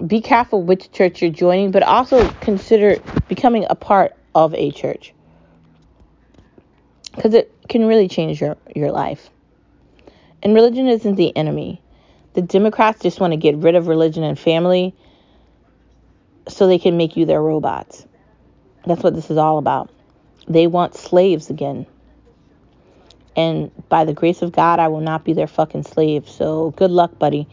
be 0.06 0.20
careful 0.20 0.62
which 0.62 0.90
church 0.92 1.22
you're 1.22 1.30
joining, 1.30 1.70
but 1.70 1.82
also 1.82 2.28
consider 2.40 2.98
becoming 3.28 3.66
a 3.68 3.74
part 3.74 4.14
of 4.34 4.54
a 4.54 4.70
church 4.70 5.12
because 7.14 7.34
it 7.34 7.52
can 7.68 7.86
really 7.86 8.08
change 8.08 8.40
your, 8.40 8.56
your 8.74 8.90
life. 8.90 9.30
And 10.42 10.54
religion 10.54 10.88
isn't 10.88 11.16
the 11.16 11.36
enemy. 11.36 11.82
The 12.34 12.42
Democrats 12.42 13.02
just 13.02 13.20
want 13.20 13.32
to 13.32 13.36
get 13.36 13.56
rid 13.56 13.74
of 13.74 13.88
religion 13.88 14.22
and 14.22 14.38
family 14.38 14.94
so 16.48 16.66
they 16.66 16.78
can 16.78 16.96
make 16.96 17.16
you 17.16 17.26
their 17.26 17.42
robots. 17.42 18.06
That's 18.86 19.02
what 19.02 19.14
this 19.14 19.30
is 19.30 19.36
all 19.36 19.58
about. 19.58 19.90
They 20.48 20.66
want 20.66 20.94
slaves 20.94 21.50
again. 21.50 21.86
And 23.36 23.70
by 23.88 24.04
the 24.04 24.14
grace 24.14 24.42
of 24.42 24.52
God, 24.52 24.78
I 24.78 24.88
will 24.88 25.00
not 25.00 25.24
be 25.24 25.32
their 25.32 25.46
fucking 25.46 25.84
slave. 25.84 26.28
So 26.28 26.70
good 26.72 26.90
luck, 26.90 27.18
buddy. 27.18 27.48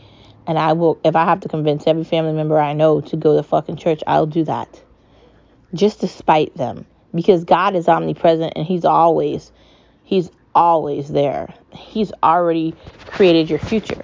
And 0.47 0.57
I 0.57 0.73
will, 0.73 0.99
if 1.03 1.15
I 1.15 1.25
have 1.25 1.41
to 1.41 1.49
convince 1.49 1.86
every 1.86 2.05
family 2.05 2.31
member 2.31 2.57
I 2.57 2.71
know 2.71 3.01
to 3.01 3.17
go 3.17 3.36
to 3.36 3.43
fucking 3.43 3.75
church, 3.75 4.01
I'll 4.07 4.25
do 4.25 4.45
that. 4.45 4.81
Just 5.73 5.99
to 5.99 6.07
spite 6.07 6.55
them. 6.55 6.86
Because 7.13 7.43
God 7.43 7.75
is 7.75 7.89
omnipresent 7.89 8.53
and 8.55 8.65
He's 8.65 8.86
always, 8.86 9.51
He's 10.03 10.31
always 10.55 11.10
there. 11.10 11.53
He's 11.73 12.13
already 12.23 12.73
created 13.07 13.49
your 13.49 13.60
future. 13.60 14.01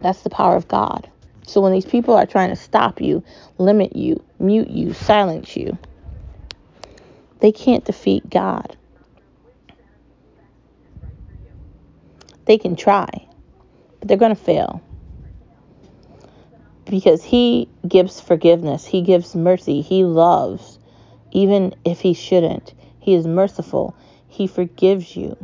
That's 0.00 0.22
the 0.22 0.30
power 0.30 0.56
of 0.56 0.68
God. 0.68 1.10
So 1.46 1.60
when 1.60 1.72
these 1.72 1.84
people 1.84 2.14
are 2.14 2.26
trying 2.26 2.48
to 2.48 2.56
stop 2.56 3.02
you, 3.02 3.22
limit 3.58 3.94
you, 3.94 4.24
mute 4.38 4.68
you, 4.68 4.94
silence 4.94 5.54
you, 5.54 5.76
they 7.40 7.52
can't 7.52 7.84
defeat 7.84 8.28
God. 8.30 8.74
They 12.46 12.56
can 12.56 12.74
try, 12.74 13.26
but 13.98 14.08
they're 14.08 14.16
going 14.16 14.34
to 14.34 14.42
fail 14.42 14.82
because 16.84 17.24
he 17.24 17.68
gives 17.86 18.20
forgiveness, 18.20 18.84
he 18.84 19.02
gives 19.02 19.34
mercy, 19.34 19.80
he 19.80 20.04
loves, 20.04 20.78
even 21.32 21.74
if 21.84 22.00
he 22.00 22.14
shouldn't. 22.14 22.74
He 23.00 23.14
is 23.14 23.26
merciful, 23.26 23.94
he 24.28 24.46
forgives 24.46 25.16
you. 25.16 25.36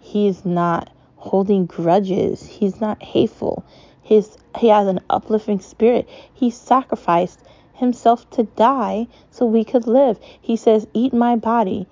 He 0.00 0.28
is 0.28 0.44
not 0.44 0.90
holding 1.16 1.66
grudges, 1.66 2.46
he's 2.46 2.80
not 2.80 3.02
hateful. 3.02 3.64
His, 4.02 4.36
he 4.58 4.68
has 4.68 4.86
an 4.86 5.00
uplifting 5.08 5.60
spirit. 5.60 6.08
He 6.34 6.50
sacrificed 6.50 7.40
himself 7.72 8.28
to 8.30 8.44
die 8.44 9.08
so 9.30 9.46
we 9.46 9.64
could 9.64 9.86
live. 9.86 10.18
He 10.40 10.56
says, 10.56 10.86
Eat 10.92 11.12
my 11.14 11.36
body. 11.36 11.86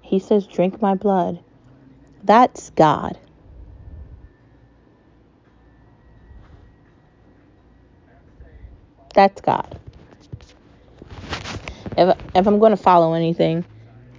He 0.00 0.18
says, 0.18 0.46
Drink 0.46 0.80
my 0.80 0.94
blood. 0.94 1.40
That's 2.24 2.70
God. 2.70 3.18
That's 9.14 9.40
God. 9.40 9.80
If, 11.96 12.18
if 12.34 12.46
I'm 12.46 12.58
going 12.58 12.72
to 12.72 12.76
follow 12.76 13.14
anything, 13.14 13.64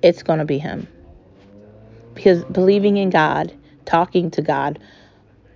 it's 0.01 0.23
going 0.23 0.39
to 0.39 0.45
be 0.45 0.57
Him. 0.57 0.87
Because 2.13 2.43
believing 2.45 2.97
in 2.97 3.09
God, 3.09 3.53
talking 3.85 4.31
to 4.31 4.41
God, 4.41 4.79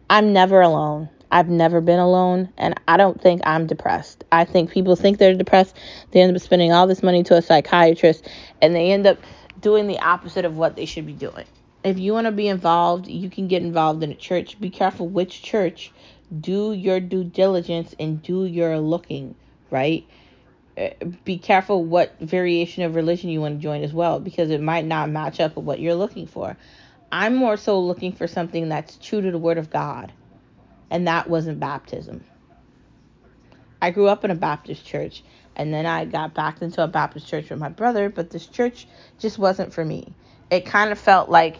I'm 0.09 0.33
never 0.33 0.61
alone. 0.61 1.09
I've 1.31 1.47
never 1.47 1.79
been 1.79 1.99
alone, 1.99 2.51
and 2.57 2.79
I 2.87 2.97
don't 2.97 3.21
think 3.21 3.41
I'm 3.45 3.67
depressed. 3.67 4.23
I 4.31 4.45
think 4.45 4.71
people 4.71 4.95
think 4.95 5.19
they're 5.19 5.35
depressed. 5.35 5.75
They 6.11 6.21
end 6.21 6.35
up 6.35 6.41
spending 6.41 6.73
all 6.73 6.87
this 6.87 7.03
money 7.03 7.23
to 7.23 7.37
a 7.37 7.41
psychiatrist, 7.41 8.27
and 8.61 8.75
they 8.75 8.91
end 8.91 9.05
up 9.05 9.19
doing 9.59 9.87
the 9.87 9.99
opposite 9.99 10.43
of 10.45 10.57
what 10.57 10.75
they 10.75 10.85
should 10.85 11.05
be 11.05 11.13
doing. 11.13 11.45
If 11.83 11.99
you 11.99 12.13
want 12.13 12.25
to 12.25 12.31
be 12.31 12.47
involved, 12.47 13.07
you 13.07 13.29
can 13.29 13.47
get 13.47 13.61
involved 13.61 14.03
in 14.03 14.11
a 14.11 14.15
church. 14.15 14.59
Be 14.59 14.69
careful 14.69 15.07
which 15.07 15.43
church. 15.43 15.91
Do 16.37 16.73
your 16.73 16.99
due 16.99 17.23
diligence 17.23 17.95
and 17.99 18.21
do 18.21 18.45
your 18.45 18.79
looking, 18.79 19.35
right? 19.71 20.07
Uh, 20.77 20.89
be 21.25 21.37
careful 21.37 21.83
what 21.83 22.19
variation 22.19 22.83
of 22.83 22.95
religion 22.95 23.29
you 23.29 23.41
want 23.41 23.57
to 23.57 23.63
join 23.63 23.83
as 23.83 23.93
well, 23.93 24.19
because 24.19 24.49
it 24.49 24.61
might 24.61 24.85
not 24.85 25.09
match 25.09 25.39
up 25.39 25.55
with 25.55 25.65
what 25.65 25.79
you're 25.79 25.95
looking 25.95 26.27
for. 26.27 26.55
I'm 27.11 27.35
more 27.35 27.57
so 27.57 27.79
looking 27.79 28.13
for 28.13 28.27
something 28.27 28.69
that's 28.69 28.97
true 28.97 29.21
to 29.21 29.31
the 29.31 29.39
Word 29.39 29.57
of 29.57 29.71
God 29.71 30.13
and 30.89 31.07
that 31.07 31.29
wasn't 31.29 31.59
baptism. 31.59 32.23
I 33.81 33.91
grew 33.91 34.07
up 34.07 34.25
in 34.25 34.31
a 34.31 34.35
Baptist 34.35 34.85
church, 34.85 35.23
and 35.55 35.73
then 35.73 35.85
I 35.85 36.05
got 36.05 36.33
back 36.33 36.61
into 36.61 36.83
a 36.83 36.87
Baptist 36.87 37.27
church 37.27 37.49
with 37.49 37.59
my 37.59 37.69
brother, 37.69 38.09
but 38.09 38.29
this 38.29 38.45
church 38.45 38.87
just 39.19 39.37
wasn't 39.37 39.73
for 39.73 39.83
me. 39.83 40.13
It 40.49 40.65
kind 40.65 40.91
of 40.91 40.99
felt 40.99 41.29
like 41.29 41.57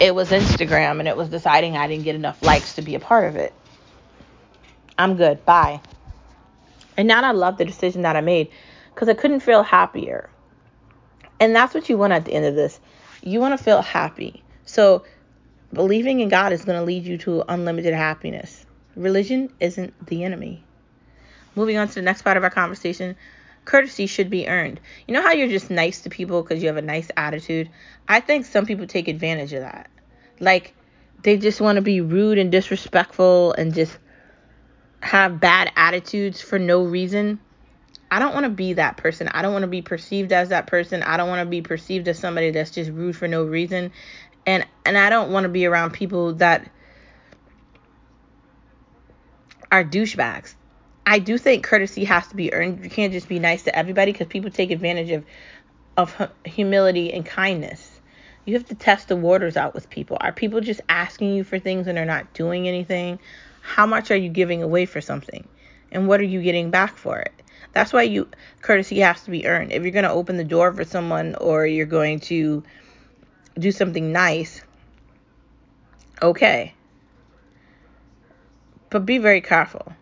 it 0.00 0.14
was 0.14 0.30
Instagram, 0.30 0.98
and 0.98 1.08
it 1.08 1.16
was 1.16 1.28
deciding 1.28 1.76
I 1.76 1.88
didn't 1.88 2.04
get 2.04 2.14
enough 2.14 2.42
likes 2.42 2.74
to 2.74 2.82
be 2.82 2.94
a 2.94 3.00
part 3.00 3.28
of 3.28 3.36
it. 3.36 3.52
I'm 4.98 5.16
good. 5.16 5.44
Bye. 5.44 5.80
And 6.96 7.06
now 7.08 7.22
I 7.22 7.30
love 7.30 7.56
the 7.56 7.64
decision 7.64 8.02
that 8.02 8.16
I 8.16 8.20
made 8.20 8.50
because 8.94 9.08
I 9.08 9.14
couldn't 9.14 9.40
feel 9.40 9.62
happier. 9.62 10.28
And 11.40 11.54
that's 11.54 11.72
what 11.72 11.88
you 11.88 11.96
want 11.96 12.12
at 12.12 12.24
the 12.24 12.34
end 12.34 12.44
of 12.44 12.56
this. 12.56 12.80
You 13.22 13.40
want 13.40 13.56
to 13.56 13.62
feel 13.62 13.80
happy. 13.80 14.42
So 14.64 15.04
believing 15.72 16.20
in 16.20 16.28
God 16.28 16.52
is 16.52 16.64
going 16.64 16.78
to 16.78 16.84
lead 16.84 17.04
you 17.04 17.16
to 17.18 17.44
unlimited 17.48 17.94
happiness. 17.94 18.66
Religion 18.96 19.52
isn't 19.60 20.06
the 20.06 20.24
enemy. 20.24 20.64
Moving 21.54 21.76
on 21.76 21.88
to 21.88 21.94
the 21.94 22.02
next 22.02 22.22
part 22.22 22.36
of 22.36 22.42
our 22.42 22.50
conversation 22.50 23.16
courtesy 23.68 24.06
should 24.06 24.30
be 24.30 24.48
earned. 24.48 24.80
You 25.06 25.12
know 25.12 25.20
how 25.20 25.32
you're 25.32 25.46
just 25.46 25.70
nice 25.70 26.00
to 26.00 26.10
people 26.10 26.42
because 26.42 26.62
you 26.62 26.68
have 26.68 26.78
a 26.78 26.82
nice 26.82 27.10
attitude? 27.18 27.68
I 28.08 28.20
think 28.20 28.46
some 28.46 28.64
people 28.64 28.86
take 28.86 29.08
advantage 29.08 29.52
of 29.52 29.60
that. 29.60 29.90
Like, 30.40 30.74
they 31.22 31.36
just 31.36 31.60
want 31.60 31.76
to 31.76 31.82
be 31.82 32.00
rude 32.00 32.38
and 32.38 32.50
disrespectful 32.50 33.52
and 33.52 33.74
just 33.74 33.98
have 35.00 35.40
bad 35.40 35.72
attitudes 35.76 36.40
for 36.40 36.58
no 36.58 36.84
reason. 36.84 37.40
I 38.10 38.18
don't 38.18 38.32
want 38.32 38.44
to 38.44 38.50
be 38.50 38.74
that 38.74 38.96
person. 38.96 39.28
I 39.28 39.42
don't 39.42 39.52
want 39.52 39.64
to 39.64 39.68
be 39.68 39.82
perceived 39.82 40.32
as 40.32 40.48
that 40.48 40.66
person. 40.66 41.02
I 41.02 41.16
don't 41.16 41.28
want 41.28 41.40
to 41.40 41.50
be 41.50 41.62
perceived 41.62 42.08
as 42.08 42.18
somebody 42.18 42.50
that's 42.50 42.70
just 42.70 42.90
rude 42.90 43.16
for 43.16 43.28
no 43.28 43.44
reason. 43.44 43.92
And 44.46 44.66
and 44.84 44.96
I 44.96 45.10
don't 45.10 45.30
want 45.30 45.44
to 45.44 45.50
be 45.50 45.66
around 45.66 45.92
people 45.92 46.34
that 46.34 46.70
are 49.70 49.84
douchebags. 49.84 50.54
I 51.04 51.18
do 51.18 51.38
think 51.38 51.64
courtesy 51.64 52.04
has 52.04 52.26
to 52.28 52.36
be 52.36 52.52
earned. 52.52 52.82
You 52.82 52.90
can't 52.90 53.12
just 53.12 53.28
be 53.28 53.38
nice 53.38 53.62
to 53.64 53.76
everybody 53.76 54.12
because 54.12 54.26
people 54.26 54.50
take 54.50 54.70
advantage 54.70 55.10
of 55.10 55.24
of 55.96 56.30
humility 56.44 57.12
and 57.12 57.26
kindness. 57.26 58.00
You 58.46 58.54
have 58.54 58.66
to 58.66 58.74
test 58.74 59.08
the 59.08 59.16
waters 59.16 59.58
out 59.58 59.74
with 59.74 59.90
people. 59.90 60.16
Are 60.20 60.32
people 60.32 60.62
just 60.62 60.80
asking 60.88 61.34
you 61.34 61.44
for 61.44 61.58
things 61.58 61.86
and 61.86 61.98
they're 61.98 62.06
not 62.06 62.32
doing 62.32 62.66
anything? 62.66 63.18
How 63.68 63.86
much 63.86 64.10
are 64.10 64.16
you 64.16 64.28
giving 64.28 64.62
away 64.62 64.86
for 64.86 65.00
something? 65.00 65.46
And 65.92 66.08
what 66.08 66.20
are 66.20 66.24
you 66.24 66.42
getting 66.42 66.70
back 66.70 66.96
for 66.96 67.18
it? 67.18 67.32
That's 67.72 67.92
why 67.92 68.02
you 68.02 68.28
courtesy 68.62 68.98
has 69.00 69.22
to 69.22 69.30
be 69.30 69.46
earned. 69.46 69.72
If 69.72 69.82
you're 69.82 69.92
going 69.92 70.04
to 70.04 70.10
open 70.10 70.36
the 70.36 70.44
door 70.44 70.72
for 70.72 70.84
someone 70.84 71.34
or 71.36 71.66
you're 71.66 71.86
going 71.86 72.20
to 72.20 72.62
do 73.58 73.72
something 73.72 74.12
nice, 74.12 74.62
okay 76.22 76.74
but 78.90 79.06
be 79.06 79.18
very 79.18 79.40
careful. 79.40 79.92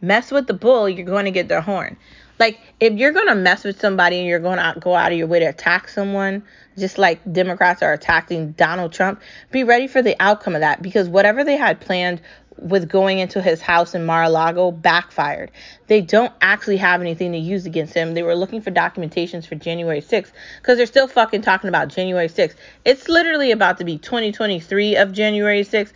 Mess 0.00 0.30
with 0.30 0.46
the 0.46 0.54
bull, 0.54 0.88
you're 0.88 1.06
going 1.06 1.26
to 1.26 1.30
get 1.30 1.48
their 1.48 1.60
horn. 1.60 1.96
Like 2.38 2.58
if 2.80 2.94
you're 2.94 3.12
going 3.12 3.28
to 3.28 3.34
mess 3.34 3.64
with 3.64 3.78
somebody 3.78 4.18
and 4.18 4.26
you're 4.26 4.38
going 4.38 4.58
to 4.58 4.80
go 4.80 4.94
out 4.94 5.12
of 5.12 5.18
your 5.18 5.26
way 5.26 5.40
to 5.40 5.44
attack 5.44 5.88
someone, 5.88 6.42
just 6.78 6.96
like 6.96 7.20
Democrats 7.30 7.82
are 7.82 7.92
attacking 7.92 8.52
Donald 8.52 8.94
Trump, 8.94 9.20
be 9.50 9.62
ready 9.62 9.86
for 9.86 10.00
the 10.00 10.16
outcome 10.20 10.54
of 10.54 10.62
that 10.62 10.80
because 10.80 11.08
whatever 11.08 11.44
they 11.44 11.56
had 11.56 11.80
planned 11.80 12.22
with 12.58 12.88
going 12.88 13.18
into 13.18 13.40
his 13.40 13.60
house 13.60 13.94
in 13.94 14.04
Mar-a-Lago 14.04 14.70
backfired. 14.70 15.50
They 15.86 16.00
don't 16.00 16.32
actually 16.40 16.76
have 16.78 17.00
anything 17.00 17.32
to 17.32 17.38
use 17.38 17.64
against 17.64 17.94
him. 17.94 18.14
They 18.14 18.22
were 18.22 18.34
looking 18.34 18.60
for 18.60 18.70
documentations 18.70 19.46
for 19.46 19.54
January 19.54 20.00
6th 20.00 20.32
because 20.60 20.76
they're 20.76 20.86
still 20.86 21.08
fucking 21.08 21.42
talking 21.42 21.68
about 21.68 21.88
January 21.88 22.28
6th. 22.28 22.56
It's 22.84 23.08
literally 23.08 23.50
about 23.50 23.78
to 23.78 23.84
be 23.84 23.98
2023 23.98 24.96
of 24.96 25.12
January 25.12 25.62
6th 25.62 25.92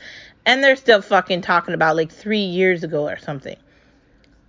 and 0.47 0.63
they're 0.63 0.77
still 0.77 1.03
fucking 1.03 1.41
talking 1.41 1.75
about 1.75 1.97
like 1.97 2.13
three 2.13 2.39
years 2.39 2.85
ago 2.85 3.09
or 3.09 3.19
something. 3.19 3.57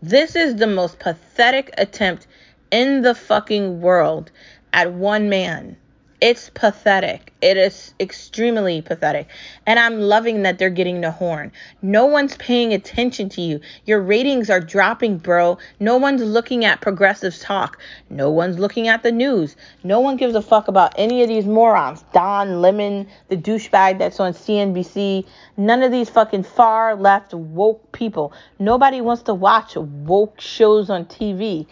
This 0.01 0.36
is 0.36 0.58
the 0.58 0.68
most 0.68 0.99
pathetic 0.99 1.74
attempt 1.78 2.28
in 2.72 3.01
the 3.01 3.16
fucking 3.16 3.82
world 3.82 4.32
at 4.74 4.93
one 4.93 5.30
man. 5.30 5.78
It's 6.22 6.49
pathetic. 6.49 7.34
It 7.41 7.57
is 7.57 7.93
extremely 7.99 8.82
pathetic. 8.82 9.28
And 9.66 9.78
I'm 9.78 9.99
loving 9.99 10.43
that 10.43 10.57
they're 10.57 10.70
getting 10.70 11.01
the 11.01 11.11
horn. 11.11 11.51
No 11.82 12.05
one's 12.05 12.38
paying 12.38 12.74
attention 12.74 13.28
to 13.30 13.41
you. 13.41 13.59
Your 13.86 14.01
ratings 14.01 14.49
are 14.49 14.61
dropping, 14.61 15.18
bro. 15.18 15.57
No 15.82 15.97
one's 15.97 16.24
looking 16.24 16.63
at 16.63 16.80
progressives 16.80 17.39
talk. 17.39 17.80
No 18.09 18.30
one's 18.30 18.57
looking 18.57 18.88
at 18.88 19.03
the 19.03 19.11
news. 19.11 19.57
No 19.84 19.99
one 19.99 20.16
gives 20.16 20.36
a 20.36 20.41
fuck 20.41 20.70
about 20.70 20.95
any 20.97 21.22
of 21.22 21.28
these 21.28 21.45
morons. 21.45 22.05
Don 22.13 22.61
Lemon, 22.61 23.07
the 23.28 23.36
douchebag 23.36 23.99
that's 23.99 24.22
on 24.22 24.32
CNBC. 24.32 25.26
None 25.57 25.84
of 25.84 25.91
these 25.91 26.09
fucking 26.09 26.43
far 26.43 26.95
left 26.95 27.34
woke 27.34 27.91
people. 27.91 28.32
Nobody 28.57 29.01
wants 29.01 29.24
to 29.24 29.34
watch 29.34 29.76
woke 29.76 30.39
shows 30.39 30.89
on 30.89 31.05
TV. 31.05 31.68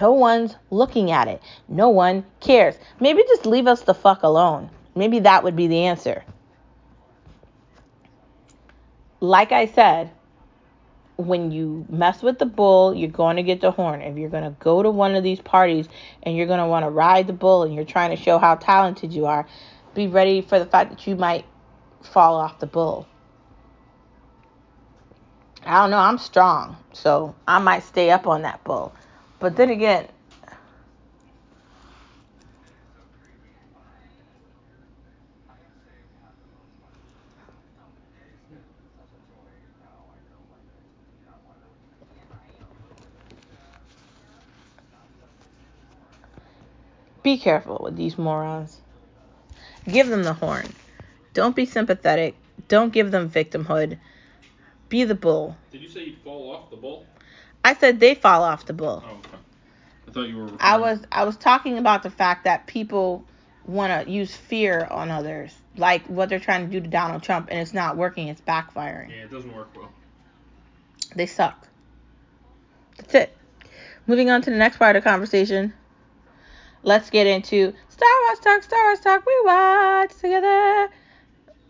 No 0.00 0.12
one's 0.12 0.56
looking 0.70 1.10
at 1.10 1.28
it. 1.28 1.42
No 1.68 1.88
one 1.88 2.24
cares. 2.40 2.76
Maybe 3.00 3.22
just 3.28 3.46
leave 3.46 3.66
us 3.66 3.82
the 3.82 3.94
fuck 3.94 4.22
alone. 4.22 4.70
Maybe 4.94 5.20
that 5.20 5.44
would 5.44 5.56
be 5.56 5.66
the 5.66 5.84
answer. 5.84 6.24
Like 9.20 9.52
I 9.52 9.66
said, 9.66 10.10
when 11.16 11.52
you 11.52 11.86
mess 11.88 12.22
with 12.22 12.38
the 12.38 12.46
bull, 12.46 12.94
you're 12.94 13.08
going 13.08 13.36
to 13.36 13.42
get 13.42 13.60
the 13.60 13.70
horn. 13.70 14.02
If 14.02 14.16
you're 14.16 14.30
going 14.30 14.44
to 14.44 14.56
go 14.58 14.82
to 14.82 14.90
one 14.90 15.14
of 15.14 15.22
these 15.22 15.40
parties 15.40 15.88
and 16.22 16.36
you're 16.36 16.46
going 16.46 16.58
to 16.58 16.66
want 16.66 16.84
to 16.84 16.90
ride 16.90 17.26
the 17.26 17.32
bull 17.32 17.62
and 17.62 17.74
you're 17.74 17.84
trying 17.84 18.14
to 18.14 18.22
show 18.22 18.38
how 18.38 18.56
talented 18.56 19.12
you 19.12 19.26
are, 19.26 19.46
be 19.94 20.08
ready 20.08 20.40
for 20.40 20.58
the 20.58 20.66
fact 20.66 20.90
that 20.90 21.06
you 21.06 21.14
might 21.14 21.44
fall 22.02 22.36
off 22.36 22.58
the 22.58 22.66
bull. 22.66 23.06
I 25.64 25.80
don't 25.80 25.90
know, 25.90 25.98
I'm 25.98 26.18
strong, 26.18 26.76
so 26.92 27.34
I 27.48 27.58
might 27.58 27.84
stay 27.84 28.10
up 28.10 28.26
on 28.26 28.42
that 28.42 28.62
bull. 28.64 28.92
But 29.44 29.56
then 29.56 29.68
again, 29.68 30.08
be 47.22 47.36
careful 47.36 47.82
with 47.84 47.98
these 47.98 48.16
morons. 48.16 48.80
Give 49.86 50.08
them 50.08 50.22
the 50.22 50.32
horn. 50.32 50.72
Don't 51.34 51.54
be 51.54 51.66
sympathetic. 51.66 52.34
Don't 52.68 52.94
give 52.94 53.10
them 53.10 53.28
victimhood. 53.28 53.98
Be 54.88 55.04
the 55.04 55.14
bull. 55.14 55.54
Did 55.70 55.82
you 55.82 55.88
say 55.90 56.04
you'd 56.04 56.22
fall 56.24 56.50
off 56.50 56.70
the 56.70 56.76
bull? 56.76 57.04
I 57.64 57.74
said 57.74 57.98
they 57.98 58.14
fall 58.14 58.44
off 58.44 58.66
the 58.66 58.74
bull. 58.74 59.02
Oh, 59.04 59.10
okay. 59.16 59.36
I 60.06 60.10
thought 60.10 60.28
you 60.28 60.36
were. 60.36 60.42
Referring... 60.44 60.60
I 60.60 60.76
was 60.76 61.00
I 61.10 61.24
was 61.24 61.36
talking 61.36 61.78
about 61.78 62.02
the 62.02 62.10
fact 62.10 62.44
that 62.44 62.66
people 62.66 63.24
want 63.66 64.06
to 64.06 64.10
use 64.10 64.36
fear 64.36 64.86
on 64.90 65.10
others, 65.10 65.54
like 65.76 66.04
what 66.06 66.28
they're 66.28 66.38
trying 66.38 66.66
to 66.66 66.70
do 66.70 66.80
to 66.80 66.88
Donald 66.88 67.22
Trump, 67.22 67.48
and 67.50 67.58
it's 67.58 67.72
not 67.72 67.96
working. 67.96 68.28
It's 68.28 68.42
backfiring. 68.42 69.10
Yeah, 69.10 69.24
it 69.24 69.30
doesn't 69.30 69.54
work 69.54 69.74
well. 69.74 69.90
They 71.16 71.26
suck. 71.26 71.66
That's 72.98 73.14
it. 73.14 73.36
Moving 74.06 74.30
on 74.30 74.42
to 74.42 74.50
the 74.50 74.56
next 74.56 74.76
part 74.76 74.96
of 74.96 75.02
the 75.02 75.08
conversation. 75.08 75.72
Let's 76.82 77.08
get 77.08 77.26
into 77.26 77.72
Star 77.88 78.08
Wars 78.26 78.38
talk. 78.40 78.62
Star 78.62 78.84
Wars 78.84 79.00
talk. 79.00 79.24
We 79.24 79.40
watch 79.44 80.14
together. 80.16 80.90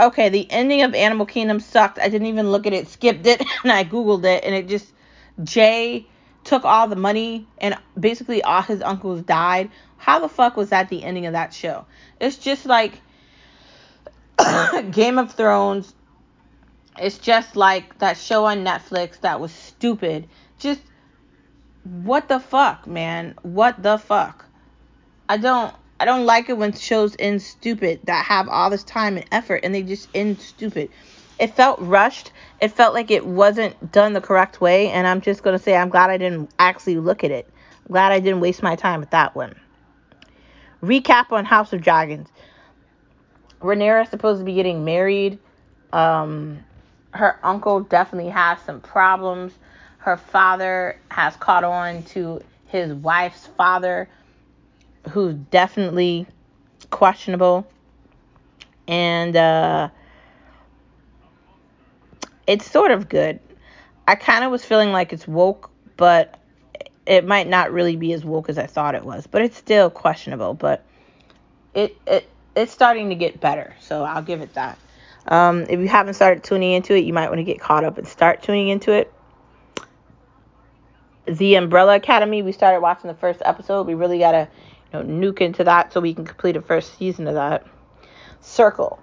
Okay, 0.00 0.28
the 0.28 0.50
ending 0.50 0.82
of 0.82 0.92
Animal 0.92 1.24
Kingdom 1.24 1.60
sucked. 1.60 2.00
I 2.00 2.08
didn't 2.08 2.26
even 2.26 2.50
look 2.50 2.66
at 2.66 2.72
it, 2.72 2.88
skipped 2.88 3.26
it, 3.26 3.40
and 3.62 3.70
I 3.70 3.84
googled 3.84 4.24
it, 4.24 4.42
and 4.42 4.52
it 4.52 4.66
just 4.66 4.92
Jay 5.42 6.06
took 6.44 6.64
all 6.64 6.88
the 6.88 6.96
money 6.96 7.46
and 7.58 7.76
basically 7.98 8.42
all 8.42 8.62
his 8.62 8.82
uncles 8.82 9.22
died. 9.22 9.70
How 9.96 10.18
the 10.18 10.28
fuck 10.28 10.56
was 10.56 10.70
that 10.70 10.88
the 10.88 11.02
ending 11.02 11.26
of 11.26 11.32
that 11.32 11.54
show? 11.54 11.86
It's 12.20 12.36
just 12.36 12.66
like 12.66 13.00
Game 14.90 15.18
of 15.18 15.32
Thrones. 15.32 15.94
It's 16.98 17.18
just 17.18 17.56
like 17.56 17.98
that 17.98 18.16
show 18.16 18.44
on 18.44 18.64
Netflix 18.64 19.20
that 19.22 19.40
was 19.40 19.50
stupid. 19.50 20.28
Just 20.58 20.80
what 21.82 22.28
the 22.28 22.40
fuck, 22.40 22.86
man? 22.86 23.34
What 23.42 23.82
the 23.82 23.98
fuck? 23.98 24.44
I 25.28 25.38
don't 25.38 25.74
I 25.98 26.04
don't 26.04 26.26
like 26.26 26.48
it 26.48 26.58
when 26.58 26.72
shows 26.72 27.16
end 27.18 27.40
stupid 27.42 28.00
that 28.04 28.26
have 28.26 28.48
all 28.48 28.70
this 28.70 28.84
time 28.84 29.16
and 29.16 29.26
effort 29.32 29.60
and 29.62 29.74
they 29.74 29.82
just 29.82 30.08
end 30.14 30.40
stupid. 30.40 30.90
It 31.38 31.54
felt 31.54 31.80
rushed. 31.80 32.32
It 32.60 32.68
felt 32.68 32.94
like 32.94 33.10
it 33.10 33.26
wasn't 33.26 33.92
done 33.92 34.12
the 34.12 34.20
correct 34.20 34.60
way 34.60 34.90
and 34.90 35.06
I'm 35.06 35.20
just 35.20 35.42
going 35.42 35.56
to 35.56 35.62
say 35.62 35.76
I'm 35.76 35.88
glad 35.88 36.10
I 36.10 36.16
didn't 36.16 36.50
actually 36.58 36.98
look 36.98 37.24
at 37.24 37.30
it. 37.30 37.48
I'm 37.86 37.92
glad 37.92 38.12
I 38.12 38.20
didn't 38.20 38.40
waste 38.40 38.62
my 38.62 38.76
time 38.76 39.00
with 39.00 39.10
that 39.10 39.34
one. 39.34 39.54
Recap 40.82 41.32
on 41.32 41.44
House 41.44 41.72
of 41.72 41.82
Dragons. 41.82 42.28
Rhaenyra 43.60 44.04
is 44.04 44.10
supposed 44.10 44.40
to 44.40 44.44
be 44.44 44.54
getting 44.54 44.84
married. 44.84 45.38
Um, 45.92 46.58
her 47.12 47.38
uncle 47.42 47.80
definitely 47.80 48.30
has 48.30 48.58
some 48.66 48.80
problems. 48.80 49.54
Her 49.98 50.16
father 50.18 50.98
has 51.10 51.34
caught 51.36 51.64
on 51.64 52.02
to 52.04 52.42
his 52.66 52.92
wife's 52.92 53.46
father, 53.46 54.08
who's 55.10 55.34
definitely 55.34 56.26
questionable. 56.90 57.66
And 58.86 59.34
uh, 59.34 59.88
it's 62.46 62.70
sort 62.70 62.90
of 62.90 63.08
good. 63.08 63.40
I 64.06 64.14
kind 64.14 64.44
of 64.44 64.50
was 64.50 64.64
feeling 64.64 64.92
like 64.92 65.12
it's 65.12 65.26
woke, 65.26 65.70
but 65.96 66.38
it 67.06 67.26
might 67.26 67.48
not 67.48 67.72
really 67.72 67.96
be 67.96 68.12
as 68.12 68.24
woke 68.24 68.48
as 68.48 68.58
I 68.58 68.66
thought 68.66 68.94
it 68.94 69.04
was. 69.04 69.26
But 69.26 69.42
it's 69.42 69.56
still 69.56 69.90
questionable. 69.90 70.54
But 70.54 70.84
it, 71.74 71.96
it 72.06 72.28
it's 72.54 72.72
starting 72.72 73.08
to 73.08 73.14
get 73.14 73.40
better, 73.40 73.74
so 73.80 74.04
I'll 74.04 74.22
give 74.22 74.40
it 74.40 74.54
that. 74.54 74.78
Um, 75.26 75.62
if 75.62 75.80
you 75.80 75.88
haven't 75.88 76.14
started 76.14 76.44
tuning 76.44 76.72
into 76.72 76.94
it, 76.94 77.04
you 77.04 77.12
might 77.12 77.28
want 77.28 77.38
to 77.38 77.44
get 77.44 77.60
caught 77.60 77.84
up 77.84 77.98
and 77.98 78.06
start 78.06 78.42
tuning 78.42 78.68
into 78.68 78.92
it. 78.92 79.12
The 81.26 81.54
Umbrella 81.54 81.96
Academy, 81.96 82.42
we 82.42 82.52
started 82.52 82.80
watching 82.80 83.08
the 83.08 83.14
first 83.14 83.40
episode. 83.44 83.86
We 83.86 83.94
really 83.94 84.18
gotta, 84.18 84.48
you 84.92 84.98
know, 84.98 85.04
nuke 85.04 85.40
into 85.40 85.64
that 85.64 85.92
so 85.92 86.00
we 86.00 86.12
can 86.12 86.26
complete 86.26 86.52
the 86.52 86.60
first 86.60 86.98
season 86.98 87.26
of 87.26 87.34
that. 87.34 87.66
Circle. 88.42 89.00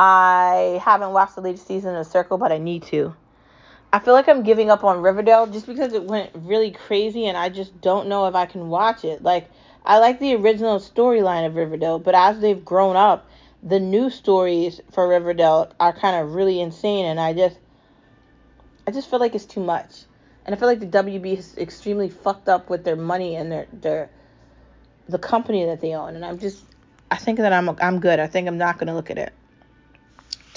I 0.00 0.80
haven't 0.84 1.12
watched 1.12 1.34
the 1.34 1.40
latest 1.40 1.66
season 1.66 1.96
of 1.96 2.06
Circle, 2.06 2.38
but 2.38 2.52
I 2.52 2.58
need 2.58 2.84
to. 2.84 3.16
I 3.92 3.98
feel 3.98 4.14
like 4.14 4.28
I'm 4.28 4.44
giving 4.44 4.70
up 4.70 4.84
on 4.84 5.02
Riverdale 5.02 5.48
just 5.48 5.66
because 5.66 5.92
it 5.92 6.04
went 6.04 6.30
really 6.36 6.70
crazy 6.70 7.26
and 7.26 7.36
I 7.36 7.48
just 7.48 7.80
don't 7.80 8.06
know 8.06 8.26
if 8.26 8.36
I 8.36 8.46
can 8.46 8.68
watch 8.68 9.04
it. 9.04 9.24
Like 9.24 9.50
I 9.84 9.98
like 9.98 10.20
the 10.20 10.36
original 10.36 10.78
storyline 10.78 11.46
of 11.46 11.56
Riverdale, 11.56 11.98
but 11.98 12.14
as 12.14 12.38
they've 12.38 12.64
grown 12.64 12.94
up, 12.94 13.28
the 13.60 13.80
new 13.80 14.08
stories 14.08 14.80
for 14.92 15.08
Riverdale 15.08 15.72
are 15.80 15.92
kind 15.92 16.14
of 16.14 16.32
really 16.32 16.60
insane, 16.60 17.04
and 17.06 17.18
I 17.18 17.32
just, 17.32 17.58
I 18.86 18.92
just 18.92 19.10
feel 19.10 19.18
like 19.18 19.34
it's 19.34 19.46
too 19.46 19.64
much, 19.64 20.04
and 20.46 20.54
I 20.54 20.58
feel 20.58 20.68
like 20.68 20.78
the 20.78 20.86
WB 20.86 21.38
is 21.38 21.58
extremely 21.58 22.08
fucked 22.08 22.48
up 22.48 22.70
with 22.70 22.84
their 22.84 22.94
money 22.94 23.34
and 23.34 23.50
their 23.50 23.66
their, 23.72 24.10
the 25.08 25.18
company 25.18 25.64
that 25.64 25.80
they 25.80 25.94
own, 25.94 26.14
and 26.14 26.24
I'm 26.24 26.38
just, 26.38 26.62
I 27.10 27.16
think 27.16 27.38
that 27.38 27.52
I'm 27.52 27.68
I'm 27.80 27.98
good. 27.98 28.20
I 28.20 28.28
think 28.28 28.46
I'm 28.46 28.58
not 28.58 28.78
gonna 28.78 28.94
look 28.94 29.10
at 29.10 29.18
it. 29.18 29.32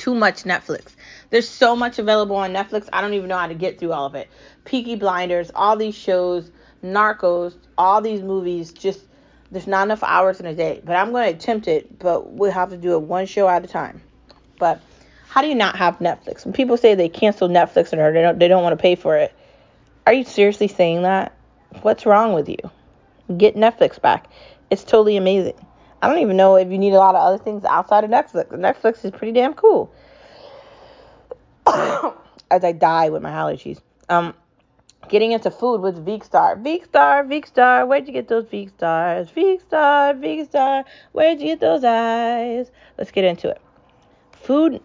Too 0.02 0.16
much 0.16 0.46
Netflix. 0.46 0.96
There's 1.30 1.48
so 1.48 1.76
much 1.76 2.00
available 2.00 2.36
on 2.36 2.52
Netflix. 2.52 2.90
I 2.92 3.02
don't 3.02 3.14
even 3.14 3.30
know 3.30 3.38
how 3.38 3.46
to 3.46 3.54
get 3.54 3.78
through 3.78 3.92
all 3.92 4.08
of 4.08 4.16
it. 4.16 4.30
Peaky 4.66 4.96
Blinders, 4.96 5.52
all 5.54 5.78
these 5.78 5.94
shows, 5.94 6.50
Narcos, 6.84 7.54
all 7.78 8.02
these 8.02 8.24
movies, 8.24 8.72
just 8.72 9.02
there's 9.52 9.68
not 9.68 9.84
enough 9.86 10.02
hours 10.02 10.40
in 10.40 10.48
a 10.48 10.56
day, 10.56 10.82
but 10.84 10.96
I'm 10.96 11.12
going 11.12 11.32
to 11.32 11.38
attempt 11.38 11.68
it, 11.68 12.00
but 12.00 12.32
we'll 12.32 12.50
have 12.50 12.72
to 12.72 12.78
do 12.78 12.94
it 12.94 13.04
one 13.04 13.28
show 13.28 13.48
at 13.48 13.64
a 13.64 13.68
time. 13.68 14.02
But 14.58 14.82
how 15.28 15.44
do 15.44 15.48
you 15.48 15.54
not 15.54 15.76
have 15.76 16.00
Netflix? 16.00 16.46
When 16.46 16.54
people 16.56 16.78
say 16.78 16.96
they 16.96 17.08
cancel 17.08 17.48
Netflix 17.48 17.94
or 17.94 18.12
they 18.12 18.24
don't 18.24 18.40
they 18.40 18.48
don't 18.48 18.64
want 18.64 18.74
to 18.74 18.82
pay 18.82 18.96
for 18.96 19.18
it, 19.18 19.32
are 20.08 20.14
you 20.14 20.24
seriously 20.24 20.68
saying 20.68 21.04
that? 21.04 21.38
What's 21.84 22.08
wrong 22.08 22.34
with 22.34 22.50
you? 22.50 22.58
Get 23.38 23.56
Netflix 23.56 24.02
back. 24.02 24.32
It's 24.72 24.84
totally 24.84 25.16
amazing. 25.16 25.64
I 26.02 26.08
don't 26.08 26.20
even 26.20 26.36
know 26.36 26.56
if 26.56 26.72
you 26.72 26.78
need 26.78 26.94
a 26.94 26.98
lot 26.98 27.16
of 27.16 27.22
other 27.22 27.38
things 27.38 27.64
outside 27.64 28.04
of 28.04 28.10
Netflix. 28.10 28.48
Netflix 28.50 29.06
is 29.06 29.12
pretty 29.12 29.34
damn 29.34 29.54
cool. 29.54 29.94
As 31.68 32.64
I 32.64 32.72
die 32.72 33.10
with 33.10 33.22
my 33.22 33.30
allergies. 33.30 33.80
Um, 34.10 34.34
getting 35.10 35.32
into 35.32 35.52
food 35.52 35.82
with 35.82 36.04
Veekstar. 36.04 36.62
Veekstar, 36.62 37.28
Veekstar, 37.28 37.88
where'd 37.88 38.08
you 38.08 38.14
get 38.14 38.28
those 38.28 38.46
Veekstars? 38.46 39.32
Veekstar, 39.32 40.20
Veekstar, 40.20 40.86
where'd 41.12 41.40
you 41.40 41.48
get 41.48 41.60
those 41.60 41.84
eyes? 41.84 42.72
Let's 42.98 43.12
get 43.12 43.24
into 43.24 43.50
it. 43.50 43.62
Food 44.32 44.82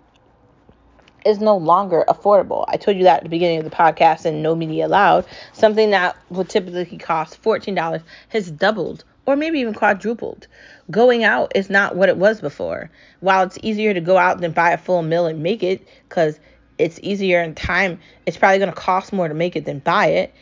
is 1.24 1.40
no 1.40 1.56
longer 1.56 2.04
affordable. 2.08 2.64
I 2.68 2.76
told 2.76 2.96
you 2.96 3.02
that 3.04 3.18
at 3.18 3.22
the 3.24 3.28
beginning 3.28 3.58
of 3.58 3.64
the 3.64 3.70
podcast 3.70 4.26
and 4.26 4.42
no 4.42 4.54
media 4.54 4.86
allowed. 4.86 5.26
Something 5.52 5.90
that 5.90 6.16
would 6.28 6.48
typically 6.48 6.98
cost 6.98 7.42
$14 7.42 8.02
has 8.28 8.50
doubled 8.50 9.04
or 9.26 9.36
maybe 9.36 9.58
even 9.58 9.74
quadrupled. 9.74 10.46
Going 10.90 11.24
out 11.24 11.52
is 11.54 11.68
not 11.68 11.96
what 11.96 12.08
it 12.08 12.16
was 12.16 12.40
before. 12.40 12.90
While 13.20 13.44
it's 13.44 13.58
easier 13.62 13.92
to 13.92 14.00
go 14.00 14.16
out 14.16 14.40
than 14.40 14.52
buy 14.52 14.70
a 14.70 14.78
full 14.78 15.02
meal 15.02 15.26
and 15.26 15.42
make 15.42 15.62
it 15.62 15.86
because 16.08 16.38
it's 16.78 17.00
easier 17.02 17.42
in 17.42 17.54
time. 17.54 17.98
It's 18.24 18.36
probably 18.36 18.58
going 18.58 18.70
to 18.70 18.76
cost 18.76 19.12
more 19.12 19.28
to 19.28 19.34
make 19.34 19.56
it 19.56 19.64
than 19.64 19.80
buy 19.80 20.06
it. 20.06 20.34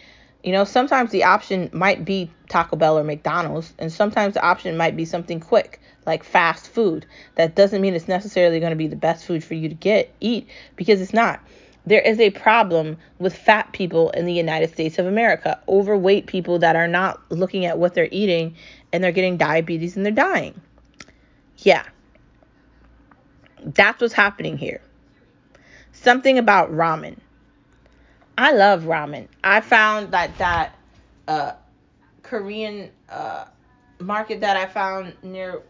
You 0.43 0.53
know, 0.53 0.65
sometimes 0.65 1.11
the 1.11 1.25
option 1.25 1.71
might 1.73 2.05
be 2.05 2.31
Taco 2.51 2.77
Bell 2.77 2.99
or 2.99 3.05
McDonald's, 3.05 3.73
and 3.79 3.91
sometimes 3.91 4.35
the 4.35 4.45
option 4.45 4.77
might 4.77 4.95
be 4.95 5.07
something 5.07 5.41
quick, 5.41 5.81
like 6.05 6.23
fast 6.23 6.69
food. 6.69 7.07
That 7.37 7.55
doesn't 7.55 7.81
mean 7.81 7.95
it's 7.95 8.09
necessarily 8.09 8.61
going 8.61 8.71
to 8.71 8.77
be 8.77 8.87
the 8.87 8.97
best 8.97 9.25
food 9.25 9.43
for 9.43 9.55
you 9.55 9.71
to 9.71 9.75
get 9.75 10.15
eat 10.21 10.49
because 10.77 11.01
it's 11.01 11.15
not. 11.15 11.41
There 11.87 12.01
is 12.01 12.19
a 12.19 12.31
problem 12.31 12.97
with 13.19 13.37
fat 13.37 13.73
people 13.73 14.11
in 14.11 14.25
the 14.25 14.33
United 14.33 14.73
States 14.73 14.99
of 14.99 15.07
America, 15.07 15.61
overweight 15.69 16.27
people 16.27 16.59
that 16.61 16.77
are 16.77 16.89
not 16.89 17.21
looking 17.31 17.67
at 17.67 17.79
what 17.79 17.95
they're 17.95 18.09
eating 18.11 18.57
and 18.93 19.05
they're 19.05 19.13
getting 19.13 19.37
diabetes 19.37 19.97
and 19.97 20.05
they're 20.05 20.13
dying. 20.13 20.61
Yeah. 21.59 21.85
That's 23.63 24.01
what's 24.01 24.15
happening 24.15 24.57
here 24.57 24.81
something 25.95 26.39
about 26.39 26.71
ramen. 26.71 27.17
I 28.37 28.53
love 28.53 28.83
ramen. 28.83 29.29
I 29.43 29.61
found 29.61 30.11
that 30.13 30.37
that 30.39 30.77
uh, 31.27 31.53
Korean 32.23 32.91
uh, 33.09 33.47
market 34.01 34.41
that 34.41 34.57
I 34.57 34.67
found 34.67 35.15
near 35.23 35.63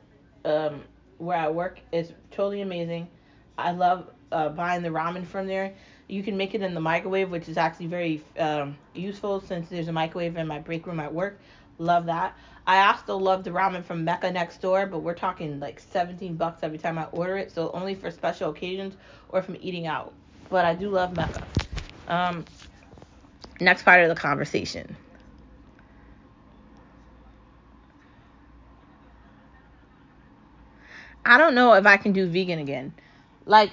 um, 0.45 0.83
where 1.19 1.39
I 1.39 1.49
work 1.49 1.79
is 1.93 2.13
totally 2.31 2.63
amazing. 2.63 3.09
I 3.57 3.71
love 3.71 4.11
uh, 4.33 4.49
buying 4.49 4.83
the 4.83 4.89
ramen 4.89 5.27
from 5.27 5.47
there. 5.47 5.75
You 6.09 6.23
can 6.23 6.37
make 6.37 6.55
it 6.55 6.63
in 6.63 6.75
the 6.75 6.81
microwave, 6.81 7.31
which 7.31 7.49
is 7.49 7.57
actually 7.57 7.87
very 7.87 8.25
um, 8.39 8.77
useful 8.95 9.41
since 9.41 9.69
there's 9.69 9.89
a 9.89 9.93
microwave 9.93 10.37
in 10.37 10.47
my 10.47 10.59
break 10.59 10.87
room 10.87 11.01
at 11.01 11.13
work. 11.13 11.41
Love 11.79 12.07
that. 12.07 12.37
I 12.67 12.87
also 12.89 13.17
love 13.17 13.45
the 13.45 13.51
ramen 13.51 13.85
from 13.85 14.05
Mecca 14.05 14.31
next 14.31 14.61
door, 14.61 14.87
but 14.87 15.01
we're 15.01 15.15
talking 15.15 15.61
like 15.61 15.81
17 15.81 16.37
bucks 16.37 16.63
every 16.63 16.79
time 16.79 16.99
I 16.99 17.05
order 17.07 17.37
it, 17.37 17.51
so 17.53 17.71
only 17.73 17.95
for 17.95 18.11
special 18.11 18.51
occasions 18.51 18.97
or 19.29 19.43
from 19.43 19.57
eating 19.61 19.87
out 19.87 20.15
but 20.55 20.65
I 20.65 20.75
do 20.75 20.89
love 20.89 21.13
Mecca. 21.13 21.47
Um, 22.07 22.45
next 23.61 23.83
part 23.83 24.03
of 24.03 24.09
the 24.09 24.15
conversation. 24.15 24.97
I 31.25 31.39
don't 31.39 31.55
know 31.55 31.73
if 31.75 31.87
I 31.87 31.97
can 31.97 32.13
do 32.13 32.29
vegan 32.29 32.59
again. 32.59 32.93
Like, 33.47 33.71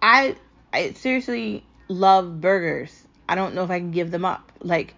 I 0.00 0.36
I 0.72 0.92
seriously 0.92 1.64
love 1.88 2.40
burgers. 2.40 3.06
I 3.28 3.34
don't 3.34 3.54
know 3.54 3.64
if 3.64 3.70
I 3.70 3.78
can 3.78 3.90
give 3.90 4.10
them 4.10 4.24
up. 4.24 4.52
Like, 4.60 4.94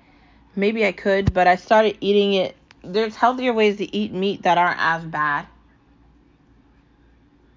maybe 0.56 0.86
I 0.86 0.92
could, 0.92 1.32
but 1.32 1.46
I 1.46 1.56
started 1.56 1.98
eating 2.00 2.34
it. 2.34 2.56
There's 2.82 3.14
healthier 3.16 3.52
ways 3.52 3.76
to 3.78 3.96
eat 3.96 4.12
meat 4.12 4.42
that 4.42 4.58
aren't 4.58 4.80
as 4.80 5.04
bad, 5.04 5.46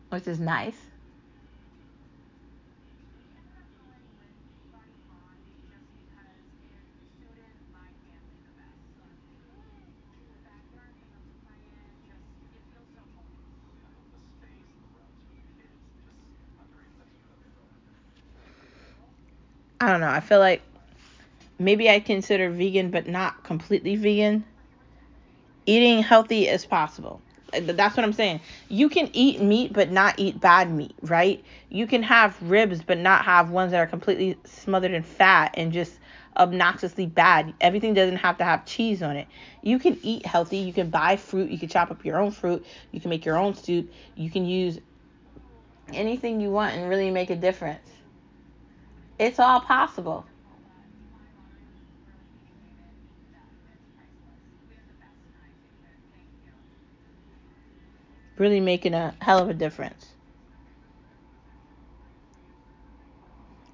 which 0.10 0.28
is 0.28 0.40
nice. 0.40 0.85
I 19.86 19.92
don't 19.92 20.02
know. 20.02 20.10
I 20.10 20.20
feel 20.20 20.40
like 20.40 20.64
maybe 21.60 21.92
I 21.92 22.00
consider 22.00 22.50
vegan, 22.50 22.90
but 22.90 23.08
not 23.08 23.44
completely 23.44 23.96
vegan. 23.96 24.44
Eating 25.68 26.02
healthy 26.02 26.50
as 26.50 26.66
possible. 26.66 27.22
That's 27.54 27.96
what 27.96 28.04
I'm 28.04 28.14
saying. 28.14 28.42
You 28.68 28.90
can 28.90 29.12
eat 29.14 29.42
meat, 29.42 29.74
but 29.74 29.92
not 29.92 30.16
eat 30.18 30.42
bad 30.42 30.72
meat, 30.72 30.96
right? 31.04 31.46
You 31.70 31.86
can 31.86 32.02
have 32.02 32.36
ribs, 32.42 32.82
but 32.82 32.98
not 32.98 33.26
have 33.26 33.52
ones 33.52 33.74
that 33.74 33.78
are 33.78 33.86
completely 33.86 34.38
smothered 34.44 34.92
in 34.92 35.04
fat 35.04 35.54
and 35.54 35.72
just 35.72 35.94
obnoxiously 36.36 37.06
bad. 37.06 37.54
Everything 37.62 37.94
doesn't 37.94 38.18
have 38.18 38.40
to 38.40 38.44
have 38.44 38.66
cheese 38.66 39.04
on 39.04 39.16
it. 39.16 39.28
You 39.62 39.78
can 39.78 40.00
eat 40.02 40.26
healthy. 40.26 40.58
You 40.58 40.74
can 40.74 40.90
buy 40.90 41.16
fruit. 41.16 41.52
You 41.52 41.60
can 41.60 41.70
chop 41.70 41.92
up 41.92 42.04
your 42.04 42.18
own 42.18 42.32
fruit. 42.32 42.66
You 42.92 43.00
can 43.00 43.12
make 43.12 43.24
your 43.24 43.38
own 43.38 43.54
soup. 43.54 43.94
You 44.16 44.32
can 44.32 44.48
use 44.48 44.80
anything 45.94 46.42
you 46.42 46.50
want 46.50 46.74
and 46.74 46.90
really 46.90 47.12
make 47.12 47.30
a 47.30 47.36
difference. 47.36 47.88
It's 49.18 49.40
all 49.40 49.62
possible. 49.62 50.26
Really 58.38 58.60
making 58.60 58.94
a 58.94 59.16
hell 59.22 59.40
of 59.40 59.50
a 59.50 59.54
difference. 59.54 60.08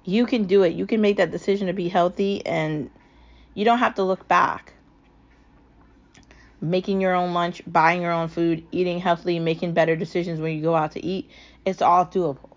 You 0.04 0.26
can 0.26 0.44
do 0.44 0.62
it. 0.62 0.74
You 0.74 0.86
can 0.86 1.00
make 1.00 1.16
that 1.16 1.32
decision 1.32 1.66
to 1.66 1.72
be 1.72 1.88
healthy 1.88 2.44
and 2.46 2.90
you 3.54 3.64
don't 3.64 3.78
have 3.78 3.96
to 3.96 4.04
look 4.04 4.28
back. 4.28 4.74
Making 6.60 7.00
your 7.00 7.14
own 7.14 7.34
lunch, 7.34 7.62
buying 7.66 8.02
your 8.02 8.12
own 8.12 8.28
food, 8.28 8.64
eating 8.70 9.00
healthy, 9.00 9.40
making 9.40 9.74
better 9.74 9.96
decisions 9.96 10.40
when 10.40 10.56
you 10.56 10.62
go 10.62 10.76
out 10.76 10.92
to 10.92 11.04
eat, 11.04 11.28
it's 11.66 11.82
all 11.82 12.06
doable. 12.06 12.50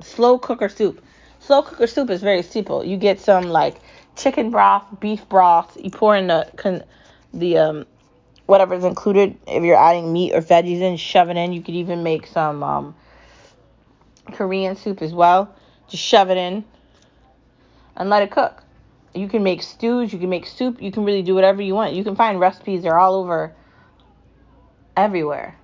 Slow 0.00 0.38
cooker 0.38 0.68
soup. 0.68 1.02
Slow 1.48 1.62
cooker 1.62 1.86
soup 1.86 2.10
is 2.10 2.20
very 2.20 2.42
simple. 2.42 2.84
You 2.84 2.98
get 2.98 3.20
some 3.20 3.44
like 3.44 3.76
chicken 4.16 4.50
broth, 4.50 4.84
beef 5.00 5.26
broth. 5.30 5.78
You 5.82 5.90
pour 5.90 6.14
in 6.14 6.26
the 6.26 6.46
con- 6.56 6.84
the 7.32 7.56
um 7.56 7.86
whatever's 8.44 8.84
included. 8.84 9.34
If 9.46 9.64
you're 9.64 9.74
adding 9.74 10.12
meat 10.12 10.34
or 10.34 10.42
veggies 10.42 10.82
in, 10.82 10.98
shove 10.98 11.30
it 11.30 11.38
in. 11.38 11.54
You 11.54 11.62
could 11.62 11.74
even 11.74 12.02
make 12.02 12.26
some 12.26 12.62
um, 12.62 12.94
Korean 14.30 14.76
soup 14.76 15.00
as 15.00 15.14
well. 15.14 15.56
Just 15.88 16.04
shove 16.04 16.28
it 16.28 16.36
in 16.36 16.66
and 17.96 18.10
let 18.10 18.22
it 18.22 18.30
cook. 18.30 18.62
You 19.14 19.26
can 19.26 19.42
make 19.42 19.62
stews, 19.62 20.12
you 20.12 20.18
can 20.18 20.28
make 20.28 20.46
soup, 20.46 20.82
you 20.82 20.92
can 20.92 21.06
really 21.06 21.22
do 21.22 21.34
whatever 21.34 21.62
you 21.62 21.74
want. 21.74 21.94
You 21.94 22.04
can 22.04 22.14
find 22.14 22.38
recipes, 22.38 22.82
they're 22.82 22.98
all 22.98 23.14
over 23.14 23.54
everywhere. 24.98 25.56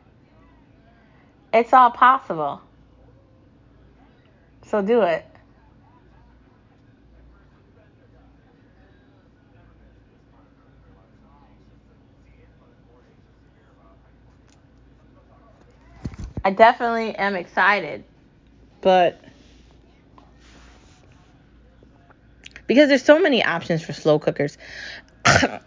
It's 1.53 1.75
all 1.75 1.91
possible. 1.91 2.63
So 4.63 4.81
do 4.81 5.03
it. 5.03 5.27
I 16.45 16.51
definitely 16.51 17.17
am 17.17 17.37
excited, 17.37 18.05
but 18.83 19.19
because 22.67 22.89
there's 22.89 23.05
so 23.05 23.19
many 23.19 23.43
options 23.43 23.83
for 23.83 23.95
slow 23.95 24.19
cookers, 24.19 24.59
and 25.25 25.61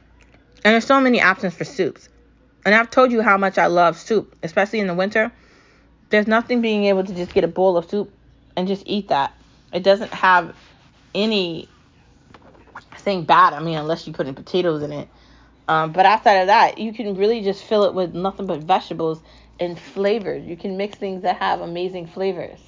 there's 0.64 0.86
so 0.86 1.02
many 1.02 1.22
options 1.22 1.56
for 1.56 1.64
soups. 1.64 2.10
And 2.66 2.76
I've 2.76 2.92
told 2.92 3.12
you 3.12 3.22
how 3.22 3.38
much 3.38 3.58
I 3.58 3.68
love 3.68 3.98
soup, 3.98 4.36
especially 4.44 4.80
in 4.80 4.88
the 4.88 4.94
winter. 4.94 5.32
There's 6.10 6.28
nothing 6.28 6.62
being 6.62 6.86
able 6.86 7.04
to 7.04 7.14
just 7.14 7.34
get 7.34 7.44
a 7.44 7.48
bowl 7.48 7.78
of 7.78 7.90
soup 7.90 8.14
and 8.56 8.68
just 8.68 8.84
eat 8.86 9.08
that. 9.08 9.34
It 9.74 9.84
doesn't 9.84 10.14
have 10.14 10.56
any 11.16 11.70
thing 12.98 13.24
bad. 13.24 13.54
I 13.54 13.62
mean, 13.62 13.78
unless 13.78 14.06
you 14.06 14.14
put 14.14 14.28
in 14.28 14.36
potatoes 14.36 14.84
in 14.84 14.92
it. 14.92 15.08
Um, 15.68 15.92
but 15.92 16.06
outside 16.06 16.36
of 16.36 16.48
that, 16.48 16.78
you 16.78 16.94
can 16.94 17.16
really 17.16 17.42
just 17.42 17.64
fill 17.64 17.84
it 17.86 17.94
with 17.94 18.14
nothing 18.14 18.46
but 18.46 18.60
vegetables 18.60 19.22
and 19.60 19.80
flavors. 19.80 20.46
You 20.46 20.58
can 20.58 20.78
mix 20.78 20.98
things 20.98 21.24
that 21.24 21.38
have 21.38 21.62
amazing 21.62 22.08
flavors. 22.08 22.60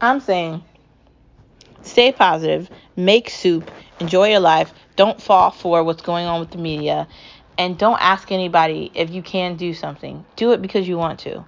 I'm 0.00 0.20
saying 0.20 0.64
stay 1.82 2.12
positive, 2.12 2.70
make 2.96 3.30
soup, 3.30 3.70
enjoy 4.00 4.30
your 4.30 4.40
life, 4.40 4.72
don't 4.96 5.20
fall 5.20 5.50
for 5.50 5.82
what's 5.84 6.02
going 6.02 6.26
on 6.26 6.40
with 6.40 6.50
the 6.50 6.58
media, 6.58 7.08
and 7.60 7.76
don't 7.76 8.00
ask 8.00 8.32
anybody 8.32 8.90
if 8.94 9.10
you 9.10 9.20
can 9.20 9.56
do 9.56 9.74
something. 9.74 10.24
Do 10.34 10.52
it 10.52 10.62
because 10.62 10.88
you 10.88 10.96
want 10.96 11.20
to. 11.20 11.44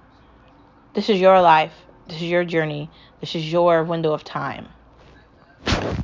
This 0.93 1.09
is 1.09 1.19
your 1.19 1.41
life, 1.41 1.73
this 2.05 2.17
is 2.17 2.29
your 2.29 2.45
journey, 2.45 2.91
this 3.19 3.33
is 3.33 3.51
your 3.51 3.83
window 3.83 4.13
of 4.13 4.23
time. 4.23 4.67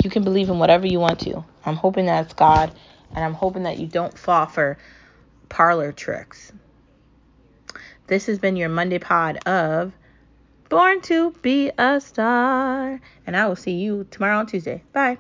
You 0.03 0.10
can 0.10 0.24
believe 0.24 0.49
in 0.49 0.57
whatever 0.57 0.88
you 0.88 0.99
want 0.99 1.20
to. 1.20 1.45
I'm 1.64 1.76
hoping 1.76 2.07
that 2.07 2.26
it's 2.26 2.34
God, 2.34 2.74
and 3.14 3.24
I'm 3.24 3.36
hoping 3.36 3.64
that 3.64 3.78
you 3.78 3.86
don't 3.86 4.18
fall 4.18 4.47
for 4.47 4.80
parlor 5.47 5.91
tricks. 5.91 6.51
This 8.07 8.26
has 8.26 8.39
been 8.39 8.55
your 8.55 8.70
Monday 8.70 8.97
pod 8.97 9.38
of 9.47 9.93
Born 10.70 11.01
to 11.01 11.34
be 11.43 11.72
a 11.78 12.01
Star, 12.01 12.99
and 13.28 13.38
I 13.38 13.47
will 13.47 13.55
see 13.55 13.74
you 13.74 14.07
tomorrow 14.10 14.39
on 14.39 14.47
Tuesday. 14.47 14.82
Bye. 14.91 15.20